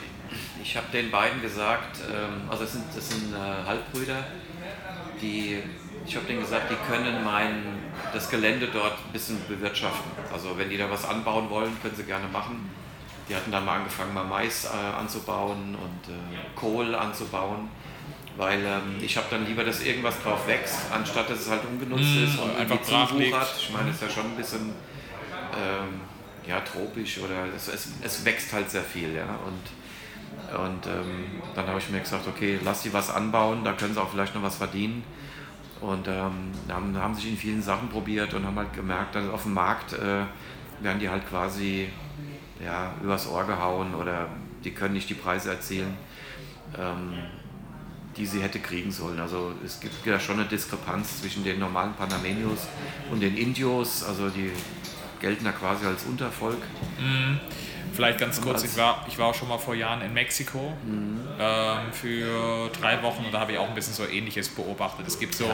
ich 0.62 0.76
habe 0.76 0.86
den 0.92 1.10
beiden 1.10 1.42
gesagt, 1.42 1.98
ähm, 2.10 2.48
also 2.48 2.64
das 2.64 2.72
sind, 2.72 2.84
das 2.94 3.08
sind 3.08 3.34
äh, 3.34 3.66
Halbbrüder, 3.66 4.24
die 5.20 5.62
ich 6.06 6.16
habe 6.16 6.26
denen 6.26 6.40
gesagt, 6.40 6.70
die 6.70 6.92
können 6.92 7.22
mein, 7.24 7.62
das 8.12 8.28
Gelände 8.28 8.68
dort 8.72 8.94
ein 9.06 9.12
bisschen 9.12 9.38
bewirtschaften. 9.46 10.10
Also 10.32 10.56
wenn 10.58 10.68
die 10.68 10.76
da 10.76 10.90
was 10.90 11.04
anbauen 11.04 11.48
wollen, 11.50 11.76
können 11.80 11.94
sie 11.94 12.04
gerne 12.04 12.26
machen. 12.28 12.70
Die 13.28 13.36
hatten 13.36 13.52
dann 13.52 13.64
mal 13.64 13.78
angefangen, 13.78 14.12
mal 14.12 14.24
Mais 14.24 14.64
äh, 14.64 14.68
anzubauen 14.68 15.76
und 15.76 16.12
äh, 16.12 16.56
Kohl 16.56 16.94
anzubauen, 16.94 17.68
weil 18.36 18.58
ähm, 18.64 18.96
ich 19.00 19.16
habe 19.16 19.26
dann 19.30 19.46
lieber, 19.46 19.64
dass 19.64 19.82
irgendwas 19.82 20.20
drauf 20.22 20.46
wächst, 20.48 20.80
anstatt 20.92 21.30
dass 21.30 21.40
es 21.40 21.50
halt 21.50 21.62
ungenutzt 21.64 22.02
mmh, 22.02 22.24
ist 22.24 22.38
und 22.38 22.56
einfach 22.56 22.80
brach 22.80 23.12
liegt. 23.12 23.36
Ich 23.58 23.70
meine, 23.70 23.90
es 23.90 23.96
ist 23.96 24.02
ja 24.02 24.10
schon 24.10 24.24
ein 24.24 24.36
bisschen 24.36 24.74
ähm, 25.56 26.00
ja, 26.46 26.60
tropisch 26.60 27.18
oder 27.18 27.46
es, 27.54 27.68
es, 27.68 27.88
es, 28.02 28.24
wächst 28.24 28.52
halt 28.52 28.70
sehr 28.70 28.82
viel. 28.82 29.14
Ja? 29.14 29.38
Und, 29.46 30.60
und 30.64 30.86
ähm, 30.86 31.42
dann 31.54 31.66
habe 31.66 31.78
ich 31.78 31.88
mir 31.90 32.00
gesagt, 32.00 32.26
okay, 32.26 32.58
lass 32.64 32.82
sie 32.82 32.92
was 32.92 33.10
anbauen, 33.10 33.64
da 33.64 33.72
können 33.72 33.94
sie 33.94 34.00
auch 34.00 34.10
vielleicht 34.10 34.34
noch 34.34 34.42
was 34.42 34.56
verdienen. 34.56 35.04
Und 35.80 36.06
ähm, 36.06 36.52
haben, 36.68 36.96
haben 36.96 37.14
sich 37.14 37.28
in 37.28 37.36
vielen 37.36 37.62
Sachen 37.62 37.88
probiert 37.88 38.34
und 38.34 38.46
haben 38.46 38.56
halt 38.56 38.72
gemerkt, 38.72 39.16
dass 39.16 39.28
auf 39.28 39.42
dem 39.42 39.54
Markt 39.54 39.92
äh, 39.94 40.24
werden 40.80 41.00
die 41.00 41.08
halt 41.08 41.28
quasi 41.28 41.88
ja, 42.64 42.94
übers 43.02 43.28
Ohr 43.28 43.44
gehauen 43.44 43.94
oder 43.94 44.28
die 44.64 44.70
können 44.70 44.94
nicht 44.94 45.10
die 45.10 45.14
Preise 45.14 45.50
erzielen, 45.50 45.96
ähm, 46.78 47.14
die 48.16 48.26
sie 48.26 48.40
hätte 48.40 48.60
kriegen 48.60 48.92
sollen. 48.92 49.18
Also 49.18 49.52
es 49.64 49.80
gibt 49.80 50.06
ja 50.06 50.20
schon 50.20 50.38
eine 50.38 50.48
Diskrepanz 50.48 51.20
zwischen 51.20 51.42
den 51.42 51.58
normalen 51.58 51.94
Panamenios 51.94 52.68
und 53.10 53.20
den 53.20 53.36
Indios, 53.36 54.04
also 54.04 54.28
die 54.28 54.52
gelten 55.22 55.44
da 55.44 55.52
quasi 55.52 55.86
als 55.86 56.02
Untervolk. 56.04 56.60
Mhm. 57.00 57.40
Vielleicht 57.94 58.18
ganz 58.18 58.40
kurz, 58.40 58.64
ich 58.64 58.76
war, 58.76 59.04
ich 59.06 59.18
war 59.18 59.28
auch 59.28 59.34
schon 59.34 59.48
mal 59.48 59.58
vor 59.58 59.74
Jahren 59.74 60.00
in 60.02 60.14
Mexiko 60.14 60.74
mhm. 60.84 61.20
ähm, 61.38 61.92
für 61.92 62.70
drei 62.70 63.02
Wochen 63.02 63.24
und 63.24 63.32
da 63.32 63.40
habe 63.40 63.52
ich 63.52 63.58
auch 63.58 63.68
ein 63.68 63.74
bisschen 63.74 63.94
so 63.94 64.06
Ähnliches 64.06 64.48
beobachtet. 64.48 65.06
Es 65.06 65.18
gibt 65.18 65.34
so, 65.34 65.50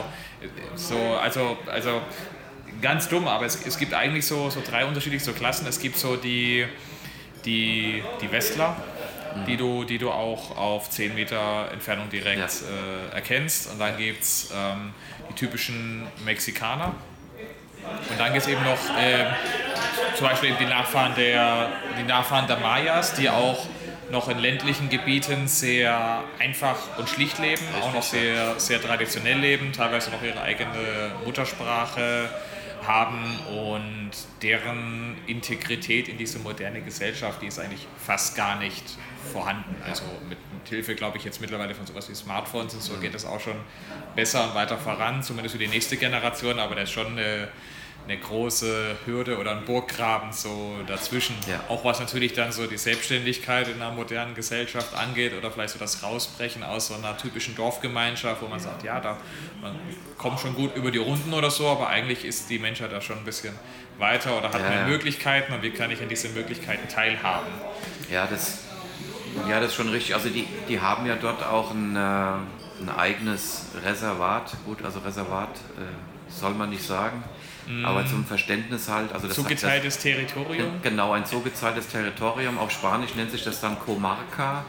so 0.74 0.96
also, 1.16 1.59
also 1.66 2.00
ganz 2.81 3.09
dumm, 3.09 3.26
aber 3.26 3.46
es, 3.46 3.66
es 3.66 3.78
gibt 3.78 3.92
eigentlich 3.92 4.24
so, 4.26 4.50
so 4.50 4.62
drei 4.64 4.87
unterschiedliche 4.87 5.24
so 5.24 5.33
Klassen. 5.33 5.66
Es 5.66 5.81
gibt 5.81 5.96
so 5.96 6.16
die, 6.16 6.66
die, 7.44 8.02
die 8.20 8.33
Westler, 8.33 8.76
mhm. 9.35 9.46
die, 9.46 9.57
du, 9.57 9.85
die 9.85 9.98
du 9.98 10.11
auch 10.11 10.57
auf 10.57 10.90
10 10.90 11.14
Meter 11.14 11.70
Entfernung 11.72 12.09
direkt 12.09 12.38
ja. 12.38 12.46
äh, 12.46 13.14
erkennst. 13.16 13.72
Und 13.72 13.81
dann 13.81 13.96
gibt 13.96 14.22
es 14.22 14.50
ähm, 14.54 14.92
die 15.28 15.35
typischen 15.35 16.07
Mexikaner. 16.24 16.94
Und 18.11 18.18
dann 18.18 18.33
gibt 18.33 18.44
es 18.44 18.48
eben 18.48 18.62
noch 18.62 18.79
äh, 18.98 19.27
zum 20.16 20.27
Beispiel 20.27 20.55
die 20.59 20.66
Nachfahren, 20.66 21.14
der, 21.14 21.68
die 21.98 22.05
Nachfahren 22.05 22.46
der 22.46 22.59
Mayas, 22.59 23.14
die 23.14 23.31
auch 23.31 23.66
noch 24.11 24.29
in 24.29 24.38
ländlichen 24.38 24.88
Gebieten 24.88 25.48
sehr 25.48 26.24
einfach 26.38 26.77
und 26.98 27.09
schlicht 27.09 27.38
leben, 27.38 27.62
auch 27.83 27.92
noch 27.92 28.03
sehr, 28.03 28.59
sehr 28.59 28.81
traditionell 28.81 29.38
leben, 29.38 29.72
teilweise 29.72 30.11
noch 30.11 30.22
ihre 30.22 30.40
eigene 30.40 31.12
Muttersprache 31.24 32.31
haben 32.87 33.38
und 33.48 34.11
deren 34.42 35.16
Integrität 35.27 36.09
in 36.09 36.16
diese 36.16 36.38
moderne 36.38 36.81
Gesellschaft, 36.81 37.42
die 37.42 37.46
ist 37.46 37.59
eigentlich 37.59 37.87
fast 37.98 38.35
gar 38.35 38.59
nicht 38.59 38.85
vorhanden. 39.31 39.77
Also 39.87 40.05
mit, 40.29 40.38
mit 40.53 40.68
Hilfe, 40.68 40.94
glaube 40.94 41.18
ich, 41.18 41.24
jetzt 41.24 41.40
mittlerweile 41.40 41.74
von 41.74 41.87
sowas 41.87 42.09
wie 42.09 42.14
Smartphones 42.14 42.74
und 42.74 42.83
so 42.83 42.94
geht 42.94 43.14
das 43.14 43.27
auch 43.27 43.40
schon 43.40 43.57
besser 44.16 44.48
und 44.48 44.55
weiter 44.55 44.79
voran, 44.79 45.22
zumindest 45.22 45.55
für 45.55 45.59
die 45.59 45.68
nächste 45.68 45.96
Generation, 45.96 46.59
aber 46.59 46.77
da 46.77 46.83
ist 46.83 46.92
schon 46.92 47.09
eine 47.09 47.48
eine 48.08 48.18
große 48.18 48.96
Hürde 49.04 49.38
oder 49.38 49.50
ein 49.50 49.64
Burggraben 49.66 50.32
so 50.32 50.76
dazwischen. 50.86 51.36
Ja. 51.46 51.60
Auch 51.68 51.84
was 51.84 52.00
natürlich 52.00 52.32
dann 52.32 52.52
so 52.52 52.66
die 52.66 52.78
Selbstständigkeit 52.78 53.68
in 53.68 53.74
einer 53.82 53.92
modernen 53.92 54.34
Gesellschaft 54.34 54.94
angeht 54.94 55.34
oder 55.36 55.50
vielleicht 55.50 55.74
so 55.74 55.78
das 55.78 56.02
Rausbrechen 56.02 56.62
aus 56.62 56.88
so 56.88 56.94
einer 56.94 57.18
typischen 57.18 57.54
Dorfgemeinschaft, 57.54 58.40
wo 58.40 58.48
man 58.48 58.60
sagt, 58.60 58.82
ja, 58.82 58.98
da 59.00 59.18
man 59.60 59.78
kommt 60.16 60.40
schon 60.40 60.54
gut 60.54 60.74
über 60.74 60.90
die 60.90 60.98
Runden 60.98 61.34
oder 61.34 61.50
so, 61.50 61.68
aber 61.68 61.88
eigentlich 61.88 62.24
ist 62.24 62.48
die 62.48 62.58
Menschheit 62.58 62.92
da 62.92 63.02
schon 63.02 63.18
ein 63.18 63.24
bisschen 63.24 63.54
weiter 63.98 64.38
oder 64.38 64.48
hat 64.52 64.62
ja, 64.62 64.68
mehr 64.68 64.80
ja. 64.80 64.86
Möglichkeiten 64.86 65.52
und 65.52 65.62
wie 65.62 65.70
kann 65.70 65.90
ich 65.90 66.00
an 66.00 66.08
diese 66.08 66.30
Möglichkeiten 66.30 66.88
teilhaben? 66.88 67.48
Ja, 68.10 68.26
das, 68.26 68.60
ja, 69.46 69.60
das 69.60 69.70
ist 69.70 69.74
schon 69.74 69.90
richtig. 69.90 70.14
Also 70.14 70.30
die, 70.30 70.46
die 70.66 70.80
haben 70.80 71.04
ja 71.04 71.16
dort 71.16 71.44
auch 71.44 71.72
ein, 71.72 71.94
äh, 71.94 71.98
ein 71.98 72.88
eigenes 72.96 73.66
Reservat. 73.84 74.56
Gut, 74.64 74.82
also 74.82 75.00
Reservat 75.00 75.50
äh, 75.50 76.30
soll 76.30 76.54
man 76.54 76.70
nicht 76.70 76.82
sagen 76.82 77.22
aber 77.85 78.07
zum 78.07 78.24
Verständnis 78.24 78.88
halt. 78.88 79.12
Also 79.12 79.26
das 79.26 79.37
zugeteiltes 79.37 79.94
das, 79.94 80.02
Territorium? 80.02 80.70
Genau, 80.83 81.12
ein 81.12 81.26
zugeteiltes 81.26 81.88
Territorium. 81.88 82.59
Auf 82.59 82.70
Spanisch 82.70 83.14
nennt 83.14 83.31
sich 83.31 83.44
das 83.44 83.61
dann 83.61 83.78
Comarca. 83.78 84.64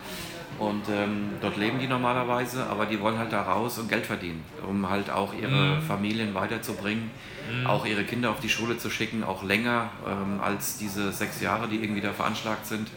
Und 0.58 0.90
ähm, 0.90 1.30
dort 1.40 1.56
leben 1.56 1.80
die 1.80 1.88
normalerweise, 1.88 2.66
aber 2.66 2.86
die 2.86 3.00
wollen 3.00 3.18
halt 3.18 3.32
da 3.32 3.44
raus 3.44 3.80
und 3.80 3.88
Geld 3.88 4.06
verdienen, 4.06 4.44
um 4.68 4.90
halt 4.90 5.10
auch 5.10 5.34
ihre 5.34 5.78
mm. 5.78 5.82
Familien 5.84 6.34
weiterzubringen, 6.34 7.12
mm. 7.50 7.66
auch 7.66 7.86
ihre 7.86 8.04
Kinder 8.04 8.30
auf 8.30 8.42
die 8.42 8.50
Schule 8.50 8.78
zu 8.78 8.90
schicken, 8.90 9.24
auch 9.24 9.42
länger 9.44 9.90
ähm, 10.06 10.42
als 10.42 10.78
diese 10.78 11.14
sechs 11.14 11.40
Jahre, 11.40 11.70
die 11.70 11.78
irgendwie 11.78 12.02
da 12.02 12.12
veranschlagt 12.12 12.66
sind. 12.66 12.90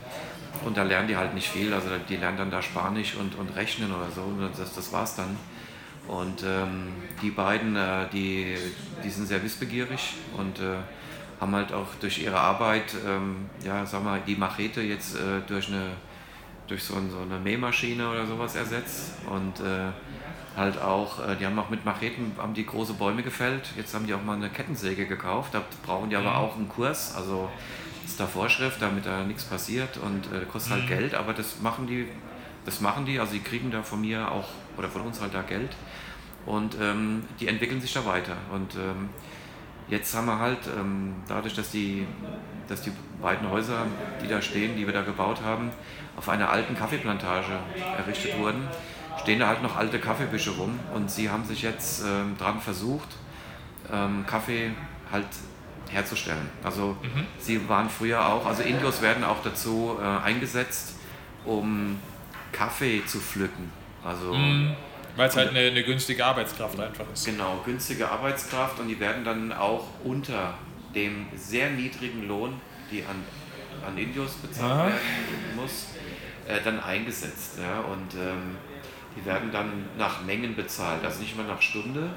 Und 0.64 0.76
da 0.76 0.82
lernen 0.82 1.06
die 1.06 1.16
halt 1.16 1.34
nicht 1.34 1.48
viel, 1.48 1.72
also 1.72 1.88
die 2.08 2.16
lernen 2.16 2.38
dann 2.38 2.50
da 2.50 2.62
Spanisch 2.62 3.14
und, 3.14 3.36
und 3.36 3.54
Rechnen 3.54 3.92
oder 3.92 4.10
so, 4.12 4.22
und 4.22 4.50
das, 4.58 4.74
das 4.74 4.92
war's 4.92 5.14
dann. 5.14 5.36
Und 6.08 6.42
ähm, 6.44 6.88
die 7.22 7.30
beiden, 7.30 7.76
äh, 7.76 8.08
die, 8.12 8.56
die 9.04 9.10
sind 9.10 9.26
sehr 9.26 9.42
wissbegierig 9.42 10.14
und 10.36 10.58
äh, 10.58 10.76
haben 11.40 11.54
halt 11.54 11.72
auch 11.72 11.88
durch 12.00 12.22
ihre 12.22 12.38
Arbeit, 12.38 12.94
ähm, 13.06 13.48
ja, 13.64 13.86
sag 13.86 14.04
mal, 14.04 14.20
die 14.26 14.36
Machete 14.36 14.80
jetzt 14.80 15.16
äh, 15.16 15.40
durch 15.46 15.68
eine 15.68 15.90
durch 16.68 16.84
so, 16.84 16.94
so, 16.94 17.18
eine 17.18 17.38
Mähmaschine 17.38 18.08
oder 18.08 18.26
sowas 18.26 18.54
ersetzt 18.54 19.14
und 19.28 19.60
äh, 19.60 19.90
halt 20.56 20.80
auch, 20.80 21.26
äh, 21.26 21.36
die 21.36 21.46
haben 21.46 21.58
auch 21.58 21.70
mit 21.70 21.84
Macheten, 21.84 22.32
haben 22.38 22.54
die 22.54 22.66
große 22.66 22.94
Bäume 22.94 23.22
gefällt. 23.22 23.72
Jetzt 23.76 23.94
haben 23.94 24.06
die 24.06 24.14
auch 24.14 24.22
mal 24.22 24.36
eine 24.36 24.48
Kettensäge 24.48 25.06
gekauft, 25.06 25.54
da 25.54 25.62
brauchen 25.84 26.10
die 26.10 26.16
aber 26.16 26.30
mhm. 26.30 26.36
auch 26.36 26.56
einen 26.56 26.68
Kurs, 26.68 27.14
also 27.14 27.48
ist 28.04 28.18
da 28.18 28.26
Vorschrift, 28.26 28.80
damit 28.80 29.06
da 29.06 29.24
nichts 29.24 29.44
passiert 29.44 29.98
und 29.98 30.26
äh, 30.26 30.44
kostet 30.50 30.72
halt 30.72 30.84
mhm. 30.84 30.88
Geld, 30.88 31.14
aber 31.14 31.32
das 31.32 31.60
machen 31.60 31.86
die, 31.86 32.06
das 32.64 32.80
machen 32.80 33.04
die, 33.06 33.18
also 33.18 33.32
die 33.32 33.40
kriegen 33.40 33.70
da 33.70 33.82
von 33.82 34.00
mir 34.00 34.30
auch 34.30 34.48
oder 34.76 34.88
von 34.88 35.02
uns 35.02 35.20
halt 35.20 35.34
da 35.34 35.42
Geld 35.42 35.70
und 36.46 36.76
ähm, 36.80 37.24
die 37.40 37.48
entwickeln 37.48 37.80
sich 37.80 37.92
da 37.92 38.04
weiter 38.04 38.36
und 38.52 38.74
ähm, 38.74 39.10
jetzt 39.88 40.14
haben 40.14 40.26
wir 40.26 40.38
halt 40.38 40.58
ähm, 40.78 41.14
dadurch, 41.28 41.54
dass 41.54 41.70
die, 41.70 42.06
dass 42.68 42.82
die 42.82 42.92
beiden 43.20 43.48
Häuser, 43.50 43.86
die 44.22 44.28
da 44.28 44.40
stehen, 44.40 44.76
die 44.76 44.86
wir 44.86 44.92
da 44.92 45.02
gebaut 45.02 45.42
haben, 45.44 45.70
auf 46.16 46.28
einer 46.28 46.50
alten 46.50 46.76
Kaffeeplantage 46.76 47.52
errichtet 47.98 48.38
wurden, 48.38 48.66
stehen 49.20 49.38
da 49.38 49.48
halt 49.48 49.62
noch 49.62 49.76
alte 49.76 49.98
Kaffeebüsche 49.98 50.50
rum 50.52 50.78
und 50.94 51.10
sie 51.10 51.30
haben 51.30 51.44
sich 51.44 51.62
jetzt 51.62 52.02
ähm, 52.04 52.36
daran 52.38 52.60
versucht, 52.60 53.08
ähm, 53.92 54.24
Kaffee 54.26 54.70
halt 55.10 55.26
herzustellen. 55.90 56.48
Also 56.62 56.96
mhm. 57.02 57.26
sie 57.38 57.68
waren 57.68 57.88
früher 57.88 58.26
auch, 58.26 58.46
also 58.46 58.62
Indios 58.62 59.02
werden 59.02 59.24
auch 59.24 59.42
dazu 59.42 59.98
äh, 60.00 60.24
eingesetzt, 60.24 60.96
um 61.44 61.98
Kaffee 62.50 63.04
zu 63.04 63.18
pflücken. 63.18 63.70
Also 64.04 64.34
mhm. 64.34 64.74
Weil 65.16 65.28
es 65.28 65.36
halt 65.36 65.50
eine, 65.50 65.60
eine, 65.60 65.82
günstige 65.82 66.24
Arbeitskraft 66.24 66.80
einfach 66.80 67.04
ist. 67.12 67.26
Genau, 67.26 67.60
günstige 67.64 68.08
Arbeitskraft 68.08 68.80
und 68.80 68.88
die 68.88 68.98
werden 68.98 69.24
dann 69.24 69.52
auch 69.52 69.86
unter 70.04 70.54
dem 70.94 71.26
sehr 71.36 71.70
niedrigen 71.70 72.26
Lohn, 72.26 72.60
die 72.90 73.02
an, 73.02 73.22
an 73.86 73.98
Indios 73.98 74.34
bezahlt 74.34 74.72
Aha. 74.72 74.86
werden 74.86 75.56
muss, 75.56 75.88
äh, 76.48 76.60
dann 76.64 76.80
eingesetzt. 76.80 77.58
Ja? 77.60 77.80
Und 77.80 78.14
ähm, 78.14 78.56
die 79.16 79.24
werden 79.26 79.52
dann 79.52 79.84
nach 79.98 80.22
Mengen 80.22 80.56
bezahlt, 80.56 81.04
also 81.04 81.20
nicht 81.20 81.34
immer 81.34 81.44
nach 81.44 81.60
Stunde, 81.60 82.10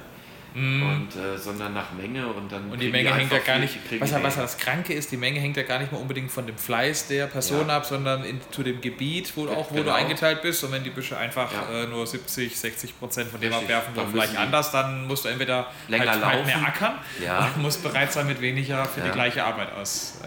Mm. 0.55 0.83
Und, 0.83 1.15
äh, 1.15 1.37
sondern 1.37 1.73
nach 1.73 1.91
Menge 1.91 2.27
und 2.27 2.49
dann. 2.49 2.71
Und 2.71 2.81
die 2.81 2.89
Menge 2.89 3.09
die 3.09 3.15
hängt 3.15 3.31
ja 3.31 3.39
gar 3.39 3.59
nicht. 3.59 3.77
Was, 3.99 4.23
was 4.23 4.35
das 4.37 4.57
Kranke 4.57 4.93
ist, 4.93 5.11
die 5.11 5.17
Menge 5.17 5.39
hängt 5.39 5.57
ja 5.57 5.63
gar 5.63 5.79
nicht 5.79 5.91
mal 5.91 5.97
unbedingt 5.97 6.31
von 6.31 6.47
dem 6.47 6.57
Fleiß 6.57 7.07
der 7.07 7.27
Person 7.27 7.67
ja. 7.67 7.77
ab, 7.77 7.85
sondern 7.85 8.23
in, 8.23 8.39
zu 8.51 8.63
dem 8.63 8.79
Gebiet, 8.79 9.33
wo, 9.35 9.47
auch, 9.47 9.69
wo 9.69 9.75
genau. 9.75 9.87
du 9.87 9.93
eingeteilt 9.93 10.41
bist. 10.41 10.63
Und 10.63 10.71
wenn 10.71 10.83
die 10.83 10.89
Büsche 10.91 11.17
einfach 11.17 11.51
ja. 11.51 11.83
äh, 11.83 11.87
nur 11.87 12.07
70, 12.07 12.57
60 12.57 12.97
Prozent 12.97 13.29
von 13.29 13.41
dem 13.41 13.51
abwerfen, 13.51 13.93
dann 13.95 14.09
vielleicht 14.09 14.37
anders, 14.37 14.71
dann 14.71 15.07
musst 15.07 15.25
du 15.25 15.29
entweder 15.29 15.67
länger 15.89 16.11
halt, 16.11 16.25
halt 16.25 16.45
mehr 16.45 16.65
ackern 16.65 16.93
ja. 17.21 17.51
und 17.55 17.61
musst 17.61 17.83
bereit 17.83 18.13
sein, 18.13 18.25
mit 18.25 18.39
weniger 18.39 18.85
für 18.85 19.01
die 19.01 19.11
gleiche 19.11 19.43
Arbeit 19.43 19.73
aus. 19.73 20.19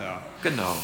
Genau. 0.43 0.77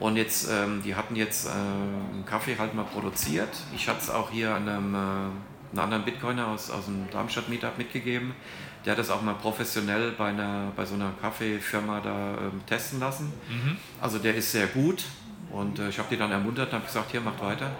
Und 0.00 0.16
jetzt, 0.16 0.48
ähm, 0.50 0.80
die 0.84 0.94
hatten 0.94 1.16
jetzt 1.16 1.46
äh, 1.46 1.50
einen 1.50 2.24
Kaffee 2.24 2.56
halt 2.58 2.74
mal 2.74 2.84
produziert. 2.84 3.48
Ich 3.74 3.88
hatte 3.88 4.00
es 4.00 4.10
auch 4.10 4.30
hier 4.30 4.54
an 4.54 4.68
einem, 4.68 4.94
äh, 4.94 4.98
einem 4.98 5.78
anderen 5.78 6.04
Bitcoiner 6.04 6.48
aus, 6.48 6.70
aus 6.70 6.84
dem 6.84 7.10
Darmstadt 7.10 7.48
Meetup 7.48 7.76
mitgegeben. 7.78 8.34
Der 8.84 8.92
hat 8.92 8.98
das 8.98 9.10
auch 9.10 9.22
mal 9.22 9.34
professionell 9.34 10.12
bei, 10.12 10.28
einer, 10.28 10.72
bei 10.76 10.84
so 10.84 10.94
einer 10.94 11.12
Kaffeefirma 11.20 12.00
da 12.00 12.38
ähm, 12.40 12.60
testen 12.66 13.00
lassen. 13.00 13.32
Mhm. 13.48 13.76
Also 14.00 14.18
der 14.18 14.34
ist 14.34 14.52
sehr 14.52 14.66
gut 14.68 15.04
und 15.50 15.78
äh, 15.78 15.88
ich 15.88 15.98
habe 15.98 16.08
die 16.10 16.16
dann 16.16 16.30
ermuntert 16.30 16.68
und 16.68 16.74
habe 16.74 16.86
gesagt, 16.86 17.10
hier 17.10 17.20
macht 17.20 17.42
weiter, 17.42 17.70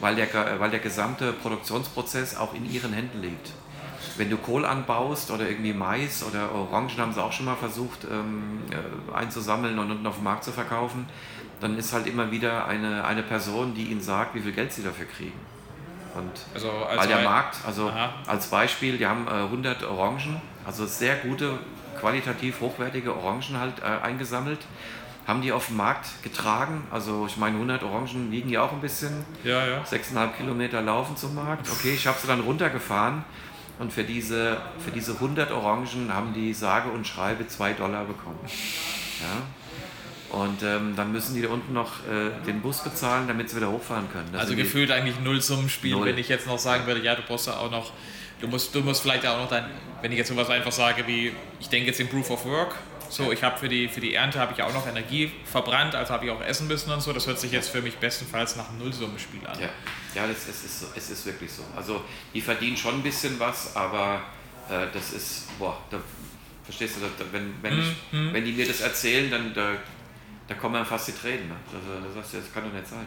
weil 0.00 0.16
der, 0.16 0.34
äh, 0.34 0.58
weil 0.58 0.70
der 0.70 0.80
gesamte 0.80 1.32
Produktionsprozess 1.32 2.36
auch 2.36 2.54
in 2.54 2.70
ihren 2.70 2.92
Händen 2.92 3.20
liegt. 3.22 3.52
Wenn 4.16 4.30
du 4.30 4.36
Kohl 4.36 4.64
anbaust 4.64 5.30
oder 5.30 5.48
irgendwie 5.48 5.72
Mais 5.72 6.22
oder 6.22 6.54
Orangen 6.54 6.96
haben 6.98 7.12
sie 7.12 7.22
auch 7.22 7.32
schon 7.32 7.46
mal 7.46 7.56
versucht 7.56 8.04
ähm, 8.04 8.60
äh, 8.70 9.14
einzusammeln 9.14 9.78
und 9.78 9.90
unten 9.90 10.06
auf 10.06 10.16
dem 10.16 10.24
Markt 10.24 10.44
zu 10.44 10.52
verkaufen, 10.52 11.06
dann 11.60 11.76
ist 11.78 11.92
halt 11.92 12.06
immer 12.06 12.30
wieder 12.30 12.66
eine, 12.66 13.04
eine 13.04 13.22
Person, 13.22 13.74
die 13.74 13.84
ihnen 13.84 14.00
sagt, 14.00 14.34
wie 14.34 14.40
viel 14.40 14.52
Geld 14.52 14.72
sie 14.72 14.82
dafür 14.82 15.06
kriegen. 15.06 15.38
Und 16.16 16.30
also 16.54 16.70
weil 16.94 17.08
der 17.08 17.22
Markt, 17.22 17.56
also 17.66 17.88
Aha. 17.88 18.14
als 18.26 18.46
Beispiel, 18.46 18.98
die 18.98 19.06
haben 19.06 19.26
äh, 19.26 19.30
100 19.30 19.82
Orangen, 19.84 20.40
also 20.64 20.86
sehr 20.86 21.16
gute, 21.16 21.58
qualitativ 21.98 22.60
hochwertige 22.60 23.14
Orangen 23.16 23.58
halt 23.58 23.80
äh, 23.80 24.04
eingesammelt, 24.04 24.60
haben 25.26 25.42
die 25.42 25.52
auf 25.52 25.68
den 25.68 25.76
Markt 25.76 26.22
getragen. 26.22 26.86
Also 26.90 27.26
ich 27.26 27.36
meine, 27.36 27.56
100 27.56 27.82
Orangen 27.82 28.30
wiegen 28.30 28.50
ja 28.50 28.62
auch 28.62 28.72
ein 28.72 28.80
bisschen. 28.80 29.24
Ja, 29.42 29.66
ja. 29.66 29.82
6,5 29.82 30.32
Kilometer 30.36 30.82
laufen 30.82 31.16
zum 31.16 31.34
Markt. 31.34 31.68
Okay, 31.70 31.94
ich 31.94 32.06
habe 32.06 32.18
sie 32.20 32.26
dann 32.26 32.40
runtergefahren 32.40 33.24
und 33.78 33.92
für 33.92 34.04
diese, 34.04 34.58
für 34.78 34.90
diese 34.90 35.12
100 35.12 35.50
Orangen 35.50 36.12
haben 36.12 36.32
die 36.32 36.52
sage 36.54 36.90
und 36.90 37.06
schreibe 37.06 37.46
2 37.46 37.72
Dollar 37.72 38.04
bekommen. 38.04 38.38
Ja. 38.44 39.63
Und 40.34 40.64
ähm, 40.64 40.94
dann 40.96 41.12
müssen 41.12 41.36
die 41.36 41.42
da 41.42 41.48
unten 41.48 41.72
noch 41.72 42.00
äh, 42.00 42.44
den 42.44 42.60
Bus 42.60 42.82
bezahlen, 42.82 43.28
damit 43.28 43.50
sie 43.50 43.56
wieder 43.56 43.70
hochfahren 43.70 44.10
können. 44.10 44.28
Das 44.32 44.42
also 44.42 44.56
gefühlt 44.56 44.90
eigentlich 44.90 45.20
null 45.20 45.40
zum 45.40 45.68
Spiel, 45.68 45.92
null. 45.92 46.06
wenn 46.06 46.18
ich 46.18 46.28
jetzt 46.28 46.48
noch 46.48 46.58
sagen 46.58 46.86
würde, 46.88 47.00
ja, 47.02 47.14
du 47.14 47.22
brauchst 47.22 47.46
ja 47.46 47.56
auch 47.56 47.70
noch, 47.70 47.92
du 48.40 48.48
musst, 48.48 48.74
du 48.74 48.80
musst 48.80 49.02
vielleicht 49.02 49.24
auch 49.26 49.38
noch 49.38 49.48
dein, 49.48 49.64
wenn 50.02 50.10
ich 50.10 50.18
jetzt 50.18 50.28
sowas 50.28 50.50
einfach 50.50 50.72
sage 50.72 51.06
wie, 51.06 51.32
ich 51.60 51.68
denke 51.68 51.86
jetzt 51.86 52.00
in 52.00 52.08
Proof 52.08 52.30
of 52.30 52.44
Work, 52.46 52.74
so, 53.10 53.30
ich 53.30 53.44
habe 53.44 53.56
für 53.58 53.68
die, 53.68 53.86
für 53.88 54.00
die 54.00 54.14
Ernte 54.14 54.40
habe 54.40 54.54
ich 54.54 54.62
auch 54.62 54.72
noch 54.72 54.88
Energie 54.88 55.30
verbrannt, 55.44 55.94
also 55.94 56.12
habe 56.12 56.24
ich 56.24 56.32
auch 56.32 56.40
essen 56.42 56.66
müssen 56.66 56.90
und 56.90 57.00
so. 57.00 57.12
Das 57.12 57.28
hört 57.28 57.38
sich 57.38 57.52
jetzt 57.52 57.68
für 57.68 57.80
mich 57.80 57.96
bestenfalls 57.98 58.56
nach 58.56 58.68
einem 58.70 58.78
Nullsummenspiel 58.78 59.46
an. 59.46 59.56
Ja, 59.60 59.68
ja 60.16 60.26
das, 60.26 60.48
es, 60.48 60.64
ist 60.64 60.80
so, 60.80 60.86
es 60.96 61.10
ist 61.10 61.24
wirklich 61.24 61.52
so. 61.52 61.62
Also 61.76 62.02
die 62.32 62.40
verdienen 62.40 62.76
schon 62.76 62.94
ein 62.94 63.02
bisschen 63.02 63.38
was, 63.38 63.76
aber 63.76 64.20
äh, 64.68 64.86
das 64.92 65.12
ist, 65.12 65.58
boah, 65.60 65.78
da, 65.90 66.00
verstehst 66.64 66.96
du, 66.96 67.00
da, 67.02 67.24
wenn, 67.30 67.54
wenn, 67.62 67.78
ich, 67.78 67.86
mhm. 68.10 68.32
wenn 68.32 68.44
die 68.44 68.52
mir 68.52 68.66
das 68.66 68.80
erzählen, 68.80 69.30
dann 69.30 69.54
da, 69.54 69.76
da 70.48 70.54
kommen 70.54 70.74
dann 70.74 70.86
fast 70.86 71.08
die 71.08 71.12
Tränen. 71.12 71.48
Ne? 71.48 71.56
Also, 71.66 72.20
das, 72.20 72.32
das 72.32 72.52
kann 72.52 72.64
doch 72.64 72.72
nicht 72.72 72.86
sein. 72.86 73.06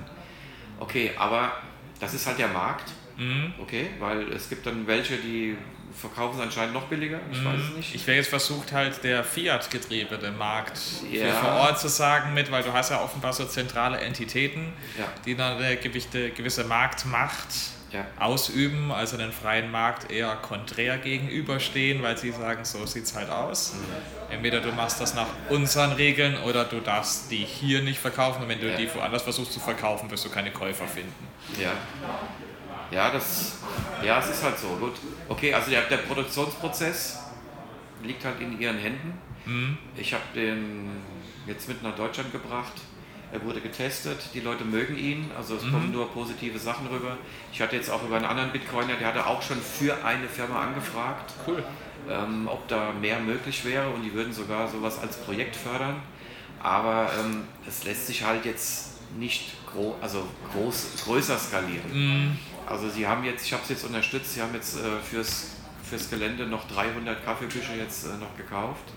Okay, 0.80 1.12
aber 1.17 1.52
das 2.00 2.13
ist 2.13 2.26
halt 2.28 2.39
der 2.39 2.47
Markt. 2.47 2.91
Mhm. 3.17 3.54
Okay, 3.60 3.89
weil 4.00 4.32
es 4.32 4.47
gibt 4.47 4.65
dann 4.65 4.86
welche, 4.86 5.17
die 5.17 5.58
verkaufen 5.93 6.38
es 6.38 6.43
anscheinend 6.43 6.73
noch 6.73 6.86
billiger. 6.86 7.19
Ich 7.32 7.41
mhm. 7.41 7.45
weiß 7.45 7.62
es 7.62 7.76
nicht. 7.76 7.95
Ich 7.95 8.06
wäre 8.06 8.17
jetzt 8.17 8.30
versucht, 8.30 8.71
halt 8.71 9.04
der 9.04 9.23
Fiat-getriebene 9.23 10.32
Markt 10.32 10.80
ja. 11.12 11.34
vor 11.34 11.52
Ort 11.54 11.80
zu 11.80 11.88
sagen 11.88 12.34
mit, 12.34 12.52
weil 12.52 12.63
du 12.63 12.71
hast 12.73 12.91
ja 12.91 13.02
offenbar 13.02 13.34
so 13.34 13.45
zentrale 13.45 14.00
Entitäten, 14.00 14.73
ja. 14.97 15.06
die 15.26 15.36
dann 15.36 15.58
eine 15.58 15.78
gewisse 15.78 16.63
Marktmacht 16.65 17.47
ja. 17.97 18.05
ausüben, 18.19 18.91
also 18.91 19.17
den 19.17 19.31
freien 19.31 19.71
Markt 19.71 20.12
eher 20.12 20.36
konträr 20.36 20.97
gegenüberstehen, 20.97 22.03
weil 22.03 22.17
sie 22.17 22.31
sagen, 22.31 22.63
so 22.63 22.86
sieht 22.86 23.05
es 23.05 23.15
halt 23.15 23.29
aus. 23.29 23.73
Mhm. 23.73 24.33
Entweder 24.33 24.62
du 24.62 24.71
machst 24.71 25.01
das 25.01 25.15
nach 25.15 25.27
unseren 25.49 25.93
Regeln 25.93 26.38
oder 26.43 26.65
du 26.65 26.79
darfst 26.79 27.31
die 27.31 27.38
hier 27.38 27.81
nicht 27.81 27.99
verkaufen 27.99 28.43
und 28.43 28.49
wenn 28.49 28.60
du 28.60 28.69
ja. 28.69 28.77
die 28.77 28.93
woanders 28.93 29.23
versuchst 29.23 29.53
zu 29.53 29.60
verkaufen, 29.60 30.10
wirst 30.12 30.25
du 30.25 30.29
keine 30.29 30.51
Käufer 30.51 30.88
finden. 30.88 31.27
Ja. 31.60 31.71
Ja, 32.89 33.12
das, 33.12 33.57
ja, 34.01 34.19
es 34.19 34.29
ist 34.29 34.43
halt 34.43 34.57
so. 34.57 34.67
Gut. 34.77 34.93
Okay, 35.27 35.53
also 35.53 35.69
der, 35.69 35.81
der 35.81 35.97
Produktionsprozess 35.97 37.19
liegt 38.03 38.23
halt 38.23 38.39
in 38.39 38.60
ihren 38.60 38.77
Händen. 38.77 39.13
Mhm. 39.45 39.77
Ich 39.97 40.13
habe 40.13 40.23
den 40.33 40.89
jetzt 41.45 41.67
mit 41.67 41.83
nach 41.83 41.95
Deutschland 41.95 42.31
gebracht 42.31 42.73
er 43.31 43.43
wurde 43.43 43.59
getestet, 43.59 44.17
die 44.33 44.39
Leute 44.39 44.63
mögen 44.63 44.97
ihn, 44.97 45.29
also 45.37 45.55
es 45.55 45.63
mhm. 45.63 45.71
kommen 45.71 45.91
nur 45.91 46.09
positive 46.09 46.57
Sachen 46.57 46.87
rüber. 46.87 47.17
Ich 47.51 47.61
hatte 47.61 47.75
jetzt 47.75 47.89
auch 47.89 48.03
über 48.03 48.15
einen 48.15 48.25
anderen 48.25 48.51
Bitcoiner, 48.51 48.95
der 48.95 49.07
hatte 49.07 49.27
auch 49.27 49.41
schon 49.41 49.57
für 49.57 50.03
eine 50.05 50.27
Firma 50.29 50.61
angefragt, 50.61 51.33
cool. 51.45 51.63
ähm, 52.09 52.47
ob 52.47 52.67
da 52.69 52.93
mehr 52.93 53.19
möglich 53.19 53.65
wäre 53.65 53.89
und 53.89 54.03
die 54.03 54.13
würden 54.13 54.31
sogar 54.31 54.67
sowas 54.69 54.99
als 54.99 55.17
Projekt 55.17 55.55
fördern. 55.55 56.01
Aber 56.63 57.11
ähm, 57.19 57.43
es 57.67 57.83
lässt 57.83 58.07
sich 58.07 58.23
halt 58.23 58.45
jetzt 58.45 58.97
nicht 59.17 59.53
gro 59.65 59.95
also 60.01 60.25
groß, 60.53 61.03
größer 61.03 61.37
skalieren. 61.37 61.91
Mhm. 61.91 62.37
Also 62.65 62.89
sie 62.89 63.07
haben 63.07 63.23
jetzt, 63.25 63.45
ich 63.45 63.53
habe 63.53 63.63
es 63.63 63.69
jetzt 63.69 63.85
unterstützt, 63.85 64.33
sie 64.33 64.41
haben 64.41 64.53
jetzt 64.53 64.77
äh, 64.77 64.99
fürs, 65.03 65.57
fürs 65.83 66.09
Gelände 66.09 66.45
noch 66.45 66.67
300 66.67 67.23
Kaffeebüsche 67.23 67.73
jetzt 67.73 68.05
äh, 68.05 68.17
noch 68.19 68.35
gekauft. 68.37 68.93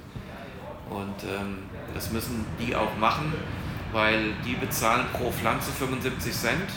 Und 0.88 1.22
ähm, 1.24 1.58
das 1.94 2.10
müssen 2.10 2.44
die 2.58 2.74
auch 2.74 2.96
machen 2.96 3.32
weil 3.92 4.32
die 4.44 4.54
bezahlen 4.54 5.06
pro 5.12 5.30
Pflanze 5.30 5.70
75 5.72 6.32
Cent. 6.32 6.70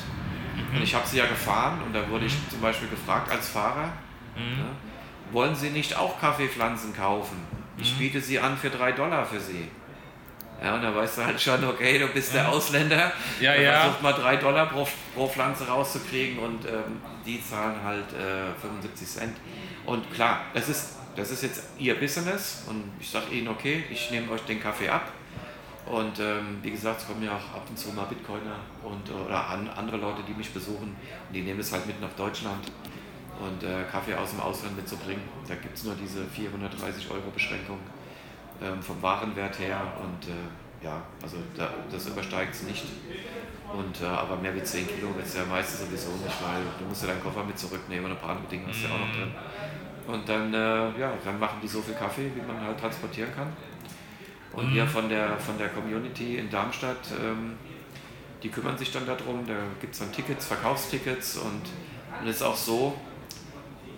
Mhm. 0.56 0.78
Und 0.78 0.84
ich 0.84 0.94
habe 0.96 1.08
sie 1.08 1.18
ja 1.18 1.26
gefahren 1.26 1.82
und 1.86 1.94
da 1.94 2.08
wurde 2.10 2.26
ich 2.26 2.36
zum 2.50 2.62
Beispiel 2.62 2.90
gefragt 2.90 3.32
als 3.32 3.50
Fahrer, 3.50 3.92
mhm. 4.36 4.58
ne, 4.58 4.66
wollen 5.32 5.56
Sie 5.56 5.70
nicht 5.70 5.98
auch 5.98 6.20
Kaffeepflanzen 6.20 6.96
kaufen? 6.96 7.38
Ich 7.78 7.94
mhm. 7.96 8.00
biete 8.00 8.22
sie 8.22 8.40
an 8.40 8.56
für 8.56 8.70
3 8.70 8.92
Dollar 8.92 9.26
für 9.26 9.40
Sie. 9.40 9.68
Ja, 10.64 10.76
und 10.76 10.82
da 10.84 10.96
weißt 10.96 11.18
du 11.18 11.26
halt 11.26 11.42
schon, 11.42 11.64
okay, 11.66 11.98
du 11.98 12.08
bist 12.08 12.34
der 12.34 12.48
Ausländer. 12.48 13.12
Ja, 13.40 13.56
ja. 13.56 13.82
Versucht 13.82 14.04
mal 14.04 14.14
3 14.14 14.38
Dollar 14.38 14.68
pro, 14.68 14.88
pro 15.16 15.28
Pflanze 15.28 15.68
rauszukriegen 15.68 16.40
und 16.40 16.66
ähm, 16.66 17.02
die 17.26 17.44
zahlen 17.44 17.76
halt 17.84 18.14
äh, 18.14 18.60
75 18.62 19.08
Cent. 19.08 19.38
Und 19.86 20.14
klar, 20.14 20.46
das 20.54 20.70
ist, 20.70 20.98
das 21.16 21.32
ist 21.32 21.44
jetzt 21.44 21.64
ihr 21.80 22.00
Business 22.00 22.64
und 22.68 22.84
ich 23.00 23.10
sage 23.10 23.34
ihnen, 23.34 23.48
okay, 23.48 23.84
ich 23.90 24.12
nehme 24.12 24.32
euch 24.32 24.42
den 24.42 24.62
Kaffee 24.62 24.90
ab 24.90 25.12
und 25.86 26.20
ähm, 26.20 26.60
wie 26.62 26.72
gesagt, 26.72 27.02
es 27.02 27.08
kommen 27.08 27.24
ja 27.24 27.32
auch 27.32 27.56
ab 27.56 27.66
und 27.70 27.78
zu 27.78 27.90
mal 27.92 28.06
Bitcoiner 28.06 28.58
und, 28.84 29.12
oder 29.12 29.48
an, 29.50 29.68
andere 29.70 29.98
Leute, 29.98 30.24
die 30.28 30.34
mich 30.34 30.54
besuchen 30.54 30.96
und 31.28 31.34
die 31.34 31.42
nehmen 31.42 31.60
es 31.60 31.72
halt 31.74 31.86
mit 31.88 32.00
nach 32.02 32.14
Deutschland. 32.14 32.72
Und 33.40 33.64
äh, 33.64 33.84
Kaffee 33.92 34.14
aus 34.16 34.32
dem 34.32 34.40
Ausland 34.42 34.76
mitzubringen, 34.78 35.24
da 35.48 35.56
gibt 35.56 35.76
es 35.76 35.84
nur 35.84 35.96
diese 35.96 36.24
430 36.26 37.10
Euro 37.12 37.30
Beschränkung. 37.34 37.80
ähm, 38.62 38.82
vom 38.82 39.02
Warenwert 39.02 39.60
her 39.60 39.82
und 40.02 40.28
äh, 40.30 40.86
ja, 40.86 41.02
also 41.22 41.38
da, 41.56 41.70
das 41.92 42.08
übersteigt 42.08 42.54
es 42.54 42.64
nicht. 42.64 42.86
Und, 43.72 44.02
äh, 44.02 44.06
aber 44.06 44.38
mehr 44.38 44.54
wie 44.56 44.64
10 44.64 44.88
Kilo 44.88 45.16
wird 45.16 45.26
es 45.26 45.36
ja 45.36 45.46
meistens 45.46 45.82
sowieso 45.82 46.12
nicht, 46.24 46.42
weil 46.44 46.62
du 46.80 46.86
musst 46.86 47.02
ja 47.04 47.10
deinen 47.10 47.24
Koffer 47.24 47.44
mit 47.44 47.58
zurücknehmen 47.58 48.06
und 48.06 48.12
ein 48.18 48.22
paar 48.22 48.32
andere 48.32 48.48
Dinge 48.48 48.68
hast 48.68 48.84
du 48.84 48.88
ja 48.88 48.94
auch 48.94 49.00
noch 49.00 49.12
drin. 49.12 49.34
Und 50.06 50.28
dann, 50.28 50.54
äh, 50.54 51.00
ja, 51.00 51.14
dann 51.24 51.40
machen 51.40 51.60
die 51.62 51.68
so 51.68 51.82
viel 51.82 51.96
Kaffee, 51.96 52.32
wie 52.36 52.42
man 52.42 52.60
halt 52.62 52.80
transportieren 52.80 53.34
kann. 53.34 53.54
Und 54.54 54.70
mhm. 54.70 54.76
wir 54.76 54.88
von 54.88 55.10
der, 55.10 55.38
von 55.38 55.58
der 55.58 55.70
Community 55.70 56.38
in 56.38 56.50
Darmstadt, 56.50 57.12
ähm, 57.22 57.54
die 58.44 58.50
kümmern 58.50 58.78
sich 58.78 58.92
dann 58.92 59.06
darum, 59.06 59.46
da 59.48 59.56
gibt 59.82 59.94
es 59.94 60.00
dann 60.00 60.12
Tickets, 60.12 60.46
Verkaufstickets 60.46 61.38
und, 61.38 61.62
und 62.22 62.28
es 62.28 62.38
ist 62.38 62.42
auch 62.44 62.56
so, 62.56 62.96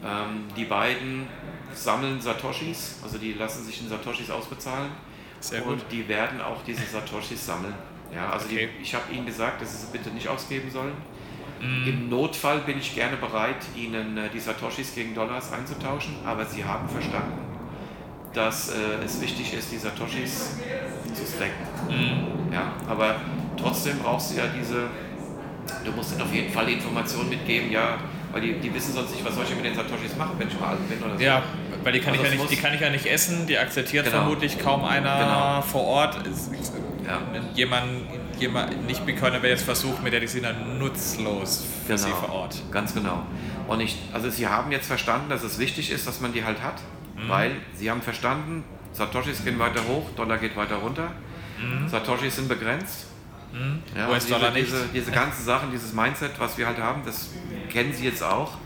ähm, 0.04 0.46
die 0.56 0.66
beiden 0.66 1.28
sammeln 1.74 2.22
Satoshis, 2.22 3.00
also 3.04 3.18
die 3.18 3.34
lassen 3.34 3.66
sich 3.66 3.82
in 3.82 3.90
Satoshis 3.90 4.30
ausbezahlen 4.30 4.92
Sehr 5.40 5.62
gut. 5.62 5.74
und 5.74 5.84
die 5.92 6.08
werden 6.08 6.42
auch 6.42 6.64
diese 6.64 6.86
Satoshis 6.86 7.46
sammeln. 7.46 7.74
Ja, 8.14 8.30
also 8.30 8.46
okay. 8.46 8.70
die, 8.78 8.84
ich 8.84 8.94
habe 8.94 9.12
ihnen 9.12 9.26
gesagt, 9.26 9.62
dass 9.62 9.72
sie 9.72 9.86
sie 9.86 9.92
bitte 9.92 10.10
nicht 10.12 10.28
ausgeben 10.28 10.70
sollen. 10.70 10.94
Mm. 11.60 11.88
Im 11.88 12.10
Notfall 12.10 12.60
bin 12.60 12.78
ich 12.78 12.94
gerne 12.94 13.18
bereit, 13.18 13.58
ihnen 13.76 14.18
äh, 14.18 14.30
die 14.30 14.40
Satoshis 14.40 14.94
gegen 14.94 15.16
Dollars 15.16 15.52
einzutauschen, 15.52 16.16
aber 16.24 16.46
sie 16.46 16.64
haben 16.64 16.88
verstanden, 16.88 17.45
dass 18.36 18.70
äh, 18.70 19.04
es 19.06 19.22
wichtig 19.22 19.54
ist, 19.54 19.72
die 19.72 19.78
Satoshis 19.78 20.58
zu 21.14 21.24
stacken. 21.26 21.90
Mm. 21.90 22.54
Ja, 22.54 22.74
aber 22.88 23.16
trotzdem 23.58 24.00
brauchst 24.00 24.32
du 24.34 24.38
ja 24.38 24.44
diese, 24.48 24.88
du 25.84 25.92
musst 25.92 26.14
ihnen 26.14 26.22
auf 26.22 26.34
jeden 26.34 26.52
Fall 26.52 26.70
Informationen 26.70 27.30
mitgeben, 27.30 27.72
ja, 27.72 27.98
weil 28.32 28.42
die, 28.42 28.60
die 28.60 28.74
wissen 28.74 28.94
sonst 28.94 29.12
nicht, 29.12 29.24
was 29.26 29.36
soll 29.36 29.46
ich 29.46 29.56
mit 29.56 29.66
den 29.66 29.76
Satoshis 29.76 30.16
machen, 30.18 30.34
wenn 30.38 30.48
ich 30.50 30.60
mal 30.60 30.72
alt 30.72 30.90
bin 30.90 31.02
oder 31.02 31.18
so. 31.18 31.24
Ja, 31.24 31.44
weil 31.84 31.94
die 31.94 32.00
kann, 32.00 32.14
also 32.14 32.26
ich, 32.26 32.32
ja 32.32 32.38
nicht, 32.38 32.52
die 32.52 32.58
kann 32.58 32.74
ich 32.74 32.82
ja 32.82 32.90
nicht 32.90 33.06
essen, 33.06 33.48
die 33.48 33.58
akzeptiert 33.58 34.06
genau. 34.06 34.18
vermutlich 34.18 34.60
kaum 34.60 34.84
einer 34.84 35.18
genau. 35.18 35.62
vor 35.62 35.84
Ort. 35.84 36.18
Ja. 37.08 37.22
Jemand, 37.54 37.86
jemand, 38.40 38.88
nicht 38.88 39.06
Bitcoiner, 39.06 39.42
wer 39.42 39.52
jetzt 39.52 39.64
versucht, 39.64 40.04
mit 40.04 40.12
der 40.12 40.20
die 40.20 40.28
sind 40.28 40.44
dann 40.44 40.80
nutzlos 40.80 41.64
für 41.86 41.94
genau. 41.94 42.06
sie 42.06 42.12
vor 42.12 42.34
Ort. 42.34 42.62
Ganz 42.72 42.94
genau. 42.94 43.22
Und 43.68 43.80
ich, 43.80 43.98
also 44.12 44.30
sie 44.30 44.48
haben 44.48 44.72
jetzt 44.72 44.88
verstanden, 44.88 45.30
dass 45.30 45.44
es 45.44 45.60
wichtig 45.60 45.92
ist, 45.92 46.08
dass 46.08 46.20
man 46.20 46.34
die 46.34 46.44
halt 46.44 46.62
hat, 46.62 46.82
mhm. 47.16 47.30
weil 47.30 47.52
sie 47.74 47.90
haben 47.90 48.02
verstanden, 48.02 48.64
Satoshis 48.94 49.44
gehen 49.44 49.60
weiter 49.60 49.82
hoch, 49.88 50.10
Dollar 50.16 50.38
geht 50.38 50.56
weiter 50.56 50.76
runter. 50.76 51.12
Mhm. 51.60 51.88
Satoshis 51.88 52.36
sind 52.36 52.48
begrenzt. 52.48 53.08
Mhm. 53.52 53.82
Ja, 53.96 54.10
US-Dollar 54.10 54.52
diese, 54.52 54.82
diese, 54.82 54.88
diese 54.94 55.12
ganzen 55.12 55.44
Sachen, 55.44 55.72
dieses 55.72 55.94
Mindset, 55.94 56.40
was 56.40 56.58
wir 56.58 56.68
halt 56.68 56.78
haben, 56.78 57.04
das 57.06 57.30
kennen 57.70 57.94
sie 57.94 58.06
jetzt 58.06 58.24
auch. 58.24 58.58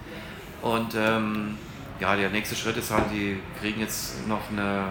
Und 0.61 0.95
ähm, 0.95 1.57
ja, 1.99 2.15
der 2.15 2.29
nächste 2.29 2.55
Schritt 2.55 2.77
ist 2.77 2.91
halt, 2.91 3.05
die 3.11 3.39
kriegen 3.59 3.79
jetzt 3.79 4.27
noch 4.27 4.49
eine, 4.51 4.85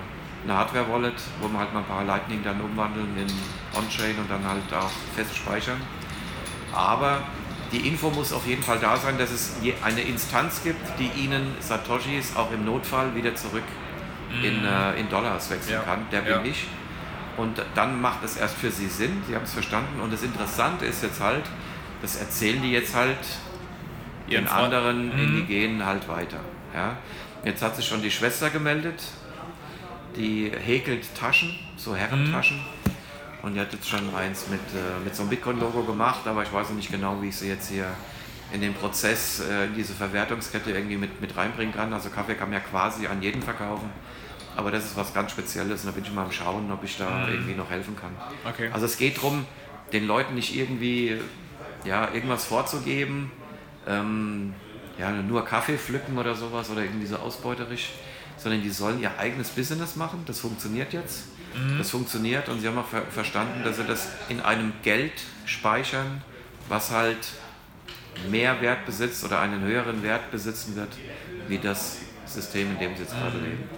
eine 0.44 0.54
Hardware-Wallet, 0.54 1.14
wo 1.40 1.48
wir 1.48 1.58
halt 1.58 1.72
mal 1.72 1.80
ein 1.80 1.86
paar 1.86 2.04
Lightning 2.04 2.42
dann 2.42 2.60
umwandeln 2.60 3.08
in 3.16 3.26
On-Chain 3.76 4.18
und 4.18 4.30
dann 4.30 4.44
halt 4.46 4.72
auch 4.72 4.90
fest 5.14 5.36
speichern. 5.36 5.80
Aber 6.72 7.22
die 7.72 7.86
Info 7.88 8.10
muss 8.10 8.32
auf 8.32 8.46
jeden 8.46 8.62
Fall 8.62 8.78
da 8.78 8.96
sein, 8.96 9.18
dass 9.18 9.30
es 9.30 9.56
eine 9.82 10.00
Instanz 10.00 10.62
gibt, 10.62 10.80
die 10.98 11.10
ihnen 11.22 11.54
Satoshis 11.60 12.34
auch 12.36 12.50
im 12.52 12.64
Notfall 12.64 13.14
wieder 13.14 13.34
zurück 13.34 13.64
in, 14.42 14.60
mhm. 14.60 14.66
äh, 14.66 15.00
in 15.00 15.08
Dollars 15.08 15.50
wechseln 15.50 15.74
ja. 15.74 15.80
kann. 15.82 16.06
Der 16.10 16.20
bin 16.20 16.32
ja. 16.32 16.44
ich. 16.44 16.66
Und 17.36 17.62
dann 17.74 18.00
macht 18.00 18.24
es 18.24 18.36
erst 18.36 18.56
für 18.56 18.70
sie 18.70 18.88
Sinn, 18.88 19.22
sie 19.28 19.34
haben 19.34 19.44
es 19.44 19.52
verstanden. 19.52 20.00
Und 20.00 20.12
das 20.12 20.22
Interessante 20.22 20.86
ist 20.86 21.02
jetzt 21.02 21.20
halt, 21.20 21.44
das 22.02 22.16
erzählen 22.16 22.60
die 22.60 22.72
jetzt 22.72 22.94
halt 22.94 23.18
ihren 24.28 24.44
den 24.44 24.52
anderen 24.52 25.06
mhm. 25.06 25.18
Indigenen 25.18 25.86
halt 25.86 26.08
weiter. 26.08 26.40
Ja? 26.74 26.96
Jetzt 27.44 27.62
hat 27.62 27.76
sich 27.76 27.86
schon 27.86 28.02
die 28.02 28.10
Schwester 28.10 28.50
gemeldet, 28.50 29.02
die 30.16 30.50
häkelt 30.50 31.14
Taschen, 31.14 31.56
so 31.76 31.94
Herrentaschen. 31.94 32.56
Mhm. 32.56 32.77
Und 33.42 33.54
die 33.54 33.60
hat 33.60 33.72
jetzt 33.72 33.88
schon 33.88 34.14
eins 34.14 34.48
mit, 34.48 34.60
äh, 34.60 35.04
mit 35.04 35.14
so 35.14 35.22
einem 35.22 35.30
Bitcoin-Logo 35.30 35.84
gemacht, 35.84 36.26
aber 36.26 36.42
ich 36.42 36.52
weiß 36.52 36.70
noch 36.70 36.76
nicht 36.76 36.90
genau, 36.90 37.22
wie 37.22 37.28
ich 37.28 37.36
sie 37.36 37.48
jetzt 37.48 37.68
hier 37.68 37.86
in 38.52 38.60
den 38.60 38.74
Prozess, 38.74 39.40
äh, 39.40 39.66
in 39.66 39.74
diese 39.74 39.92
Verwertungskette 39.92 40.70
irgendwie 40.70 40.96
mit, 40.96 41.20
mit 41.20 41.36
reinbringen 41.36 41.74
kann. 41.74 41.92
Also 41.92 42.08
Kaffee 42.08 42.34
kann 42.34 42.50
man 42.50 42.60
ja 42.60 42.64
quasi 42.68 43.06
an 43.06 43.22
jeden 43.22 43.42
verkaufen. 43.42 43.90
Aber 44.56 44.72
das 44.72 44.86
ist 44.86 44.96
was 44.96 45.14
ganz 45.14 45.30
Spezielles 45.30 45.82
und 45.82 45.86
da 45.86 45.92
bin 45.92 46.02
ich 46.02 46.12
mal 46.12 46.24
am 46.24 46.32
Schauen, 46.32 46.70
ob 46.72 46.82
ich 46.82 46.96
da 46.96 47.26
mhm. 47.26 47.32
irgendwie 47.32 47.54
noch 47.54 47.70
helfen 47.70 47.94
kann. 47.94 48.10
Okay. 48.44 48.70
Also 48.72 48.86
es 48.86 48.96
geht 48.96 49.18
darum, 49.18 49.46
den 49.92 50.06
Leuten 50.06 50.34
nicht 50.34 50.56
irgendwie 50.56 51.18
ja, 51.84 52.12
irgendwas 52.12 52.44
vorzugeben, 52.44 53.30
ähm, 53.86 54.54
ja, 54.98 55.12
nur 55.12 55.44
Kaffee 55.44 55.78
pflücken 55.78 56.18
oder 56.18 56.34
sowas 56.34 56.70
oder 56.70 56.82
irgendwie 56.82 57.06
so 57.06 57.16
ausbeuterisch, 57.16 57.90
sondern 58.36 58.62
die 58.62 58.70
sollen 58.70 59.00
ihr 59.00 59.16
eigenes 59.18 59.50
Business 59.50 59.94
machen. 59.94 60.24
Das 60.26 60.40
funktioniert 60.40 60.92
jetzt. 60.92 61.26
Mhm. 61.58 61.78
Das 61.78 61.90
funktioniert 61.90 62.48
und 62.48 62.60
sie 62.60 62.68
haben 62.68 62.78
auch 62.78 62.86
ver 62.86 63.02
verstanden, 63.02 63.64
dass 63.64 63.76
sie 63.76 63.84
das 63.84 64.08
in 64.28 64.40
einem 64.40 64.72
Geld 64.82 65.12
speichern, 65.44 66.22
was 66.68 66.90
halt 66.90 67.18
mehr 68.30 68.60
Wert 68.60 68.84
besitzt 68.86 69.24
oder 69.24 69.40
einen 69.40 69.62
höheren 69.62 70.02
Wert 70.02 70.30
besitzen 70.30 70.76
wird, 70.76 70.90
wie 71.46 71.58
das 71.58 71.98
System, 72.26 72.72
in 72.72 72.78
dem 72.78 72.96
sie 72.96 73.02
jetzt 73.02 73.14
mhm. 73.14 73.20
gerade 73.20 73.38
leben. 73.38 73.68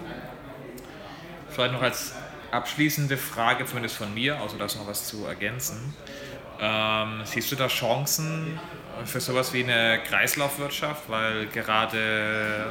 Vielleicht 1.50 1.72
noch 1.72 1.82
als 1.82 2.14
abschließende 2.50 3.16
Frage, 3.16 3.64
zumindest 3.66 3.96
von 3.96 4.12
mir, 4.12 4.40
außer 4.40 4.56
das 4.58 4.76
noch 4.76 4.86
was 4.86 5.06
zu 5.06 5.26
ergänzen. 5.26 5.94
Ähm, 6.60 7.22
siehst 7.24 7.50
du 7.52 7.56
da 7.56 7.68
Chancen 7.68 8.58
für 9.04 9.20
sowas 9.20 9.52
wie 9.52 9.64
eine 9.64 10.00
Kreislaufwirtschaft, 10.02 11.08
weil 11.08 11.46
gerade, 11.46 12.66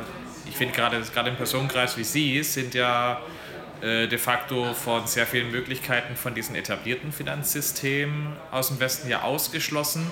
ich 0.47 0.55
finde 0.55 0.76
gerade, 0.76 1.01
gerade 1.01 1.30
im 1.30 1.36
Personenkreis 1.36 1.97
wie 1.97 2.03
Sie 2.03 2.43
sind 2.43 2.74
ja 2.74 3.22
de 3.82 4.17
facto 4.17 4.73
von 4.73 5.07
sehr 5.07 5.25
vielen 5.25 5.51
Möglichkeiten 5.51 6.15
von 6.15 6.36
diesen 6.36 6.55
etablierten 6.55 7.11
Finanzsystemen 7.11 8.36
aus 8.51 8.67
dem 8.67 8.80
Westen 8.80 9.09
ja 9.09 9.21
ausgeschlossen. 9.21 10.09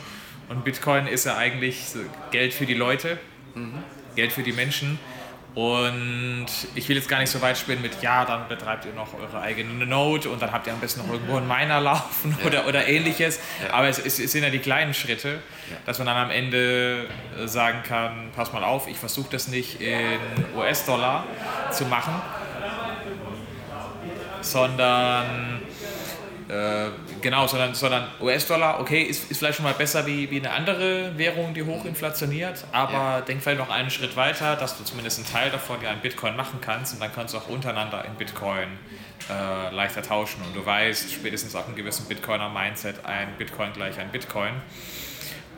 Und 0.49 0.63
Bitcoin 0.63 1.07
ist 1.07 1.25
ja 1.25 1.37
eigentlich 1.37 1.83
Geld 2.31 2.53
für 2.53 2.65
die 2.65 2.73
Leute, 2.73 3.19
mhm. 3.55 3.83
Geld 4.15 4.31
für 4.31 4.43
die 4.43 4.53
Menschen. 4.53 4.99
Und 5.57 6.45
ich 6.75 6.87
will 6.87 6.97
jetzt 6.97 7.09
gar 7.09 7.17
nicht 7.17 7.31
so 7.31 7.41
weit 7.41 7.57
spielen 7.57 7.81
mit, 7.81 8.03
ja, 8.03 8.25
dann 8.25 8.47
betreibt 8.47 8.85
ihr 8.85 8.93
noch 8.93 9.19
eure 9.19 9.41
eigene 9.41 9.87
Node 9.87 10.29
und 10.29 10.39
dann 10.39 10.51
habt 10.51 10.67
ihr 10.67 10.73
am 10.73 10.79
besten 10.79 11.01
noch 11.01 11.11
irgendwo 11.11 11.37
einen 11.37 11.47
Miner 11.47 11.81
laufen 11.81 12.37
ja. 12.39 12.45
oder, 12.45 12.67
oder 12.67 12.87
ähnliches. 12.87 13.39
Ja. 13.65 13.73
Aber 13.73 13.87
es, 13.87 13.97
es, 13.97 14.17
sind 14.17 14.43
ja 14.43 14.51
die 14.51 14.59
kleinen 14.59 14.93
Schritte, 14.93 15.29
ja. 15.71 15.77
dass 15.87 15.97
man 15.97 16.05
dann 16.05 16.17
am 16.17 16.29
Ende 16.29 17.07
äh, 17.39 17.47
sagen 17.47 17.81
kann, 17.81 18.29
pass 18.35 18.53
mal 18.53 18.63
auf, 18.63 18.87
ich 18.87 18.97
versuche 18.97 19.29
das 19.31 19.47
nicht 19.47 19.81
in 19.81 20.19
US-Dollar 20.55 21.25
zu 21.71 21.85
machen, 21.85 22.13
sondern 24.41 25.61
äh, 26.49 26.91
genau, 27.21 27.45
sondern, 27.45 27.75
sondern 27.75 28.07
US-Dollar, 28.21 28.79
okay, 28.79 29.01
ist, 29.03 29.29
ist 29.29 29.39
vielleicht 29.39 29.57
schon 29.57 29.65
mal 29.65 29.73
besser 29.73 30.05
wie, 30.05 30.31
wie 30.31 30.37
eine 30.37 30.51
andere 30.51 31.17
Währung, 31.17 31.53
die 31.53 31.63
hochinflationiert, 31.63 32.63
aber 32.71 32.93
ja. 32.93 33.21
denk 33.21 33.41
vielleicht 33.41 33.59
noch 33.59 33.69
einen 33.69 33.89
Schritt 33.89 34.15
weiter, 34.15 34.55
dass 34.55 34.77
du 34.77 34.85
zumindest 34.85 35.19
einen 35.19 35.27
Teil 35.27 35.51
davon 35.51 35.81
ja 35.81 35.91
in 35.91 35.99
Bitcoin 35.99 36.37
machen 36.37 36.59
kannst 36.61 36.93
und 36.93 37.01
dann 37.01 37.13
kannst 37.13 37.33
du 37.33 37.39
auch 37.39 37.49
untereinander 37.49 38.05
in 38.05 38.13
Bitcoin 38.13 38.69
äh, 39.29 39.75
leichter 39.75 40.01
tauschen 40.01 40.41
und 40.45 40.55
du 40.55 40.65
weißt 40.65 41.11
spätestens 41.11 41.53
auf 41.53 41.65
einem 41.65 41.75
gewissen 41.75 42.05
Bitcoiner-Mindset, 42.07 43.03
ein 43.03 43.27
Bitcoin 43.37 43.73
gleich 43.73 43.99
ein 43.99 44.09
Bitcoin 44.09 44.53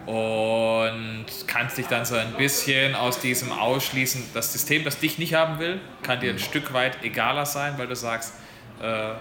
und 0.08 1.26
kannst 1.46 1.78
dich 1.78 1.86
dann 1.86 2.04
so 2.04 2.16
ein 2.16 2.34
bisschen 2.34 2.96
aus 2.96 3.20
diesem 3.20 3.52
Ausschließen, 3.52 4.24
das 4.34 4.54
System, 4.54 4.84
das 4.84 4.98
dich 4.98 5.20
nicht 5.20 5.36
haben 5.36 5.60
will, 5.60 5.80
kann 6.02 6.20
dir 6.20 6.32
ein 6.32 6.38
mhm. 6.38 6.40
Stück 6.40 6.74
weit 6.74 7.04
egaler 7.04 7.46
sein, 7.46 7.76
weil 7.78 7.86
du 7.86 7.96
sagst, 7.96 8.34
äh, 8.82 9.14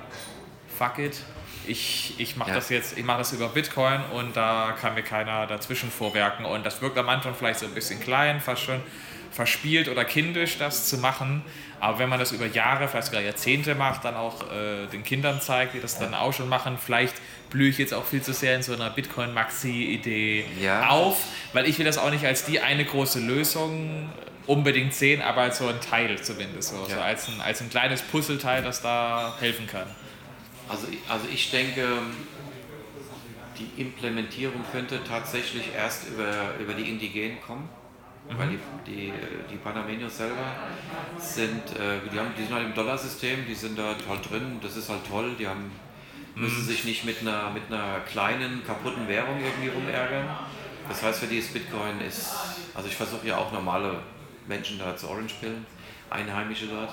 fuck 0.76 0.98
it, 0.98 1.22
ich, 1.66 2.14
ich 2.18 2.36
mache 2.36 2.50
ja. 2.50 2.56
das 2.56 2.70
jetzt, 2.70 2.96
ich 2.96 3.04
mache 3.04 3.18
das 3.18 3.32
über 3.32 3.48
Bitcoin 3.48 4.00
und 4.14 4.36
da 4.36 4.74
kann 4.80 4.94
mir 4.94 5.02
keiner 5.02 5.46
dazwischen 5.46 5.90
vorwerken. 5.90 6.44
Und 6.44 6.64
das 6.64 6.80
wirkt 6.80 6.96
am 6.98 7.08
Anfang 7.08 7.34
vielleicht 7.34 7.60
so 7.60 7.66
ein 7.66 7.74
bisschen 7.74 8.00
klein, 8.00 8.40
fast 8.40 8.62
schon 8.62 8.80
verspielt 9.30 9.88
oder 9.88 10.04
kindisch, 10.04 10.58
das 10.58 10.88
zu 10.88 10.98
machen. 10.98 11.42
Aber 11.80 11.98
wenn 11.98 12.08
man 12.08 12.18
das 12.18 12.32
über 12.32 12.46
Jahre, 12.46 12.88
vielleicht 12.88 13.06
sogar 13.06 13.22
Jahrzehnte 13.22 13.74
macht, 13.74 14.04
dann 14.04 14.16
auch 14.16 14.50
äh, 14.52 14.86
den 14.86 15.04
Kindern 15.04 15.40
zeigt, 15.40 15.74
die 15.74 15.80
das 15.80 15.98
dann 15.98 16.14
auch 16.14 16.32
schon 16.32 16.48
machen, 16.48 16.78
vielleicht 16.78 17.14
blühe 17.50 17.68
ich 17.68 17.78
jetzt 17.78 17.94
auch 17.94 18.04
viel 18.04 18.22
zu 18.22 18.32
sehr 18.32 18.56
in 18.56 18.62
so 18.62 18.72
einer 18.72 18.90
Bitcoin-Maxi-Idee 18.90 20.44
ja. 20.60 20.88
auf, 20.88 21.18
weil 21.52 21.68
ich 21.68 21.78
will 21.78 21.86
das 21.86 21.98
auch 21.98 22.10
nicht 22.10 22.24
als 22.24 22.44
die 22.44 22.60
eine 22.60 22.84
große 22.84 23.20
Lösung 23.20 24.10
unbedingt 24.46 24.94
sehen, 24.94 25.22
aber 25.22 25.42
als 25.42 25.58
so 25.58 25.68
ein 25.68 25.80
Teil 25.80 26.20
zumindest, 26.20 26.70
so, 26.70 26.86
ja. 26.88 26.96
so 26.96 27.00
als, 27.00 27.28
ein, 27.28 27.40
als 27.40 27.60
ein 27.60 27.70
kleines 27.70 28.02
Puzzleteil, 28.02 28.62
das 28.62 28.82
da 28.82 29.36
helfen 29.38 29.66
kann. 29.66 29.86
Also, 30.68 30.86
also 31.08 31.26
ich 31.32 31.50
denke, 31.50 31.86
die 33.58 33.80
Implementierung 33.80 34.64
könnte 34.72 35.00
tatsächlich 35.06 35.74
erst 35.76 36.08
über, 36.08 36.54
über 36.60 36.74
die 36.74 36.88
Indigenen 36.88 37.40
kommen. 37.40 37.68
Mhm. 38.28 38.38
Weil 38.38 38.48
die, 38.50 38.58
die, 38.86 39.12
die 39.50 39.56
Panamenios 39.56 40.16
selber 40.16 40.54
sind, 41.18 41.70
äh, 41.76 42.00
die, 42.12 42.18
haben, 42.18 42.32
die 42.36 42.42
sind 42.42 42.54
halt 42.54 42.66
im 42.66 42.74
Dollarsystem, 42.74 43.46
die 43.46 43.54
sind 43.54 43.78
da 43.78 43.94
toll 43.94 44.18
drin, 44.28 44.58
das 44.62 44.76
ist 44.76 44.88
halt 44.88 45.06
toll, 45.08 45.34
die 45.38 45.46
haben, 45.46 45.70
mhm. 46.34 46.42
müssen 46.42 46.64
sich 46.64 46.84
nicht 46.84 47.04
mit 47.04 47.20
einer, 47.20 47.50
mit 47.50 47.64
einer 47.70 48.00
kleinen, 48.00 48.64
kaputten 48.64 49.08
Währung 49.08 49.40
irgendwie 49.40 49.68
rumärgern. 49.68 50.28
Das 50.88 51.02
heißt, 51.02 51.20
für 51.20 51.26
die 51.26 51.38
ist 51.38 51.52
Bitcoin 51.52 52.00
ist, 52.00 52.32
also 52.74 52.88
ich 52.88 52.94
versuche 52.94 53.26
ja 53.26 53.36
auch 53.36 53.52
normale 53.52 54.00
Menschen 54.46 54.78
da 54.78 54.96
zu 54.96 55.08
Orange 55.08 55.34
pillen, 55.40 55.66
Einheimische 56.08 56.66
dort, 56.66 56.90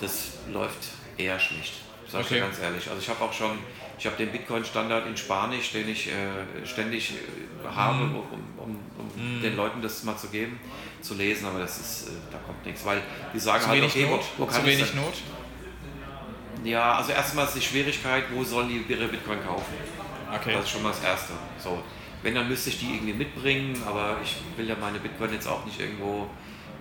das 0.00 0.38
läuft 0.52 0.88
eher 1.16 1.38
schlecht 1.38 1.74
sag 2.10 2.20
okay. 2.20 2.34
ich 2.34 2.40
dir 2.40 2.46
ganz 2.46 2.58
ehrlich. 2.58 2.88
Also 2.88 3.00
ich 3.00 3.08
habe 3.08 3.24
auch 3.24 3.32
schon, 3.32 3.58
ich 4.00 4.06
habe 4.06 4.16
den 4.16 4.32
Bitcoin-Standard 4.32 5.06
in 5.06 5.14
Spanisch, 5.14 5.72
den 5.72 5.86
ich 5.86 6.08
äh, 6.08 6.66
ständig 6.66 7.12
äh, 7.12 7.68
habe, 7.68 7.98
mm. 7.98 8.16
um, 8.16 8.22
um, 8.56 8.78
um 8.98 9.38
mm. 9.38 9.42
den 9.42 9.56
Leuten 9.56 9.82
das 9.82 10.02
mal 10.04 10.16
zu 10.16 10.28
geben, 10.28 10.58
zu 11.02 11.12
lesen, 11.14 11.46
aber 11.46 11.58
das 11.58 11.78
ist, 11.78 12.08
äh, 12.08 12.12
da 12.32 12.38
kommt 12.38 12.64
nichts, 12.64 12.82
weil 12.86 13.02
die 13.34 13.38
sagen 13.38 13.60
zu 13.60 13.68
halt, 13.68 13.82
wenig 13.82 13.92
okay, 13.92 14.08
Not? 14.08 14.20
wo, 14.38 14.42
wo 14.42 14.46
kann 14.46 14.62
zu 14.62 14.66
wenig 14.66 14.94
Not? 14.94 15.12
Ja, 16.64 16.94
also 16.94 17.12
erstmal 17.12 17.44
ist 17.44 17.56
die 17.56 17.60
Schwierigkeit, 17.60 18.24
wo 18.32 18.42
sollen 18.42 18.70
die 18.70 18.82
ihre 18.90 19.06
Bitcoin 19.06 19.44
kaufen? 19.44 19.74
Okay. 20.34 20.54
Das 20.54 20.64
ist 20.64 20.70
schon 20.70 20.82
mal 20.82 20.90
das 20.90 21.04
Erste. 21.04 21.34
So, 21.58 21.82
wenn, 22.22 22.34
dann 22.34 22.48
müsste 22.48 22.70
ich 22.70 22.78
die 22.78 22.94
irgendwie 22.94 23.12
mitbringen, 23.12 23.82
aber 23.86 24.16
ich 24.24 24.36
will 24.56 24.66
ja 24.66 24.76
meine 24.80 24.98
Bitcoin 24.98 25.34
jetzt 25.34 25.46
auch 25.46 25.66
nicht 25.66 25.78
irgendwo 25.78 26.26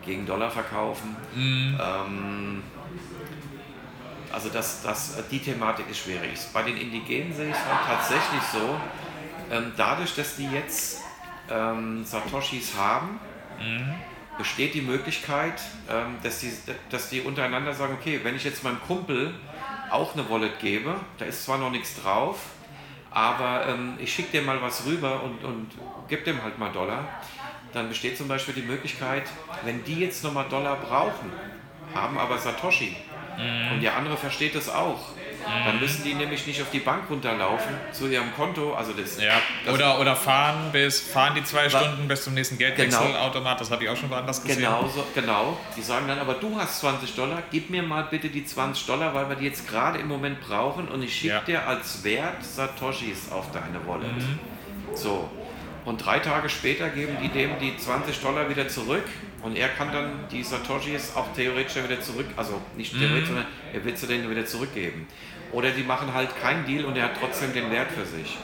gegen 0.05 0.25
Dollar 0.25 0.49
verkaufen. 0.49 1.17
Mm. 1.35 1.75
Ähm, 1.81 2.63
also 4.31 4.49
das, 4.49 4.81
das, 4.83 5.17
die 5.29 5.39
Thematik 5.39 5.89
ist 5.89 5.99
schwierig. 5.99 6.39
Bei 6.53 6.63
den 6.63 6.77
Indigenen 6.77 7.33
sehe 7.33 7.49
ich 7.49 7.55
es 7.55 7.65
halt 7.65 7.85
tatsächlich 7.87 8.41
so, 8.53 8.79
ähm, 9.51 9.73
dadurch, 9.75 10.15
dass 10.15 10.35
die 10.35 10.49
jetzt 10.49 11.01
ähm, 11.49 12.03
Satoshis 12.05 12.75
haben, 12.77 13.19
mhm. 13.59 13.93
besteht 14.37 14.73
die 14.73 14.81
Möglichkeit, 14.81 15.61
ähm, 15.89 16.17
dass, 16.21 16.39
die, 16.39 16.53
dass 16.89 17.09
die 17.09 17.21
untereinander 17.21 17.73
sagen, 17.73 17.97
okay, 17.99 18.19
wenn 18.23 18.35
ich 18.35 18.43
jetzt 18.43 18.63
meinem 18.63 18.79
Kumpel 18.81 19.33
auch 19.89 20.13
eine 20.13 20.29
Wallet 20.29 20.59
gebe, 20.59 20.95
da 21.17 21.25
ist 21.25 21.45
zwar 21.45 21.57
noch 21.57 21.71
nichts 21.71 21.99
drauf, 22.01 22.37
aber 23.11 23.67
ähm, 23.67 23.97
ich 23.99 24.13
schicke 24.13 24.37
dir 24.37 24.41
mal 24.43 24.61
was 24.61 24.85
rüber 24.85 25.23
und, 25.23 25.43
und 25.43 25.71
gebe 26.07 26.23
dem 26.23 26.43
halt 26.43 26.59
mal 26.59 26.71
Dollar, 26.71 27.07
dann 27.73 27.89
besteht 27.89 28.17
zum 28.17 28.27
Beispiel 28.27 28.53
die 28.53 28.61
Möglichkeit, 28.61 29.23
wenn 29.63 29.83
die 29.83 29.99
jetzt 29.99 30.23
nochmal 30.23 30.45
Dollar 30.49 30.75
brauchen, 30.75 31.31
haben 31.93 32.17
aber 32.19 32.37
Satoshi 32.37 32.95
mhm. 33.37 33.73
und 33.73 33.81
der 33.81 33.95
andere 33.95 34.17
versteht 34.17 34.55
das 34.55 34.69
auch, 34.69 34.99
dann 35.65 35.79
müssen 35.79 36.03
die 36.03 36.13
nämlich 36.13 36.45
nicht 36.45 36.61
auf 36.61 36.69
die 36.71 36.79
Bank 36.79 37.09
runterlaufen 37.09 37.73
zu 37.91 38.07
ihrem 38.07 38.33
Konto. 38.35 38.73
Also 38.73 38.93
das, 38.93 39.21
ja. 39.21 39.41
das 39.65 39.73
oder, 39.73 39.99
oder 39.99 40.15
fahren 40.15 40.71
bis 40.71 40.99
fahren 40.99 41.33
die 41.35 41.43
zwei 41.43 41.69
Stunden 41.69 42.07
bis 42.07 42.23
zum 42.23 42.33
nächsten 42.33 42.57
Geldwechselautomat. 42.57 43.33
Genau. 43.33 43.59
Das 43.59 43.71
habe 43.71 43.83
ich 43.83 43.89
auch 43.89 43.97
schon 43.97 44.09
woanders 44.09 44.41
gesehen. 44.41 44.59
Genau, 44.59 44.87
so, 44.87 45.05
genau. 45.15 45.57
Die 45.75 45.81
sagen 45.81 46.07
dann, 46.07 46.19
aber 46.19 46.35
du 46.35 46.55
hast 46.57 46.79
20 46.81 47.15
Dollar, 47.15 47.43
gib 47.51 47.69
mir 47.69 47.83
mal 47.83 48.03
bitte 48.03 48.29
die 48.29 48.45
20 48.45 48.85
Dollar, 48.85 49.13
weil 49.13 49.29
wir 49.29 49.35
die 49.35 49.45
jetzt 49.45 49.67
gerade 49.67 49.99
im 49.99 50.07
Moment 50.07 50.41
brauchen 50.41 50.87
und 50.87 51.01
ich 51.01 51.15
schicke 51.15 51.33
ja. 51.33 51.41
dir 51.41 51.67
als 51.67 52.03
Wert 52.03 52.43
Satoshis 52.43 53.31
auf 53.31 53.51
deine 53.51 53.85
Wallet. 53.87 54.15
Mhm. 54.15 54.39
So. 54.93 55.29
Und 55.85 56.05
drei 56.05 56.19
Tage 56.19 56.49
später 56.49 56.89
geben 56.89 57.17
die 57.23 57.29
dem 57.29 57.57
die 57.59 57.77
20 57.77 58.21
Dollar 58.21 58.49
wieder 58.49 58.67
zurück 58.67 59.05
und 59.41 59.55
er 59.55 59.69
kann 59.69 59.91
dann 59.91 60.27
die 60.31 60.43
Satoshis 60.43 61.15
auch 61.15 61.33
theoretisch 61.33 61.83
wieder 61.83 62.01
zurück, 62.01 62.27
also 62.35 62.61
nicht 62.75 62.97
theoretisch, 62.97 63.29
mhm. 63.29 63.33
sondern 63.35 63.47
er 63.73 63.85
wird 63.85 63.97
sie 63.97 64.07
denen 64.07 64.29
wieder 64.29 64.45
zurückgeben. 64.45 65.07
Oder 65.51 65.71
die 65.71 65.83
machen 65.83 66.13
halt 66.13 66.29
keinen 66.41 66.65
Deal 66.65 66.85
und 66.85 66.95
er 66.95 67.05
hat 67.05 67.17
trotzdem 67.19 67.53
den 67.53 67.71
Wert 67.71 67.91
für 67.91 68.05
sich. 68.05 68.37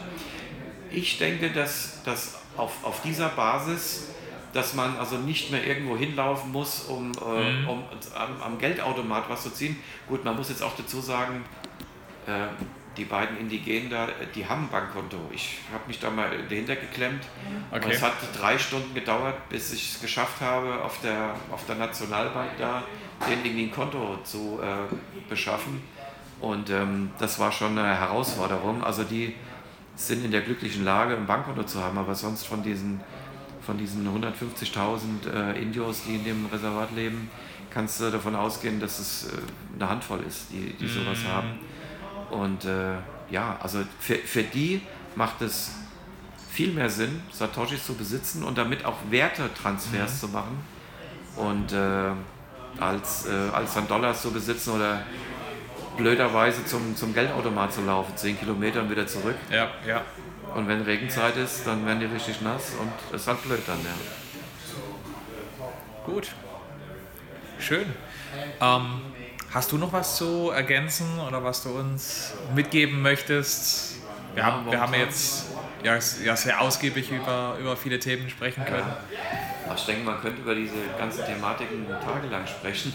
Ich 0.89 1.17
denke, 1.17 1.51
dass, 1.51 2.01
dass 2.03 2.39
auf, 2.57 2.83
auf 2.83 3.01
dieser 3.01 3.29
Basis, 3.29 4.09
dass 4.53 4.73
man 4.73 4.97
also 4.97 5.17
nicht 5.17 5.51
mehr 5.51 5.65
irgendwo 5.65 5.97
hinlaufen 5.97 6.51
muss, 6.51 6.85
um, 6.85 7.11
äh, 7.11 7.51
mhm. 7.51 7.69
um 7.69 7.83
am, 8.15 8.41
am, 8.41 8.57
Geldautomat 8.57 9.29
was 9.29 9.43
zu 9.43 9.49
ziehen. 9.49 9.77
Gut, 10.07 10.23
man 10.23 10.35
muss 10.35 10.49
jetzt 10.49 10.63
auch 10.63 10.75
dazu 10.75 11.01
sagen, 11.01 11.43
äh, 12.25 12.47
die 12.97 13.05
beiden 13.05 13.37
Indigenen 13.37 13.89
da, 13.89 14.07
die 14.33 14.45
haben 14.45 14.63
ein 14.63 14.69
Bankkonto. 14.69 15.17
Ich 15.33 15.59
habe 15.73 15.83
mich 15.87 15.99
da 15.99 16.09
mal 16.09 16.29
dahinter 16.49 16.75
geklemmt. 16.75 17.23
Okay. 17.71 17.85
Und 17.85 17.91
es 17.91 18.01
hat 18.01 18.13
drei 18.39 18.57
Stunden 18.57 18.93
gedauert, 18.93 19.49
bis 19.49 19.73
ich 19.73 19.93
es 19.93 20.01
geschafft 20.01 20.41
habe, 20.41 20.81
auf 20.83 20.99
der, 21.01 21.35
auf 21.51 21.65
der 21.65 21.75
Nationalbank 21.75 22.51
da 22.57 22.83
denen 23.27 23.45
irgendwie 23.45 23.63
ein 23.65 23.71
Konto 23.71 24.17
zu 24.23 24.59
äh, 24.61 24.93
beschaffen. 25.29 25.81
Und 26.41 26.69
ähm, 26.69 27.11
das 27.17 27.39
war 27.39 27.51
schon 27.51 27.77
eine 27.77 27.97
Herausforderung. 27.97 28.83
Also 28.83 29.03
die 29.03 29.33
sind 29.95 30.25
in 30.25 30.31
der 30.31 30.41
glücklichen 30.41 30.83
Lage, 30.83 31.15
ein 31.15 31.25
Bankkonto 31.25 31.63
zu 31.63 31.81
haben, 31.81 31.97
aber 31.97 32.13
sonst 32.13 32.45
von 32.45 32.61
diesen, 32.61 32.99
von 33.61 33.77
diesen 33.77 34.05
150.000 34.07 35.31
äh, 35.33 35.61
Indios, 35.61 36.03
die 36.05 36.15
in 36.15 36.23
dem 36.25 36.45
Reservat 36.47 36.91
leben, 36.93 37.29
kannst 37.69 38.01
du 38.01 38.11
davon 38.11 38.35
ausgehen, 38.35 38.79
dass 38.79 38.99
es 38.99 39.27
äh, 39.27 39.37
eine 39.75 39.89
Handvoll 39.89 40.21
ist, 40.27 40.47
die, 40.51 40.73
die 40.73 40.87
sowas 40.87 41.19
mm. 41.23 41.27
haben. 41.27 41.59
Und 42.35 42.65
äh, 42.65 42.95
ja, 43.29 43.57
also 43.61 43.79
für, 43.99 44.15
für 44.15 44.43
die 44.43 44.81
macht 45.15 45.41
es 45.41 45.71
viel 46.51 46.71
mehr 46.71 46.89
Sinn, 46.89 47.21
Satoshis 47.31 47.85
zu 47.85 47.95
besitzen 47.95 48.43
und 48.43 48.57
damit 48.57 48.85
auch 48.85 48.97
Wertetransfers 49.09 50.13
mhm. 50.13 50.19
zu 50.19 50.27
machen 50.29 50.63
und 51.35 51.73
äh, 51.73 52.11
als, 52.79 53.25
äh, 53.25 53.49
als 53.53 53.73
dann 53.73 53.87
Dollars 53.87 54.21
zu 54.21 54.31
besitzen 54.31 54.71
oder 54.71 55.03
blöderweise 55.97 56.65
zum, 56.65 56.95
zum 56.95 57.13
Geldautomat 57.13 57.73
zu 57.73 57.81
laufen, 57.81 58.15
10 58.15 58.39
Kilometer 58.39 58.81
und 58.81 58.89
wieder 58.89 59.07
zurück. 59.07 59.35
Ja, 59.49 59.69
ja. 59.87 60.01
Und 60.53 60.67
wenn 60.67 60.81
Regenzeit 60.81 61.35
ist, 61.37 61.65
dann 61.65 61.85
werden 61.85 61.99
die 61.99 62.05
richtig 62.05 62.41
nass 62.41 62.73
und 62.79 62.91
das 63.11 63.21
ist 63.21 63.27
halt 63.27 63.41
blöd 63.43 63.61
dann, 63.65 63.79
ja. 63.79 63.91
Gut. 66.05 66.31
Schön. 67.59 67.85
Ähm, 68.61 69.01
hast 69.55 69.71
du 69.71 69.77
noch 69.77 69.93
was 69.93 70.17
zu 70.17 70.51
ergänzen 70.51 71.07
oder 71.25 71.43
was 71.43 71.63
du 71.63 71.69
uns 71.69 72.33
mitgeben 72.53 73.01
möchtest? 73.01 74.01
Wir, 74.33 74.43
ja, 74.43 74.51
haben, 74.51 74.69
wir 74.69 74.81
haben 74.81 74.93
jetzt 74.93 75.45
ja, 75.81 75.97
ja, 76.23 76.35
sehr 76.35 76.59
ausgiebig 76.59 77.09
über, 77.09 77.55
über 77.59 77.77
viele 77.77 77.97
Themen 77.97 78.29
sprechen 78.29 78.65
können. 78.65 78.85
Ja. 79.65 79.73
Ich 79.73 79.85
denke, 79.85 80.03
man 80.03 80.19
könnte 80.19 80.41
über 80.41 80.53
diese 80.53 80.75
ganzen 80.97 81.25
Thematiken 81.25 81.87
tagelang 81.87 82.45
sprechen. 82.45 82.93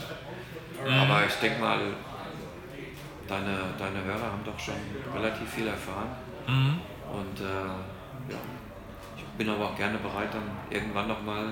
Mhm. 0.85 0.93
Aber 0.93 1.27
ich 1.27 1.35
denke 1.35 1.61
mal, 1.61 1.81
deine, 3.27 3.59
deine 3.79 4.05
Hörer 4.05 4.33
haben 4.33 4.45
doch 4.45 4.59
schon 4.59 4.75
relativ 5.15 5.49
viel 5.49 5.67
erfahren. 5.67 6.11
Mhm. 6.47 6.81
Und 7.11 7.41
äh, 7.41 8.33
ja, 8.33 8.39
ich 9.17 9.25
bin 9.39 9.49
aber 9.49 9.65
auch 9.65 9.77
gerne 9.77 9.99
bereit, 9.99 10.29
dann 10.33 10.51
irgendwann 10.69 11.09
nochmal 11.09 11.47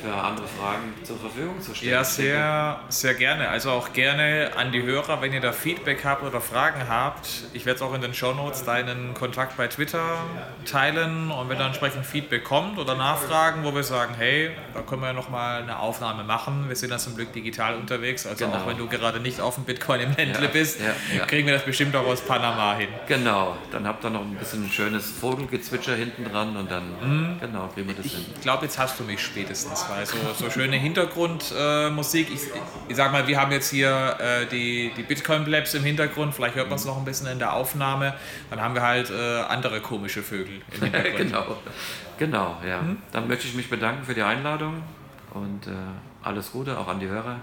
für 0.00 0.12
andere 0.12 0.46
Fragen 0.46 0.94
zur 1.02 1.18
Verfügung 1.18 1.60
zu 1.60 1.74
stellen. 1.74 1.92
Ja, 1.92 2.04
sehr, 2.04 2.80
sehr 2.88 3.14
gerne. 3.14 3.48
Also 3.48 3.70
auch 3.70 3.92
gerne 3.92 4.50
an 4.56 4.72
die 4.72 4.82
Hörer, 4.82 5.20
wenn 5.22 5.32
ihr 5.32 5.40
da 5.40 5.52
Feedback 5.52 6.04
habt 6.04 6.22
oder 6.22 6.40
Fragen 6.40 6.88
habt. 6.88 7.28
Ich 7.52 7.66
werde 7.66 7.76
es 7.76 7.82
auch 7.82 7.94
in 7.94 8.00
den 8.00 8.14
Show 8.14 8.32
Notes 8.32 8.64
deinen 8.64 9.14
Kontakt 9.14 9.56
bei 9.56 9.66
Twitter 9.66 10.18
teilen 10.64 11.30
und 11.30 11.48
wenn 11.48 11.58
da 11.58 11.66
entsprechend 11.66 12.04
Feedback 12.06 12.44
kommt 12.44 12.78
oder 12.78 12.94
Nachfragen, 12.94 13.64
wo 13.64 13.74
wir 13.74 13.82
sagen, 13.82 14.14
hey, 14.16 14.50
da 14.72 14.82
können 14.82 15.02
wir 15.02 15.08
ja 15.08 15.12
nochmal 15.12 15.62
eine 15.62 15.78
Aufnahme 15.78 16.24
machen. 16.24 16.68
Wir 16.68 16.76
sind 16.76 16.90
da 16.90 16.98
zum 16.98 17.16
Glück 17.16 17.32
digital 17.32 17.76
unterwegs, 17.76 18.26
also 18.26 18.44
genau. 18.44 18.58
auch 18.58 18.66
wenn 18.66 18.78
du 18.78 18.88
gerade 18.88 19.20
nicht 19.20 19.40
auf 19.40 19.54
dem 19.56 19.64
Bitcoin 19.64 20.00
im 20.00 20.14
Ländle 20.16 20.44
ja, 20.44 20.50
bist, 20.50 20.80
ja, 20.80 21.24
kriegen 21.26 21.46
wir 21.46 21.54
das 21.54 21.64
bestimmt 21.64 21.94
auch 21.96 22.06
aus 22.06 22.20
Panama 22.20 22.76
hin. 22.76 22.88
Genau, 23.06 23.56
dann 23.70 23.86
habt 23.86 24.04
ihr 24.04 24.10
noch 24.10 24.22
ein 24.22 24.34
bisschen 24.36 24.70
schönes 24.70 25.10
Vogelgezwitscher 25.10 25.94
hinten 25.94 26.24
dran 26.24 26.56
und 26.56 26.70
dann, 26.70 26.84
mhm. 27.00 27.40
genau, 27.40 27.68
kriegen 27.68 27.88
wir 27.88 27.94
das 27.94 28.06
ich 28.06 28.14
hin. 28.14 28.24
Ich 28.34 28.40
glaube, 28.40 28.64
jetzt 28.64 28.78
hast 28.78 28.98
du 28.98 29.04
mich 29.04 29.20
spätestens 29.20 29.73
weil 29.88 30.06
so, 30.06 30.16
so 30.36 30.50
schöne 30.50 30.76
Hintergrundmusik. 30.76 32.30
Äh, 32.30 32.34
ich, 32.34 32.40
ich 32.88 32.96
sag 32.96 33.12
mal, 33.12 33.26
wir 33.26 33.40
haben 33.40 33.52
jetzt 33.52 33.70
hier 33.70 34.16
äh, 34.18 34.46
die, 34.46 34.92
die 34.96 35.02
Bitcoin 35.02 35.44
Blabs 35.44 35.74
im 35.74 35.84
Hintergrund, 35.84 36.34
vielleicht 36.34 36.54
hört 36.54 36.68
man 36.68 36.78
es 36.78 36.84
noch 36.84 36.96
ein 36.96 37.04
bisschen 37.04 37.26
in 37.26 37.38
der 37.38 37.52
Aufnahme. 37.52 38.14
Dann 38.50 38.60
haben 38.60 38.74
wir 38.74 38.82
halt 38.82 39.10
äh, 39.10 39.40
andere 39.42 39.80
komische 39.80 40.22
Vögel 40.22 40.62
im 40.72 40.82
Hintergrund. 40.82 41.16
genau, 41.18 41.56
genau, 42.18 42.56
ja. 42.66 42.80
Hm? 42.80 42.98
Dann 43.12 43.28
möchte 43.28 43.46
ich 43.46 43.54
mich 43.54 43.68
bedanken 43.68 44.04
für 44.04 44.14
die 44.14 44.22
Einladung 44.22 44.82
und 45.32 45.66
äh, 45.66 45.70
alles 46.22 46.52
Gute 46.52 46.78
auch 46.78 46.88
an 46.88 47.00
die 47.00 47.08
Hörer. 47.08 47.36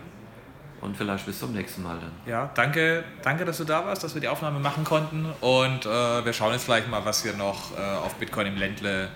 Und 0.81 0.97
vielleicht 0.97 1.27
bis 1.27 1.37
zum 1.37 1.53
nächsten 1.53 1.83
Mal 1.83 1.99
dann. 1.99 2.11
Ja, 2.25 2.49
danke, 2.55 3.03
danke, 3.21 3.45
dass 3.45 3.59
du 3.59 3.65
da 3.65 3.85
warst, 3.85 4.03
dass 4.03 4.15
wir 4.15 4.21
die 4.21 4.27
Aufnahme 4.27 4.59
machen 4.59 4.83
konnten. 4.83 5.27
Und 5.39 5.85
äh, 5.85 6.25
wir 6.25 6.33
schauen 6.33 6.53
jetzt 6.53 6.65
gleich 6.65 6.87
mal, 6.87 7.05
was 7.05 7.21
hier 7.21 7.33
noch 7.33 7.77
äh, 7.77 7.81
auf 7.81 8.15
Bitcoin 8.15 8.47
im 8.47 8.57
Ländle 8.57 9.09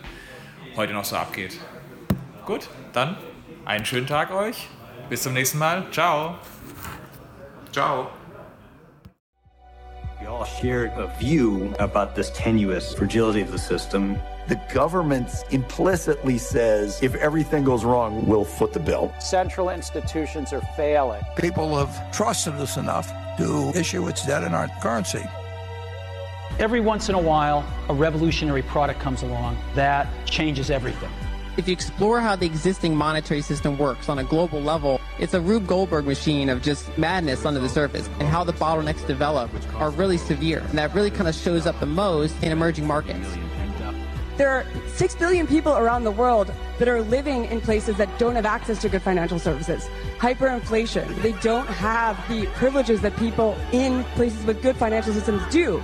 heute 0.76 0.94
noch 0.94 1.06
so 1.06 1.16
abgeht. 1.16 1.60
Gut, 2.46 2.70
dann 2.94 3.18
einen 3.66 3.86
schönen 3.86 4.06
Tag 4.06 4.32
euch. 4.32 4.68
Bis 5.10 5.24
zum 5.24 5.34
nächsten 5.34 5.58
Mal. 5.58 5.84
Ciao. 5.92 6.36
Ciao. 7.72 8.10
We 10.22 10.28
all 10.28 10.46
shared 10.46 10.92
a 10.98 11.08
view 11.20 11.74
about 11.80 12.16
this 12.16 12.32
tenuous 12.32 12.94
fragility 12.94 13.42
of 13.42 13.52
the 13.52 13.58
system. 13.58 14.18
The 14.48 14.60
government 14.72 15.30
implicitly 15.50 16.38
says 16.38 17.02
if 17.02 17.16
everything 17.16 17.64
goes 17.64 17.84
wrong, 17.84 18.28
we'll 18.28 18.46
foot 18.46 18.74
the 18.74 18.80
bill. 18.80 19.12
Central 19.20 19.72
institutions 19.72 20.54
are 20.54 20.62
failing. 20.78 21.24
People 21.36 21.76
have 21.76 22.12
trusted 22.12 22.54
us 22.56 22.78
enough 22.78 23.12
to 23.38 23.72
issue 23.76 24.08
its 24.08 24.24
debt 24.26 24.44
in 24.44 24.54
our 24.54 24.68
currency. 24.82 25.24
Every 26.60 26.80
once 26.80 27.10
in 27.10 27.16
a 27.16 27.22
while, 27.22 27.66
a 27.90 27.94
revolutionary 27.94 28.62
product 28.62 29.00
comes 29.00 29.24
along 29.24 29.58
that 29.74 30.08
changes 30.26 30.70
everything. 30.70 31.10
If 31.58 31.70
you 31.70 31.74
explore 31.74 32.20
how 32.20 32.36
the 32.36 32.46
existing 32.46 32.98
monetary 32.98 33.42
system 33.42 33.78
works 33.78 34.10
on 34.10 34.20
a 34.20 34.26
global 34.26 34.60
level, 34.60 35.00
it's 35.20 35.34
a 35.34 35.40
Rube 35.40 35.66
Goldberg 35.66 36.06
machine 36.06 36.50
of 36.50 36.62
just 36.62 36.98
madness 36.98 37.46
under 37.46 37.62
the 37.62 37.70
surface. 37.70 38.10
And 38.20 38.28
how 38.28 38.44
the 38.44 38.52
bottlenecks 38.52 39.08
develop 39.08 39.50
are 39.76 39.90
really 39.92 40.18
severe. 40.18 40.60
And 40.60 40.78
that 40.78 40.94
really 40.94 41.10
kind 41.10 41.30
of 41.30 41.36
shows 41.36 41.66
up 41.66 41.80
the 41.80 41.86
most 41.86 42.36
in 42.44 42.52
emerging 42.52 42.86
markets. 42.86 43.38
There 44.36 44.50
are 44.50 44.66
6 44.96 45.16
billion 45.16 45.48
people 45.48 45.78
around 45.78 46.04
the 46.04 46.12
world 46.12 46.52
that 46.78 46.90
are 46.90 47.02
living 47.02 47.46
in 47.46 47.62
places 47.62 47.96
that 47.98 48.20
don't 48.20 48.36
have 48.36 48.46
access 48.46 48.82
to 48.82 48.90
good 48.90 49.02
financial 49.02 49.40
services. 49.40 49.88
Hyperinflation. 50.18 51.22
They 51.22 51.32
don't 51.34 51.68
have 51.68 52.18
the 52.28 52.48
privileges 52.48 53.00
that 53.00 53.16
people 53.16 53.58
in 53.72 54.04
places 54.16 54.46
with 54.46 54.62
good 54.62 54.76
financial 54.76 55.14
systems 55.14 55.42
do. 55.54 55.82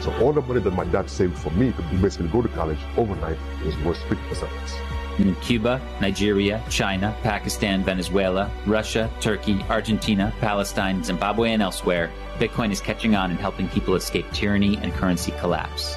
So 0.00 0.14
all 0.20 0.34
the 0.34 0.42
money 0.42 0.60
that 0.60 0.72
my 0.72 0.84
dad 0.84 1.08
saved 1.08 1.38
for 1.38 1.48
me 1.52 1.72
to 1.72 1.82
basically 2.02 2.28
go 2.28 2.42
to 2.42 2.48
college 2.48 2.78
overnight 2.98 3.38
is 3.64 3.74
worth 3.78 3.96
50% 4.00 4.50
in 4.90 4.93
Cuba, 5.40 5.80
Nigeria, 6.00 6.62
China, 6.68 7.16
Pakistan, 7.22 7.84
Venezuela, 7.84 8.50
Russia, 8.66 9.10
Turkey, 9.20 9.64
Argentina, 9.68 10.32
Palestine, 10.40 11.04
Zimbabwe, 11.04 11.52
and 11.52 11.62
elsewhere, 11.62 12.10
Bitcoin 12.38 12.72
is 12.72 12.80
catching 12.80 13.14
on 13.14 13.30
and 13.30 13.38
helping 13.38 13.68
people 13.68 13.94
escape 13.94 14.30
tyranny 14.32 14.76
and 14.78 14.92
currency 14.92 15.32
collapse. 15.38 15.96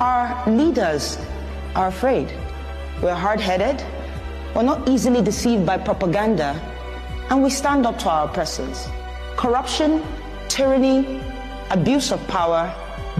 Our 0.00 0.50
leaders 0.50 1.18
are 1.74 1.88
afraid. 1.88 2.32
We're 3.02 3.14
hard 3.14 3.40
headed, 3.40 3.84
we're 4.54 4.62
not 4.62 4.88
easily 4.88 5.22
deceived 5.22 5.66
by 5.66 5.78
propaganda, 5.78 6.60
and 7.30 7.42
we 7.42 7.50
stand 7.50 7.86
up 7.86 7.98
to 8.00 8.10
our 8.10 8.28
oppressors. 8.28 8.88
Corruption, 9.36 10.02
tyranny, 10.48 11.20
abuse 11.70 12.12
of 12.12 12.26
power 12.28 12.72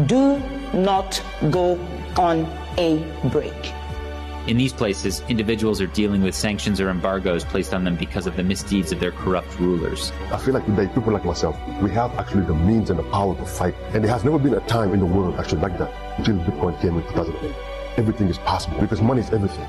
do 0.06 0.40
not 0.72 1.22
go 1.50 1.78
on 2.16 2.46
a 2.78 3.04
break. 3.28 3.72
In 4.48 4.56
these 4.56 4.72
places, 4.72 5.22
individuals 5.28 5.80
are 5.80 5.86
dealing 5.86 6.20
with 6.20 6.34
sanctions 6.34 6.80
or 6.80 6.90
embargoes 6.90 7.44
placed 7.44 7.72
on 7.72 7.84
them 7.84 7.94
because 7.94 8.26
of 8.26 8.36
the 8.36 8.42
misdeeds 8.42 8.90
of 8.90 8.98
their 8.98 9.12
corrupt 9.12 9.56
rulers. 9.60 10.10
I 10.32 10.36
feel 10.38 10.52
like 10.52 10.66
today, 10.66 10.88
people 10.88 11.12
like 11.12 11.24
myself, 11.24 11.56
we 11.80 11.92
have 11.92 12.12
actually 12.18 12.46
the 12.46 12.54
means 12.54 12.90
and 12.90 12.98
the 12.98 13.04
power 13.04 13.36
to 13.36 13.46
fight. 13.46 13.76
And 13.94 14.02
there 14.02 14.10
has 14.10 14.24
never 14.24 14.40
been 14.40 14.54
a 14.54 14.60
time 14.66 14.92
in 14.94 14.98
the 14.98 15.06
world 15.06 15.36
actually 15.38 15.60
like 15.60 15.78
that 15.78 15.92
until 16.18 16.38
Bitcoin 16.38 16.80
came 16.80 16.96
in 16.96 17.02
2008. 17.04 17.54
Everything 17.96 18.26
is 18.26 18.38
possible 18.38 18.80
because 18.80 19.00
money 19.00 19.20
is 19.20 19.30
everything. 19.30 19.64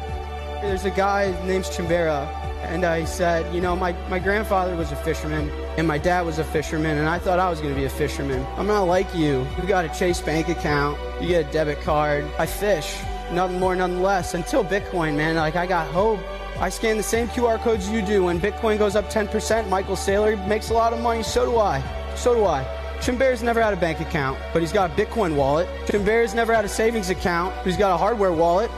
There's 0.64 0.86
a 0.86 0.92
guy, 0.92 1.32
his 1.32 1.48
name's 1.48 1.70
Chimbera, 1.70 2.26
and 2.64 2.84
I 2.84 3.06
said, 3.06 3.54
you 3.54 3.62
know, 3.62 3.76
my, 3.76 3.92
my 4.10 4.18
grandfather 4.18 4.76
was 4.76 4.92
a 4.92 4.96
fisherman 4.96 5.52
and 5.78 5.88
my 5.88 6.00
dad 6.00 6.26
was 6.26 6.40
a 6.40 6.44
fisherman, 6.44 6.98
and 6.98 7.08
I 7.08 7.20
thought 7.20 7.38
I 7.38 7.48
was 7.48 7.60
going 7.60 7.76
to 7.76 7.80
be 7.80 7.86
a 7.86 7.90
fisherman. 7.90 8.44
I'm 8.58 8.68
not 8.68 8.84
like 8.84 9.14
you. 9.14 9.46
You 9.62 9.68
got 9.68 9.86
a 9.86 9.90
Chase 9.90 10.22
bank 10.22 10.50
account, 10.50 10.98
you 11.22 11.28
get 11.28 11.48
a 11.48 11.52
debit 11.52 11.82
card. 11.82 12.26
I 12.40 12.48
fish 12.48 12.98
nothing 13.34 13.60
more, 13.60 13.76
nothing 13.76 14.02
less. 14.02 14.34
Until 14.34 14.64
Bitcoin, 14.64 15.16
man, 15.16 15.36
like 15.36 15.56
I 15.56 15.66
got 15.66 15.88
hope. 15.92 16.20
I 16.60 16.70
scan 16.70 16.98
the 16.98 17.04
same 17.04 17.28
QR 17.28 17.60
codes 17.60 17.90
you 17.90 18.02
do. 18.02 18.26
When 18.26 18.40
Bitcoin 18.40 18.78
goes 18.78 18.96
up 18.96 19.10
10%, 19.10 19.68
Michael 19.70 19.96
Saylor 19.96 20.48
makes 20.48 20.70
a 20.70 20.74
lot 20.74 20.94
of 20.94 21.00
money. 21.02 21.24
So 21.24 21.46
do 21.46 21.58
I. 21.58 21.84
So 22.16 22.36
do 22.36 22.46
I. 22.46 22.64
Chimbear's 23.00 23.44
never 23.44 23.62
had 23.62 23.74
a 23.74 23.78
bank 23.78 24.00
account, 24.00 24.40
but 24.54 24.62
he's 24.62 24.72
got 24.72 24.92
a 24.92 24.94
Bitcoin 24.94 25.36
wallet. 25.36 25.68
Chimbear's 25.88 26.34
never 26.34 26.54
had 26.54 26.64
a 26.64 26.70
savings 26.70 27.10
account, 27.10 27.54
but 27.58 27.66
he's 27.66 27.76
got 27.76 27.94
a 27.94 27.98
hardware 27.98 28.32
wallet. 28.32 28.72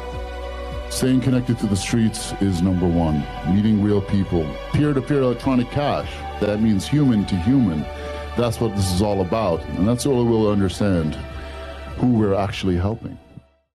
Staying 0.89 1.21
connected 1.21 1.59
to 1.59 1.67
the 1.67 1.75
streets 1.75 2.33
is 2.41 2.61
number 2.61 2.87
one. 2.87 3.23
Meeting 3.53 3.83
real 3.83 4.01
people. 4.01 4.49
Peer 4.71 4.93
to 4.93 5.01
peer 5.01 5.21
electronic 5.21 5.69
cash. 5.69 6.09
That 6.39 6.61
means 6.61 6.87
human 6.87 7.25
to 7.25 7.35
human. 7.35 7.81
That's 8.37 8.59
what 8.59 8.75
this 8.75 8.91
is 8.91 9.01
all 9.01 9.21
about. 9.21 9.61
And 9.77 9.87
that's 9.87 10.05
all 10.05 10.23
we'll 10.25 10.49
understand 10.49 11.15
who 11.97 12.13
we're 12.13 12.33
actually 12.33 12.77
helping. 12.77 13.17